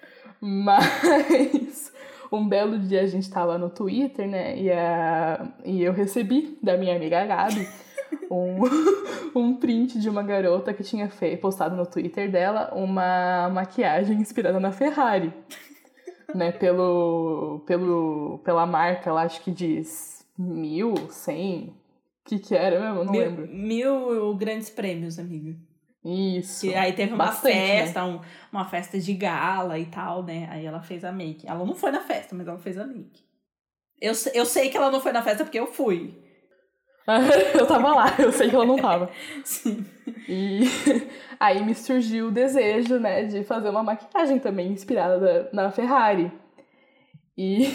Mas 0.40 1.92
um 2.33 2.49
belo 2.49 2.79
dia 2.79 3.03
a 3.03 3.07
gente 3.07 3.31
tava 3.31 3.57
no 3.59 3.70
Twitter, 3.70 4.29
né? 4.29 4.59
E, 4.59 4.70
a, 4.70 5.49
e 5.64 5.83
eu 5.83 5.93
recebi 5.93 6.59
da 6.62 6.76
minha 6.76 6.95
amiga 6.97 7.24
Gabi 7.24 7.66
um, 8.31 8.59
um 9.35 9.57
print 9.57 9.99
de 9.99 10.09
uma 10.09 10.22
garota 10.22 10.72
que 10.72 10.83
tinha 10.83 11.09
feito, 11.09 11.41
postado 11.41 11.76
no 11.76 11.87
Twitter 11.87 12.31
dela 12.31 12.70
uma 12.74 13.49
maquiagem 13.51 14.18
inspirada 14.18 14.61
na 14.61 14.72
Ferrari. 14.72 15.33
né? 16.35 16.53
Pelo, 16.59 17.62
pelo, 17.66 18.41
pela 18.45 18.66
marca, 18.66 19.12
lá 19.12 19.22
acho 19.22 19.43
que 19.43 19.51
diz 19.51 20.26
mil, 20.39 20.95
cem. 21.11 21.74
O 22.26 22.29
que 22.29 22.39
que 22.39 22.55
era 22.55 22.79
mesmo? 22.79 23.05
Não 23.05 23.12
mil, 23.12 23.20
lembro. 23.22 23.49
Mil 23.49 24.35
grandes 24.37 24.68
prêmios, 24.68 25.18
amiga. 25.18 25.57
Isso. 26.05 26.66
Que 26.68 26.74
aí 26.74 26.92
teve 26.92 27.12
uma 27.12 27.26
Bastante, 27.26 27.55
né? 27.55 27.66
festa, 27.82 28.05
um- 28.05 28.20
uma 28.53 28.64
festa 28.64 28.99
de 28.99 29.12
gala 29.14 29.78
e 29.78 29.86
tal, 29.86 30.22
né? 30.22 30.49
Aí 30.51 30.64
ela 30.64 30.80
fez 30.80 31.05
a 31.05 31.12
make. 31.12 31.46
Ela 31.46 31.64
não 31.64 31.74
foi 31.74 31.90
na 31.90 32.01
festa, 32.01 32.34
mas 32.34 32.46
ela 32.46 32.59
fez 32.59 32.78
a 32.78 32.86
make. 32.86 33.24
Eu, 34.01 34.12
eu 34.32 34.46
sei 34.46 34.70
que 34.70 34.76
ela 34.76 34.90
não 34.90 35.01
foi 35.01 35.12
na 35.12 35.22
festa 35.22 35.44
porque 35.44 35.59
eu 35.59 35.66
fui. 35.66 36.14
eu 37.59 37.66
tava 37.66 37.94
lá, 37.94 38.14
eu 38.18 38.30
sei 38.30 38.49
que 38.49 38.55
ela 38.55 38.66
não 38.66 38.76
tava. 38.76 39.11
Sim. 39.44 39.84
E 40.28 40.61
aí 41.40 41.64
me 41.64 41.74
surgiu 41.74 42.28
o 42.28 42.30
desejo, 42.30 42.99
né, 42.99 43.24
de 43.24 43.42
fazer 43.44 43.70
uma 43.70 43.82
maquiagem 43.82 44.38
também 44.38 44.70
inspirada 44.70 45.49
na 45.53 45.70
Ferrari. 45.70 46.30
E 47.36 47.66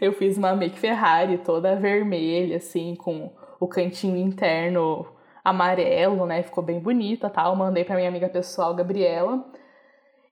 eu 0.00 0.12
fiz 0.14 0.38
uma 0.38 0.56
make 0.56 0.78
Ferrari 0.78 1.38
toda 1.38 1.76
vermelha, 1.76 2.56
assim, 2.56 2.94
com 2.96 3.30
o 3.60 3.68
cantinho 3.68 4.16
interno 4.16 5.06
amarelo, 5.44 6.26
né? 6.26 6.42
Ficou 6.42 6.62
bem 6.62 6.80
bonita, 6.80 7.28
tal. 7.28 7.56
Mandei 7.56 7.84
pra 7.84 7.96
minha 7.96 8.08
amiga 8.08 8.28
pessoal, 8.28 8.74
Gabriela. 8.74 9.44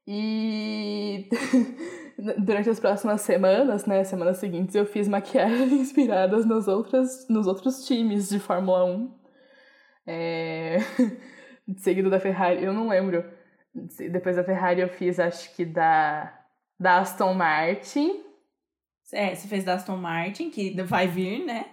E 0.07 1.29
durante 2.39 2.69
as 2.69 2.81
próximas 2.81 3.21
semanas, 3.21 3.87
né, 3.87 4.03
semanas 4.05 4.39
seguintes, 4.39 4.75
eu 4.75 4.87
fiz 4.87 5.09
maquiagens 5.09 5.71
inspiradas 5.73 6.45
nos 6.47 6.69
outros, 6.69 7.29
nos 7.29 7.47
outros 7.47 7.87
times 7.87 8.29
de 8.29 8.39
Fórmula 8.39 8.85
1. 8.85 9.15
É... 10.07 10.79
Seguido 11.79 12.11
da 12.11 12.19
Ferrari, 12.19 12.65
eu 12.65 12.73
não 12.73 12.89
lembro. 12.89 13.25
Depois 14.11 14.35
da 14.35 14.43
Ferrari 14.43 14.81
eu 14.81 14.89
fiz, 14.89 15.21
acho 15.21 15.55
que 15.55 15.65
da, 15.65 16.37
da 16.79 16.99
Aston 16.99 17.33
Martin. 17.33 18.25
É, 19.13 19.35
você 19.35 19.47
fez 19.47 19.63
da 19.63 19.75
Aston 19.75 19.97
Martin, 19.97 20.51
que 20.51 20.81
vai 20.83 21.07
vir, 21.07 21.45
né? 21.45 21.67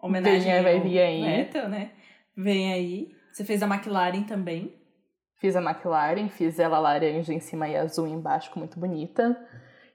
Homenagem 0.00 0.52
Vem, 0.52 0.62
vai 0.62 0.76
ao 0.76 0.82
vir 0.82 1.00
aí. 1.00 1.22
Vettel, 1.22 1.68
né? 1.68 1.90
Vem 2.36 2.72
aí. 2.72 3.08
Você 3.32 3.44
fez 3.44 3.60
da 3.60 3.66
McLaren 3.66 4.22
também. 4.24 4.74
Fiz 5.38 5.56
a 5.56 5.62
McLaren, 5.62 6.28
fiz 6.28 6.58
ela 6.58 6.78
laranja 6.78 7.32
em 7.32 7.40
cima 7.40 7.66
e 7.68 7.76
azul 7.76 8.06
embaixo, 8.06 8.50
muito 8.56 8.78
bonita. 8.78 9.36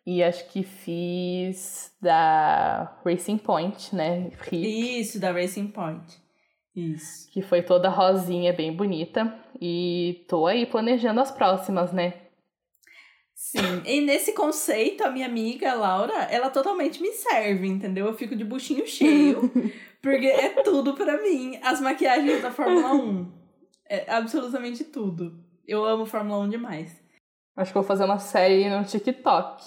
E 0.06 0.24
acho 0.24 0.48
que 0.50 0.64
fiz 0.64 1.96
da 2.02 2.98
Racing 3.04 3.38
Point, 3.38 3.96
né? 3.96 4.32
Isso, 4.52 5.20
da 5.20 5.32
Racing 5.32 5.68
Point. 5.68 6.26
Isso. 6.76 7.32
que 7.32 7.42
foi 7.42 7.62
toda 7.62 7.88
rosinha, 7.90 8.52
bem 8.52 8.76
bonita. 8.76 9.34
E 9.62 10.26
tô 10.28 10.46
aí 10.46 10.66
planejando 10.66 11.22
as 11.22 11.32
próximas, 11.32 11.94
né? 11.94 12.25
Sim. 13.36 13.84
E 13.86 14.00
nesse 14.00 14.32
conceito, 14.32 15.04
a 15.04 15.12
minha 15.12 15.28
amiga 15.28 15.74
Laura, 15.74 16.24
ela 16.32 16.50
totalmente 16.50 17.02
me 17.02 17.12
serve, 17.12 17.68
entendeu? 17.68 18.08
Eu 18.08 18.14
fico 18.14 18.34
de 18.34 18.46
buchinho 18.46 18.88
cheio. 18.88 19.52
porque 20.02 20.28
é 20.28 20.64
tudo 20.64 20.94
pra 20.94 21.22
mim. 21.22 21.60
As 21.62 21.82
maquiagens 21.82 22.42
da 22.42 22.50
Fórmula 22.50 22.94
1. 22.94 23.34
É 23.90 24.12
absolutamente 24.12 24.86
tudo. 24.86 25.44
Eu 25.68 25.84
amo 25.84 26.06
Fórmula 26.06 26.44
1 26.46 26.50
demais. 26.50 27.04
Acho 27.58 27.72
que 27.72 27.76
vou 27.76 27.84
fazer 27.84 28.06
uma 28.06 28.20
série 28.20 28.70
no 28.70 28.84
TikTok. 28.86 29.64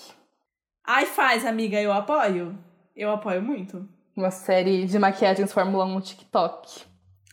Ai, 0.84 1.04
faz, 1.04 1.44
amiga, 1.44 1.80
eu 1.80 1.92
apoio. 1.92 2.58
Eu 2.96 3.10
apoio 3.10 3.42
muito. 3.42 3.86
Uma 4.16 4.30
série 4.30 4.86
de 4.86 4.98
maquiagens 4.98 5.52
Fórmula 5.52 5.84
1 5.84 5.94
no 5.94 6.00
TikTok. 6.00 6.84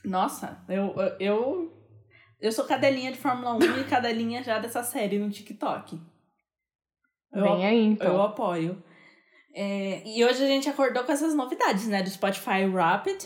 Nossa, 0.03 0.63
eu, 0.69 0.93
eu, 1.19 1.73
eu 2.39 2.51
sou 2.51 2.65
cadelinha 2.65 3.11
de 3.11 3.17
Fórmula 3.17 3.55
1 3.55 3.81
e 3.81 3.83
cadelinha 3.85 4.43
já 4.43 4.59
dessa 4.59 4.83
série 4.83 5.17
no 5.17 5.29
TikTok. 5.29 5.99
Eu, 7.33 7.43
Vem 7.43 7.65
aí, 7.65 7.83
então. 7.85 8.13
eu 8.13 8.21
apoio. 8.21 8.83
É, 9.53 10.01
e 10.05 10.23
hoje 10.25 10.43
a 10.43 10.47
gente 10.47 10.69
acordou 10.69 11.03
com 11.03 11.11
essas 11.11 11.33
novidades, 11.33 11.87
né? 11.87 12.03
Do 12.03 12.09
Spotify 12.09 12.65
Rapid 12.71 13.23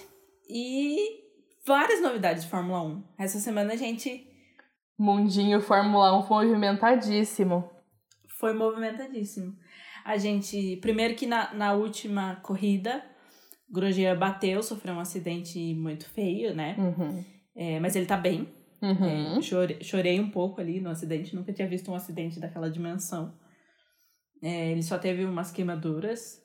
e 0.47 0.97
várias 1.65 2.01
novidades 2.01 2.43
de 2.43 2.49
Fórmula 2.49 2.83
1. 2.83 3.03
Essa 3.17 3.39
semana 3.39 3.73
a 3.73 3.75
gente 3.75 4.27
Mundinho 4.97 5.61
Fórmula 5.61 6.13
1 6.19 6.27
movimentadíssimo. 6.27 7.69
foi 8.39 8.53
movimentadíssimo. 8.53 9.55
A 10.03 10.17
gente, 10.17 10.77
primeiro 10.77 11.15
que 11.15 11.25
na, 11.25 11.53
na 11.53 11.73
última 11.73 12.35
corrida, 12.37 13.03
Grosjean 13.71 14.17
bateu, 14.17 14.61
sofreu 14.61 14.95
um 14.95 14.99
acidente 14.99 15.73
muito 15.75 16.09
feio, 16.09 16.55
né? 16.55 16.75
Uhum. 16.77 17.23
É, 17.55 17.79
mas 17.79 17.95
ele 17.95 18.05
tá 18.05 18.17
bem. 18.17 18.49
Uhum. 18.81 19.37
É, 19.37 19.41
chorei, 19.41 19.83
chorei 19.83 20.19
um 20.19 20.29
pouco 20.29 20.59
ali 20.59 20.79
no 20.79 20.89
acidente, 20.89 21.35
nunca 21.35 21.53
tinha 21.53 21.67
visto 21.67 21.91
um 21.91 21.95
acidente 21.95 22.39
daquela 22.39 22.69
dimensão. 22.69 23.33
É, 24.41 24.71
ele 24.71 24.83
só 24.83 24.97
teve 24.97 25.25
umas 25.25 25.51
queimaduras, 25.51 26.41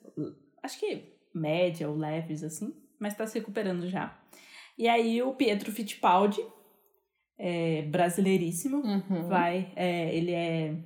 acho 0.63 0.79
que 0.81 1.15
média 1.35 1.89
ou 1.89 1.97
leves, 1.97 2.43
assim, 2.43 2.75
mas 2.99 3.15
tá 3.17 3.27
se 3.27 3.39
recuperando 3.39 3.89
já. 3.89 4.19
E 4.77 4.89
aí 4.89 5.23
o 5.23 5.35
Pietro 5.35 5.71
Fittipaldi, 5.71 6.41
é, 7.39 7.83
brasileiríssimo, 7.83 8.79
Uhum. 8.79 9.29
vai, 9.29 9.73
é, 9.77 10.15
ele 10.15 10.33
é 10.33 10.77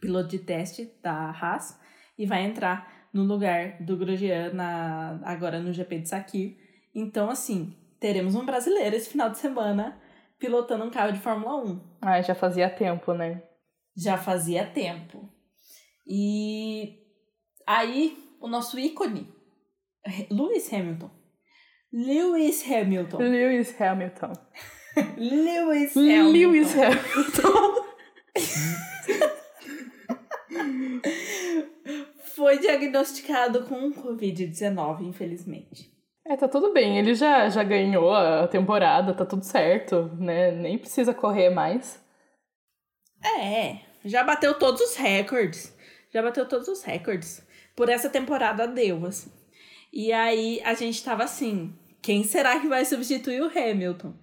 piloto 0.00 0.28
de 0.28 0.38
teste 0.38 0.92
da 1.02 1.30
Haas 1.30 1.78
e 2.16 2.26
vai 2.26 2.44
entrar 2.44 3.08
no 3.12 3.24
lugar 3.24 3.82
do 3.82 3.96
Grosjean 3.96 4.52
na, 4.52 5.20
agora 5.24 5.58
no 5.60 5.72
GP 5.72 5.98
de 6.00 6.08
Sakir. 6.08 6.56
Então, 6.94 7.28
assim, 7.28 7.76
teremos 7.98 8.34
um 8.34 8.44
brasileiro 8.46 8.94
esse 8.94 9.10
final 9.10 9.30
de 9.30 9.38
semana 9.38 10.00
pilotando 10.38 10.84
um 10.84 10.90
carro 10.90 11.12
de 11.12 11.18
Fórmula 11.18 11.56
1. 11.64 11.80
Ah, 12.00 12.20
já 12.22 12.34
fazia 12.34 12.70
tempo, 12.70 13.12
né? 13.12 13.42
Já 13.96 14.16
fazia 14.16 14.64
tempo. 14.64 15.28
E 16.06 16.98
aí, 17.66 18.16
o 18.40 18.48
nosso 18.48 18.78
ícone, 18.78 19.28
Lewis 20.30 20.72
Hamilton. 20.72 21.10
Lewis 21.92 22.64
Hamilton. 22.70 23.18
Lewis 23.18 23.80
Hamilton. 23.80 24.32
Lewis 25.16 25.96
Hamilton. 25.96 26.30
Lewis 26.30 26.74
Hamilton. 26.76 27.80
Foi 32.34 32.58
diagnosticado 32.58 33.64
com 33.64 33.92
Covid-19, 33.92 35.02
infelizmente. 35.02 35.90
É, 36.26 36.36
tá 36.36 36.48
tudo 36.48 36.72
bem. 36.72 36.98
Ele 36.98 37.14
já, 37.14 37.48
já 37.48 37.62
ganhou 37.62 38.14
a 38.14 38.46
temporada, 38.46 39.12
tá 39.12 39.26
tudo 39.26 39.44
certo, 39.44 40.10
né? 40.18 40.52
Nem 40.52 40.78
precisa 40.78 41.12
correr 41.12 41.50
mais. 41.50 42.02
É, 43.38 43.80
já 44.04 44.22
bateu 44.22 44.58
todos 44.58 44.80
os 44.80 44.96
recordes. 44.96 45.76
Já 46.12 46.22
bateu 46.22 46.46
todos 46.46 46.68
os 46.68 46.82
recordes. 46.82 47.42
Por 47.76 47.88
essa 47.88 48.10
temporada 48.10 48.66
deu, 48.66 49.06
assim. 49.06 49.30
E 49.92 50.12
aí 50.12 50.60
a 50.64 50.74
gente 50.74 51.02
tava 51.02 51.24
assim, 51.24 51.74
quem 52.02 52.24
será 52.24 52.60
que 52.60 52.68
vai 52.68 52.84
substituir 52.84 53.42
o 53.42 53.46
Hamilton? 53.46 54.14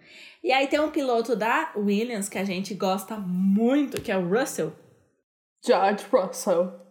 E 0.44 0.52
aí 0.52 0.68
tem 0.68 0.80
um 0.80 0.92
piloto 0.92 1.36
da 1.36 1.72
Williams 1.76 2.30
que 2.30 2.38
a 2.38 2.44
gente 2.44 2.74
gosta 2.74 3.18
muito, 3.18 4.02
que 4.02 4.12
é 4.12 4.18
o 4.18 4.28
Russell. 4.28 4.74
George 5.66 6.06
Russell. 6.12 6.88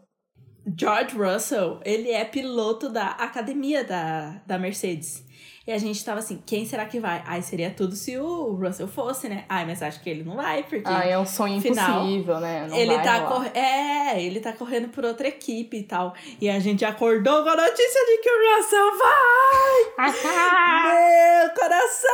George 0.79 1.17
Russell, 1.17 1.81
ele 1.85 2.11
é 2.11 2.25
piloto 2.25 2.89
da 2.89 3.11
academia 3.11 3.85
da, 3.85 4.43
da 4.47 4.59
Mercedes. 4.59 5.25
E 5.67 5.73
a 5.73 5.79
gente 5.79 6.05
tava 6.05 6.21
assim, 6.21 6.41
quem 6.47 6.64
será 6.64 6.85
que 6.87 7.01
vai? 7.01 7.23
Ai, 7.27 7.43
seria 7.43 7.71
tudo 7.71 7.97
se 7.97 8.17
o 8.17 8.53
Russell 8.53 8.87
fosse, 8.87 9.29
né? 9.29 9.45
Ai, 9.49 9.67
mas 9.67 9.83
acho 9.83 10.01
que 10.01 10.09
ele 10.09 10.23
não 10.23 10.37
vai, 10.37 10.62
porque 10.62 10.83
Ah, 10.85 11.05
é 11.05 11.19
um 11.19 11.27
sonho 11.27 11.61
Final, 11.61 12.05
impossível, 12.07 12.39
né? 12.39 12.67
Não 12.71 12.77
ele 12.77 12.95
tá 13.01 13.19
rolar. 13.19 13.27
cor... 13.51 13.51
É, 13.57 14.23
ele 14.23 14.39
tá 14.39 14.53
correndo 14.53 14.89
por 14.91 15.05
outra 15.05 15.27
equipe 15.27 15.79
e 15.79 15.83
tal. 15.83 16.14
E 16.41 16.49
a 16.49 16.61
gente 16.61 16.85
acordou 16.85 17.43
com 17.43 17.49
a 17.49 17.57
notícia 17.57 18.01
de 18.07 18.19
que 18.19 18.31
o 18.31 18.57
Russell 18.57 18.91
vai! 18.97 20.07
Meu 21.43 21.55
coração! 21.55 22.11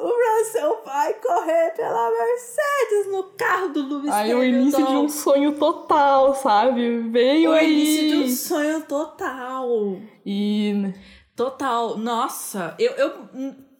O 0.00 0.08
Russell 0.08 0.82
vai 0.84 1.14
correr 1.14 1.70
pela 1.74 2.10
Mercedes 2.10 3.10
no 3.12 3.22
carro 3.36 3.68
do 3.68 3.88
Lewis 3.88 4.10
Aí 4.12 4.34
o 4.34 4.38
Hamilton. 4.38 4.58
início 4.60 4.86
de 4.86 4.92
um 4.96 5.08
sonho 5.08 5.52
total, 5.52 6.34
sabe? 6.34 6.98
Veio 7.08 7.50
O 7.50 7.54
aí. 7.54 7.72
início 7.72 8.08
de 8.18 8.24
um 8.24 8.28
sonho 8.28 8.80
total. 8.82 9.96
E 10.26 10.92
Total. 11.36 11.96
Nossa, 11.98 12.74
eu, 12.78 12.92
eu, 12.92 13.28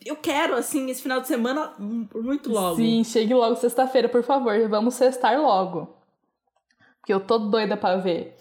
eu 0.05 0.17
quero, 0.17 0.55
assim, 0.55 0.91
esse 0.91 1.03
final 1.03 1.21
de 1.21 1.29
semana 1.29 1.73
muito 1.79 2.51
logo. 2.51 2.77
sim, 2.77 3.03
chegue 3.05 3.33
logo 3.35 3.55
sexta-feira, 3.57 4.09
por 4.09 4.23
favor. 4.23 4.69
Vamos 4.69 4.95
sextar 4.95 5.41
logo. 5.41 5.97
Porque 7.01 7.13
eu 7.13 7.21
tô 7.21 7.39
doida 7.39 7.77
pra 7.77 7.97
ver. 7.97 8.37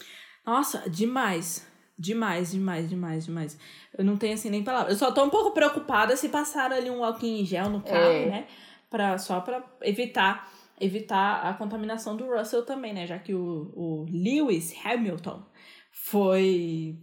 Nossa, 0.46 0.90
demais. 0.90 1.68
Demais, 1.98 2.52
demais, 2.52 2.90
demais, 2.90 3.26
demais. 3.26 3.60
Eu 3.96 4.04
não 4.04 4.18
tenho 4.18 4.34
assim 4.34 4.50
nem 4.50 4.64
palavras. 4.64 4.94
Eu 4.94 4.98
só 5.08 5.14
tô 5.14 5.24
um 5.24 5.30
pouco 5.30 5.52
preocupada 5.52 6.16
se 6.18 6.28
passaram 6.30 6.76
ali 6.76 6.90
um 6.90 7.04
álcool 7.04 7.26
em 7.26 7.46
gel 7.46 7.70
no 7.70 7.82
carro, 7.82 7.98
É. 8.12 8.26
né? 8.26 8.48
Pra, 8.90 9.18
só 9.18 9.40
pra 9.42 9.64
evitar, 9.82 10.52
evitar 10.80 11.46
a 11.48 11.54
contaminação 11.54 12.16
do 12.18 12.26
Russell 12.26 12.64
também, 12.66 12.94
né? 12.94 13.06
Já 13.06 13.20
que 13.20 13.34
o, 13.34 13.72
o 13.76 14.06
Lewis 14.10 14.74
Hamilton 14.84 15.44
foi. 15.92 16.98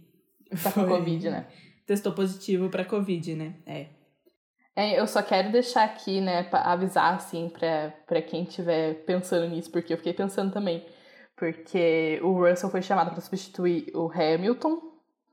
Tá 0.61 0.71
com 0.71 0.85
Covid, 0.85 1.29
né? 1.29 1.47
Testou 1.91 2.13
positivo 2.13 2.69
pra 2.69 2.85
Covid, 2.85 3.35
né? 3.35 3.53
É. 3.65 3.87
É, 4.73 4.97
eu 4.97 5.05
só 5.05 5.21
quero 5.21 5.51
deixar 5.51 5.83
aqui, 5.83 6.21
né, 6.21 6.47
avisar, 6.49 7.15
assim, 7.15 7.49
pra 7.49 8.21
quem 8.21 8.43
estiver 8.43 9.03
pensando 9.03 9.45
nisso, 9.49 9.69
porque 9.69 9.91
eu 9.91 9.97
fiquei 9.97 10.13
pensando 10.13 10.53
também. 10.53 10.85
Porque 11.35 12.17
o 12.23 12.31
Russell 12.31 12.69
foi 12.69 12.81
chamado 12.81 13.11
pra 13.11 13.19
substituir 13.19 13.91
o 13.93 14.09
Hamilton 14.09 14.81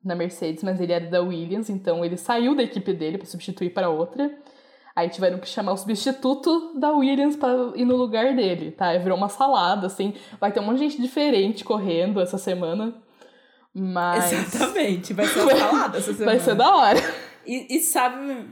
na 0.05 0.17
Mercedes, 0.17 0.65
mas 0.65 0.81
ele 0.81 0.93
era 0.93 1.07
da 1.07 1.23
Williams, 1.23 1.71
então 1.71 2.05
ele 2.05 2.17
saiu 2.17 2.57
da 2.57 2.65
equipe 2.65 2.93
dele 2.93 3.19
pra 3.19 3.27
substituir 3.29 3.71
para 3.71 3.89
outra. 3.89 4.29
Aí 4.97 5.09
tiveram 5.09 5.39
que 5.39 5.47
chamar 5.47 5.75
o 5.75 5.77
substituto 5.77 6.77
da 6.77 6.91
Williams 6.91 7.37
pra 7.37 7.51
ir 7.77 7.85
no 7.85 7.95
lugar 7.95 8.35
dele, 8.35 8.73
tá? 8.73 8.99
Virou 8.99 9.17
uma 9.17 9.29
salada, 9.29 9.87
assim. 9.87 10.13
Vai 10.41 10.51
ter 10.51 10.59
um 10.59 10.65
monte 10.65 10.79
de 10.79 10.89
gente 10.89 11.01
diferente 11.01 11.63
correndo 11.63 12.21
essa 12.21 12.37
semana. 12.37 13.01
Mas 13.79 14.33
Exatamente. 14.33 15.13
Vai 15.15 15.27
ser 15.27 15.41
uma 15.43 15.57
salada 15.57 15.99
essa 15.99 16.13
semana. 16.13 16.27
vai 16.37 16.41
ser 16.41 16.55
da 16.55 16.75
hora. 16.75 17.15
E, 17.47 17.77
e 17.77 17.81
sabe. 17.81 18.47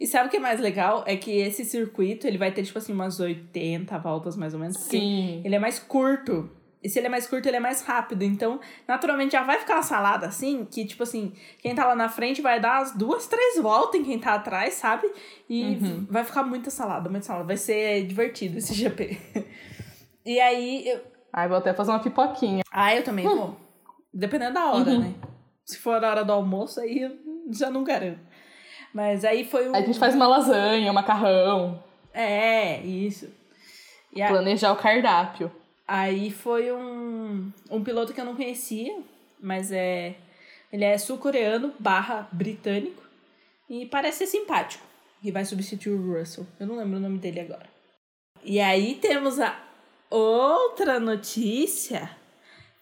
E 0.00 0.06
sabe 0.06 0.28
o 0.28 0.30
que 0.30 0.36
é 0.36 0.40
mais 0.40 0.60
legal? 0.60 1.02
É 1.06 1.16
que 1.16 1.30
esse 1.30 1.64
circuito 1.64 2.26
ele 2.26 2.38
vai 2.38 2.52
ter, 2.52 2.62
tipo 2.62 2.78
assim, 2.78 2.92
umas 2.92 3.18
80 3.20 3.98
voltas 3.98 4.36
mais 4.36 4.54
ou 4.54 4.60
menos. 4.60 4.76
Sim. 4.78 5.42
Ele 5.44 5.54
é 5.54 5.58
mais 5.58 5.78
curto. 5.78 6.48
E 6.82 6.88
se 6.88 6.98
ele 6.98 7.06
é 7.06 7.10
mais 7.10 7.28
curto, 7.28 7.46
ele 7.46 7.56
é 7.56 7.60
mais 7.60 7.82
rápido. 7.82 8.22
Então, 8.22 8.58
naturalmente, 8.88 9.32
já 9.32 9.44
vai 9.44 9.58
ficar 9.60 9.74
uma 9.74 9.82
salada 9.84 10.26
assim, 10.26 10.64
que, 10.68 10.84
tipo 10.84 11.04
assim, 11.04 11.32
quem 11.60 11.74
tá 11.76 11.86
lá 11.86 11.94
na 11.94 12.08
frente 12.08 12.42
vai 12.42 12.58
dar 12.58 12.78
as 12.82 12.90
duas, 12.96 13.26
três 13.28 13.60
voltas 13.62 14.00
em 14.00 14.04
quem 14.04 14.18
tá 14.18 14.34
atrás, 14.34 14.74
sabe? 14.74 15.08
E 15.48 15.62
Uhum. 15.80 16.06
vai 16.10 16.24
ficar 16.24 16.42
muita 16.42 16.70
salada, 16.70 17.08
muita 17.08 17.24
salada. 17.26 17.44
Vai 17.44 17.56
ser 17.56 18.04
divertido 18.04 18.58
esse 18.58 18.74
GP. 18.74 19.16
e 20.26 20.40
aí, 20.40 20.88
eu... 20.88 21.00
Aí 21.32 21.48
vou 21.48 21.58
até 21.58 21.72
fazer 21.72 21.92
uma 21.92 22.00
pipoquinha. 22.00 22.62
ah, 22.72 22.94
eu 22.94 23.04
também 23.04 23.24
vou. 23.24 23.56
Dependendo 24.12 24.54
da 24.54 24.66
hora, 24.72 24.90
Uhum. 24.90 25.00
né? 25.00 25.14
Se 25.64 25.78
for 25.78 26.02
a 26.04 26.10
hora 26.10 26.24
do 26.24 26.32
almoço, 26.32 26.80
aí 26.80 27.10
já 27.52 27.70
não 27.70 27.82
garanto. 27.84 28.20
Mas 28.92 29.24
aí 29.24 29.44
foi 29.44 29.68
o. 29.68 29.74
Aí 29.74 29.82
a 29.82 29.86
gente 29.86 29.98
faz 29.98 30.14
uma 30.14 30.26
lasanha, 30.26 30.90
um 30.90 30.94
macarrão, 30.94 31.82
É, 32.12 32.80
isso. 32.82 33.28
E 34.14 34.20
a- 34.20 34.28
planejar 34.28 34.72
o 34.72 34.76
cardápio. 34.76 35.50
Aí 35.88 36.30
foi 36.30 36.70
um, 36.72 37.50
um 37.70 37.82
piloto 37.82 38.12
que 38.12 38.20
eu 38.20 38.24
não 38.24 38.36
conhecia, 38.36 38.94
mas 39.40 39.72
é. 39.72 40.14
Ele 40.70 40.84
é 40.84 40.96
sul-coreano 40.98 41.72
barra 41.78 42.28
britânico 42.32 43.02
e 43.68 43.86
parece 43.86 44.18
ser 44.18 44.26
simpático. 44.38 44.84
Que 45.22 45.30
vai 45.32 45.44
substituir 45.44 45.92
o 45.94 46.18
Russell. 46.18 46.46
Eu 46.58 46.66
não 46.66 46.76
lembro 46.76 46.96
o 46.98 47.00
nome 47.00 47.18
dele 47.18 47.40
agora. 47.40 47.66
E 48.44 48.58
aí 48.60 48.94
temos 48.96 49.38
a 49.38 49.56
outra 50.10 50.98
notícia 50.98 52.10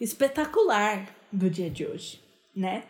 espetacular 0.00 1.06
do 1.32 1.48
dia 1.50 1.70
de 1.70 1.86
hoje, 1.86 2.22
né? 2.54 2.84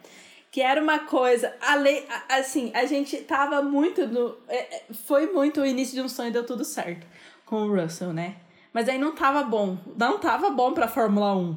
Que 0.51 0.61
era 0.61 0.83
uma 0.83 1.01
coisa, 1.01 1.55
além, 1.61 2.05
assim, 2.29 2.73
a 2.75 2.85
gente 2.85 3.17
tava 3.19 3.63
muito 3.63 4.07
no. 4.07 4.37
é, 4.49 4.57
é, 4.77 4.83
Foi 5.07 5.27
muito 5.27 5.61
o 5.61 5.67
início 5.67 5.95
de 5.95 6.01
um 6.01 6.09
sonho, 6.09 6.33
deu 6.33 6.45
tudo 6.45 6.65
certo 6.65 7.07
com 7.47 7.63
o 7.63 7.81
Russell, 7.81 8.13
né? 8.13 8.37
Mas 8.73 8.89
aí 8.89 8.99
não 8.99 9.15
tava 9.15 9.43
bom. 9.43 9.79
Não 9.97 10.19
tava 10.19 10.51
bom 10.51 10.73
pra 10.73 10.89
Fórmula 10.89 11.35
1. 11.37 11.53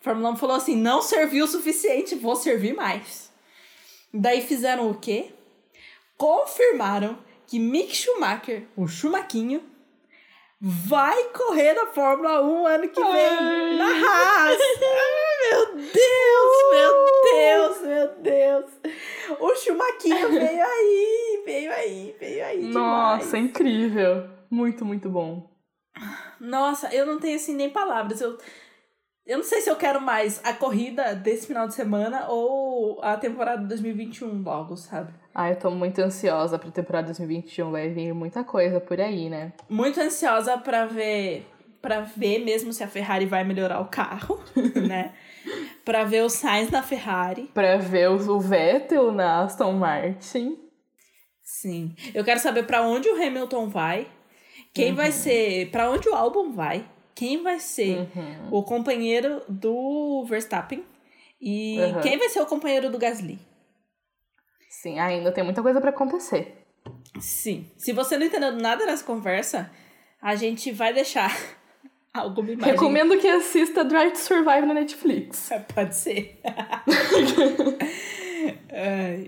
A 0.00 0.04
Fórmula 0.04 0.30
1 0.30 0.36
falou 0.36 0.56
assim: 0.56 0.76
não 0.76 1.00
serviu 1.02 1.44
o 1.44 1.48
suficiente, 1.48 2.14
vou 2.14 2.36
servir 2.36 2.74
mais. 2.74 3.30
Daí 4.12 4.40
fizeram 4.40 4.90
o 4.90 4.98
quê? 4.98 5.32
Confirmaram 6.16 7.18
que 7.46 7.58
Mick 7.58 7.94
Schumacher, 7.94 8.66
o 8.76 8.88
Schumaquinho, 8.88 9.62
vai 10.60 11.24
correr 11.24 11.74
na 11.74 11.86
Fórmula 11.86 12.42
1 12.42 12.66
ano 12.66 12.88
que 12.88 13.02
vem 13.02 13.28
Ai. 13.28 13.76
na 13.76 13.86
Haas. 13.86 14.58
Ai, 14.82 15.50
meu 15.50 15.66
Deus, 15.76 16.56
meu 16.72 17.22
Deus, 17.32 17.82
meu 17.82 18.08
Deus. 18.22 18.64
O 19.96 20.08
Schumaquinho 20.08 20.30
veio 20.32 20.64
aí, 20.64 21.42
veio 21.44 21.72
aí, 21.72 22.16
veio 22.18 22.44
aí. 22.44 22.62
Nossa, 22.72 23.36
demais. 23.36 23.50
incrível. 23.50 24.28
Muito, 24.50 24.84
muito 24.84 25.08
bom. 25.08 25.48
Nossa, 26.38 26.94
eu 26.94 27.06
não 27.06 27.18
tenho 27.18 27.36
assim 27.36 27.54
nem 27.54 27.70
palavras. 27.70 28.20
Eu, 28.20 28.38
eu 29.26 29.38
não 29.38 29.44
sei 29.44 29.60
se 29.60 29.70
eu 29.70 29.76
quero 29.76 30.00
mais 30.00 30.40
a 30.44 30.52
corrida 30.52 31.14
desse 31.14 31.46
final 31.46 31.66
de 31.66 31.74
semana 31.74 32.28
ou 32.28 33.02
a 33.02 33.16
temporada 33.16 33.62
de 33.62 33.68
2021 33.68 34.42
logo, 34.42 34.76
sabe? 34.76 35.12
Ah, 35.34 35.50
eu 35.50 35.58
tô 35.58 35.70
muito 35.70 35.98
ansiosa 36.00 36.58
pra 36.58 36.70
temporada 36.70 37.06
2021. 37.06 37.70
Vai 37.70 37.88
vir 37.88 38.12
muita 38.12 38.44
coisa 38.44 38.80
por 38.80 39.00
aí, 39.00 39.28
né? 39.28 39.52
Muito 39.68 40.00
ansiosa 40.00 40.56
pra 40.58 40.86
ver 40.86 41.46
para 41.86 42.00
ver 42.00 42.40
mesmo 42.44 42.72
se 42.72 42.82
a 42.82 42.88
Ferrari 42.88 43.26
vai 43.26 43.44
melhorar 43.44 43.80
o 43.80 43.84
carro, 43.88 44.42
né? 44.88 45.14
Pra 45.84 46.02
ver 46.02 46.22
o 46.24 46.28
Sainz 46.28 46.68
na 46.68 46.82
Ferrari. 46.82 47.44
Pra 47.54 47.76
ver 47.76 48.08
o 48.10 48.40
Vettel 48.40 49.12
na 49.12 49.44
Aston 49.44 49.72
Martin. 49.74 50.58
Sim. 51.44 51.94
Eu 52.12 52.24
quero 52.24 52.40
saber 52.40 52.64
pra 52.64 52.82
onde 52.82 53.08
o 53.08 53.14
Hamilton 53.14 53.68
vai, 53.68 54.08
quem 54.74 54.94
vai 54.94 55.12
ser, 55.12 55.70
Pra 55.70 55.88
onde 55.88 56.08
o 56.08 56.14
Albon 56.14 56.50
vai, 56.50 56.84
quem 57.14 57.40
vai 57.42 57.60
ser 57.60 57.98
Uhum. 58.16 58.48
o 58.50 58.62
companheiro 58.64 59.40
do 59.48 60.24
Verstappen 60.28 60.84
e 61.40 61.78
Uhum. 61.78 62.00
quem 62.00 62.18
vai 62.18 62.28
ser 62.28 62.40
o 62.40 62.46
companheiro 62.46 62.90
do 62.90 62.98
Gasly. 62.98 63.38
Sim, 64.68 64.98
ainda 64.98 65.30
tem 65.30 65.44
muita 65.44 65.62
coisa 65.62 65.80
pra 65.80 65.90
acontecer. 65.90 66.66
Sim. 67.20 67.70
Se 67.78 67.92
você 67.92 68.18
não 68.18 68.26
entendeu 68.26 68.52
nada 68.56 68.84
nessa 68.84 69.04
conversa, 69.04 69.70
a 70.20 70.34
gente 70.34 70.72
vai 70.72 70.92
deixar 70.92 71.30
alguma 72.20 72.50
imagem. 72.50 72.72
Recomendo 72.72 73.16
que 73.18 73.28
assista 73.28 73.84
Drive 73.84 74.12
to 74.12 74.18
Survive 74.18 74.66
na 74.66 74.74
Netflix. 74.74 75.50
Pode 75.74 75.94
ser. 75.96 76.40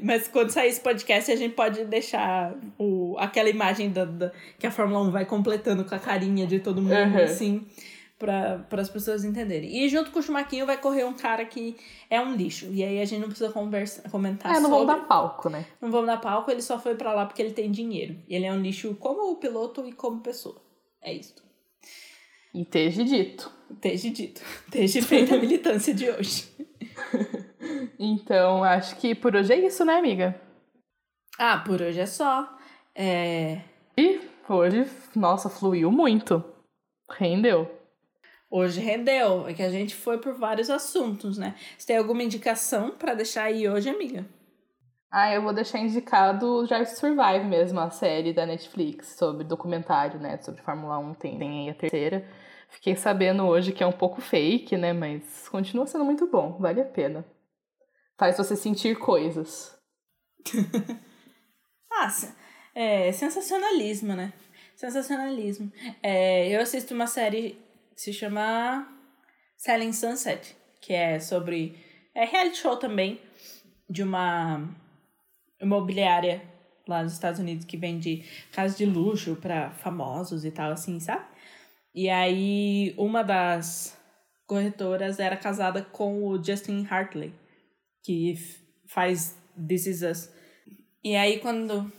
Mas 0.03 0.29
quando 0.29 0.51
sair 0.51 0.69
esse 0.69 0.81
podcast, 0.81 1.31
a 1.33 1.37
gente 1.37 1.55
pode 1.55 1.85
deixar 1.85 2.55
o, 2.79 3.17
aquela 3.19 3.49
imagem 3.49 3.91
da, 3.91 4.05
da- 4.05 4.33
que 4.59 4.67
a 4.67 4.71
Fórmula 4.71 5.01
1 5.09 5.11
vai 5.11 5.25
completando 5.25 5.85
com 5.85 5.95
a 5.95 5.99
carinha 5.99 6.47
de 6.47 6.59
todo 6.61 6.81
mundo, 6.83 6.93
Uhum. 6.95 7.25
assim, 7.25 7.67
para 8.19 8.65
as 8.73 8.89
pessoas 8.89 9.25
entenderem. 9.25 9.83
E 9.85 9.89
junto 9.89 10.11
com 10.11 10.19
o 10.19 10.23
Chumaquinho 10.23 10.67
vai 10.67 10.77
correr 10.77 11.05
um 11.05 11.15
cara 11.15 11.45
que 11.45 11.77
é 12.11 12.21
um 12.21 12.35
lixo. 12.35 12.67
E 12.71 12.83
aí 12.85 13.01
a 13.01 13.05
gente 13.05 13.21
não 13.21 13.29
precisa 13.29 13.51
conversa, 13.51 14.09
comentar 14.09 14.53
É, 14.53 14.61
não 14.61 14.71
sobre. 14.71 14.87
vamos 14.87 15.01
dar 15.03 15.07
palco, 15.07 15.49
né? 15.49 15.65
Não 15.81 15.91
vamos 15.91 16.07
dar 16.07 16.19
palco, 16.19 16.51
ele 16.51 16.63
só 16.63 16.79
foi 16.79 16.95
pra 16.95 17.13
lá 17.13 17.27
porque 17.27 17.43
ele 17.43 17.53
tem 17.53 17.71
dinheiro. 17.71 18.17
E 18.29 18.35
ele 18.37 18.45
é 18.47 18.53
um 18.53 18.61
lixo 18.61 18.95
como 19.01 19.35
piloto 19.37 19.85
e 19.87 19.93
como 19.93 20.21
pessoa. 20.21 20.61
É 21.03 21.13
isso. 21.13 21.35
E 22.55 22.63
esteja 22.63 23.05
dito. 23.05 23.51
Desde 23.71 24.11
dito. 24.11 24.41
Desde 24.69 25.03
feita 25.03 25.35
a 25.35 25.39
militância 25.39 25.95
de 25.95 26.09
hoje. 26.09 26.49
Então, 27.99 28.65
acho 28.65 28.97
que 28.97 29.15
por 29.15 29.35
hoje 29.37 29.53
é 29.53 29.67
isso, 29.67 29.85
né, 29.85 29.97
amiga? 29.97 30.41
Ah, 31.39 31.59
por 31.59 31.81
hoje 31.81 32.01
é 32.01 32.07
só. 32.07 32.49
É... 32.95 33.61
E 33.97 34.21
hoje, 34.49 34.87
nossa, 35.15 35.49
fluiu 35.49 35.91
muito. 35.91 36.43
Rendeu. 37.11 37.71
Hoje 38.51 38.81
rendeu. 38.81 39.47
É 39.47 39.55
que 39.55 39.63
a 39.63 39.71
gente 39.71 39.95
foi 39.95 40.19
por 40.19 40.35
vários 40.35 40.71
assuntos, 40.71 41.37
né? 41.37 41.55
Você 41.77 41.89
tem 41.89 41.97
alguma 41.97 42.23
indicação 42.23 42.91
pra 42.91 43.15
deixar 43.15 43.45
aí 43.45 43.69
hoje, 43.69 43.89
amiga? 43.89 44.27
Ah, 45.11 45.33
eu 45.33 45.43
vou 45.43 45.55
deixar 45.55 45.79
indicado 45.79 46.67
Drive 46.67 46.89
Survive 46.89 47.45
mesmo, 47.45 47.81
a 47.81 47.91
série 47.91 48.35
da 48.35 48.45
Netflix 48.45 49.17
sobre 49.17 49.43
documentário, 49.43 50.21
né, 50.21 50.37
sobre 50.43 50.63
Fórmula 50.63 50.99
1, 50.99 51.15
tem, 51.15 51.39
tem 51.39 51.63
aí 51.63 51.71
a 51.71 51.75
terceira. 51.75 52.29
Fiquei 52.69 52.95
sabendo 52.95 53.45
hoje 53.45 53.73
que 53.73 53.83
é 53.83 53.87
um 53.87 53.93
pouco 53.93 54.21
fake, 54.21 54.77
né, 54.77 54.93
mas 54.93 55.49
continua 55.49 55.87
sendo 55.87 56.05
muito 56.05 56.27
bom, 56.27 56.59
vale 56.59 56.83
a 56.83 56.85
pena. 56.85 57.25
Faz 58.19 58.37
você 58.37 58.55
sentir 58.55 58.99
coisas. 58.99 59.77
Ah, 61.91 62.13
é 62.77 63.11
sensacionalismo, 63.11 64.15
né? 64.15 64.33
Sensacionalismo. 64.77 65.73
É, 66.01 66.49
eu 66.49 66.61
assisto 66.61 66.95
uma 66.95 67.09
série 67.09 67.59
que 67.97 68.01
se 68.01 68.13
chama 68.13 68.87
Selling 69.57 69.93
Sunset, 69.93 70.57
que 70.81 70.93
é 70.93 71.19
sobre. 71.19 71.77
É 72.15 72.25
reality 72.25 72.59
show 72.59 72.77
também, 72.77 73.21
de 73.91 74.05
uma 74.05 74.69
imobiliária 75.61 76.43
lá 76.87 77.03
nos 77.03 77.13
Estados 77.13 77.39
Unidos 77.39 77.65
que 77.65 77.77
vende 77.77 78.25
casas 78.53 78.77
de 78.77 78.87
luxo 78.87 79.37
pra 79.37 79.71
famosos 79.71 80.45
e 80.45 80.51
tal, 80.51 80.73
assim, 80.73 80.99
sabe? 80.99 81.25
E 81.95 82.09
aí, 82.09 82.95
uma 82.97 83.23
das 83.23 83.99
corretoras 84.47 85.19
era 85.19 85.37
casada 85.37 85.83
com 85.83 86.25
o 86.25 86.43
Justin 86.43 86.87
Hartley, 86.89 87.35
que 88.03 88.35
faz 88.87 89.37
This 89.69 89.87
Is 89.87 90.03
Us. 90.03 90.33
E 91.05 91.15
aí, 91.15 91.41
quando, 91.41 91.93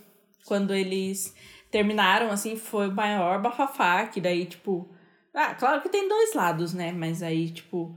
quando 0.44 0.74
eles 0.74 1.34
terminaram, 1.70 2.30
assim, 2.30 2.56
foi 2.56 2.88
o 2.88 2.92
maior 2.92 3.40
bafafá, 3.40 4.06
que 4.06 4.20
daí, 4.20 4.46
tipo... 4.46 4.90
Ah, 5.32 5.54
claro 5.54 5.80
que 5.80 5.88
tem 5.88 6.08
dois 6.08 6.34
lados, 6.34 6.74
né? 6.74 6.90
Mas 6.90 7.22
aí, 7.22 7.50
tipo... 7.50 7.96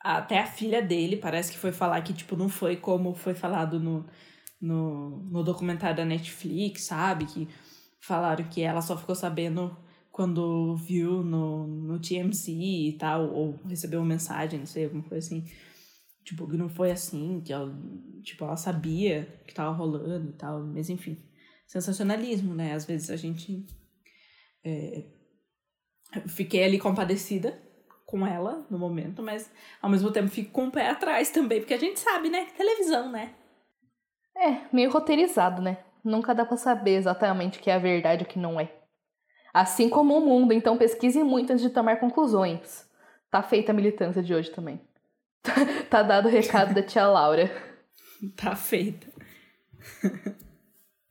até 0.00 0.40
a 0.40 0.46
filha 0.46 0.82
dele 0.82 1.16
parece 1.16 1.52
que 1.52 1.58
foi 1.58 1.70
falar 1.70 2.00
que, 2.02 2.12
tipo, 2.12 2.34
não 2.34 2.48
foi 2.48 2.76
como 2.76 3.14
foi 3.14 3.34
falado 3.34 3.78
no, 3.78 4.08
no, 4.62 5.24
no 5.24 5.42
documentário 5.42 5.96
da 5.96 6.04
Netflix, 6.04 6.84
sabe? 6.84 7.26
Que 7.26 7.48
falaram 8.00 8.48
que 8.48 8.62
ela 8.62 8.80
só 8.80 8.96
ficou 8.96 9.16
sabendo 9.16 9.76
quando 10.12 10.76
viu 10.76 11.24
no, 11.24 11.66
no 11.66 11.98
TMZ 11.98 12.48
e 12.48 12.96
tal, 12.98 13.28
ou 13.34 13.58
recebeu 13.66 14.00
uma 14.00 14.06
mensagem, 14.06 14.60
não 14.60 14.66
sei, 14.66 14.84
alguma 14.84 15.02
coisa 15.02 15.26
assim. 15.26 15.44
Tipo, 16.24 16.48
que 16.48 16.56
não 16.56 16.68
foi 16.68 16.92
assim, 16.92 17.40
que 17.44 17.52
ela, 17.52 17.74
tipo, 18.22 18.44
ela 18.44 18.56
sabia 18.56 19.42
que 19.46 19.52
tava 19.52 19.74
rolando 19.74 20.30
e 20.30 20.34
tal, 20.34 20.62
mas 20.62 20.88
enfim. 20.88 21.18
Sensacionalismo, 21.66 22.54
né? 22.54 22.74
Às 22.74 22.84
vezes 22.84 23.10
a 23.10 23.16
gente. 23.16 23.66
É, 24.64 25.04
fiquei 26.28 26.62
ali 26.62 26.78
compadecida 26.78 27.60
com 28.06 28.24
ela 28.24 28.64
no 28.70 28.78
momento, 28.78 29.22
mas 29.22 29.50
ao 29.80 29.90
mesmo 29.90 30.12
tempo 30.12 30.28
fico 30.28 30.52
com 30.52 30.66
o 30.68 30.70
pé 30.70 30.90
atrás 30.90 31.30
também, 31.30 31.60
porque 31.60 31.74
a 31.74 31.78
gente 31.78 31.98
sabe, 31.98 32.28
né? 32.28 32.44
Televisão, 32.56 33.10
né? 33.10 33.34
É, 34.42 34.60
meio 34.72 34.90
roteirizado, 34.90 35.62
né? 35.62 35.78
Nunca 36.04 36.34
dá 36.34 36.44
pra 36.44 36.56
saber 36.56 36.96
exatamente 36.96 37.60
o 37.60 37.62
que 37.62 37.70
é 37.70 37.74
a 37.74 37.78
verdade 37.78 38.24
e 38.24 38.26
o 38.26 38.28
que 38.28 38.40
não 38.40 38.58
é. 38.58 38.68
Assim 39.54 39.88
como 39.88 40.18
o 40.18 40.20
mundo, 40.20 40.52
então 40.52 40.76
pesquise 40.76 41.22
muito 41.22 41.52
antes 41.52 41.62
de 41.62 41.70
tomar 41.70 42.00
conclusões. 42.00 42.90
Tá 43.30 43.40
feita 43.40 43.70
a 43.70 43.74
militância 43.74 44.20
de 44.20 44.34
hoje 44.34 44.50
também. 44.50 44.80
tá 45.88 46.02
dado 46.02 46.26
o 46.26 46.30
recado 46.30 46.74
da 46.74 46.82
tia 46.82 47.06
Laura. 47.06 47.50
Tá 48.36 48.54
feita. 48.54 49.08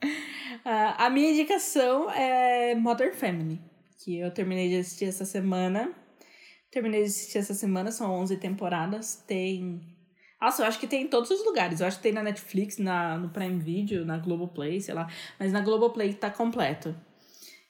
uh, 0.02 0.64
a 0.98 1.10
minha 1.10 1.32
indicação 1.32 2.10
é 2.10 2.74
Modern 2.74 3.12
Family, 3.12 3.60
que 4.02 4.18
eu 4.18 4.32
terminei 4.34 4.70
de 4.70 4.78
assistir 4.78 5.10
essa 5.10 5.26
semana. 5.26 5.94
Terminei 6.72 7.02
de 7.02 7.08
assistir 7.08 7.40
essa 7.40 7.54
semana, 7.54 7.92
são 7.92 8.14
11 8.14 8.38
temporadas. 8.38 9.16
Tem. 9.28 9.82
Nossa, 10.42 10.64
eu 10.64 10.66
acho 10.66 10.80
que 10.80 10.88
tem 10.88 11.04
em 11.04 11.08
todos 11.08 11.30
os 11.30 11.46
lugares. 11.46 11.80
Eu 11.80 11.88
acho 11.88 11.98
que 11.98 12.04
tem 12.04 12.12
na 12.12 12.24
Netflix, 12.24 12.80
na, 12.80 13.16
no 13.16 13.30
Prime 13.30 13.60
Video, 13.60 14.04
na 14.04 14.18
Globoplay, 14.18 14.82
sei 14.82 14.96
lá. 14.96 15.08
Mas 15.40 15.54
na 15.54 15.62
Globoplay 15.62 16.16
tá 16.16 16.32
completo. 16.32 16.96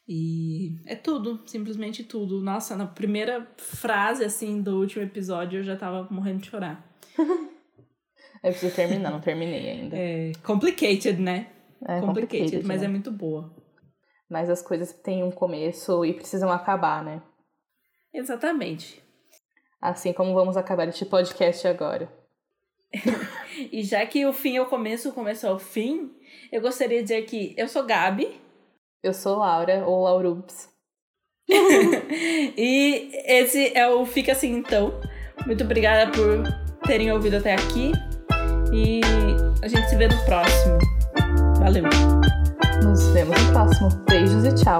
E 0.08 0.78
é 0.86 0.96
tudo, 0.96 1.42
simplesmente 1.46 2.04
tudo. 2.04 2.42
Nossa, 2.42 2.78
na 2.78 2.86
primeira 2.86 3.46
frase, 3.58 4.24
assim, 4.24 4.62
do 4.62 4.80
último 4.80 5.04
episódio, 5.04 5.60
eu 5.60 5.64
já 5.64 5.76
tava 5.76 6.08
morrendo 6.10 6.40
de 6.40 6.50
chorar. 6.50 6.90
eu 7.18 8.52
preciso 8.52 8.74
terminar, 8.74 9.12
não 9.12 9.20
terminei 9.20 9.70
ainda. 9.70 9.98
É 9.98 10.32
complicated, 10.42 11.20
né? 11.22 11.52
É 11.86 12.00
complicated, 12.00 12.06
complicated 12.06 12.68
mas 12.68 12.82
né? 12.82 12.88
é 12.88 12.90
muito 12.90 13.12
boa. 13.12 13.54
Mas 14.30 14.50
as 14.50 14.62
coisas 14.62 14.94
têm 14.94 15.24
um 15.24 15.32
começo 15.32 16.06
e 16.06 16.14
precisam 16.14 16.50
acabar, 16.50 17.04
né? 17.04 17.22
Exatamente. 18.14 19.04
Assim 19.82 20.14
como 20.14 20.34
vamos 20.34 20.56
acabar 20.56 20.88
este 20.88 21.06
podcast 21.06 21.68
agora. 21.68 22.21
e 23.72 23.84
já 23.84 24.06
que 24.06 24.26
o 24.26 24.34
fim 24.34 24.58
é 24.58 24.62
o 24.62 24.66
começo, 24.66 25.10
o 25.10 25.14
começo 25.14 25.46
é 25.46 25.52
o 25.52 25.60
fim, 25.60 26.12
eu 26.52 26.62
gostaria 26.62 26.98
de 26.98 27.04
dizer 27.04 27.22
que 27.24 27.54
eu 27.58 27.68
sou 27.68 27.86
Gabi. 27.86 28.40
Eu 29.04 29.14
sou 29.14 29.38
Laura, 29.38 29.84
ou 29.86 30.04
Laurups. 30.04 30.70
e 31.50 33.10
esse 33.26 33.76
é 33.76 33.88
o 33.88 34.06
Fica 34.06 34.34
Assim 34.34 34.52
Então. 34.58 34.94
Muito 35.48 35.64
obrigada 35.64 36.12
por 36.12 36.44
terem 36.86 37.12
ouvido 37.12 37.38
até 37.38 37.54
aqui. 37.54 37.92
E 38.72 39.02
a 39.64 39.68
gente 39.68 39.90
se 39.90 39.96
vê 39.96 40.08
no 40.08 40.26
próximo. 40.26 40.78
Valeu! 41.58 41.84
Nos 42.84 43.08
vemos 43.10 43.42
no 43.42 43.52
próximo. 43.52 43.90
Beijos 44.08 44.46
e 44.46 44.56
tchau! 44.56 44.80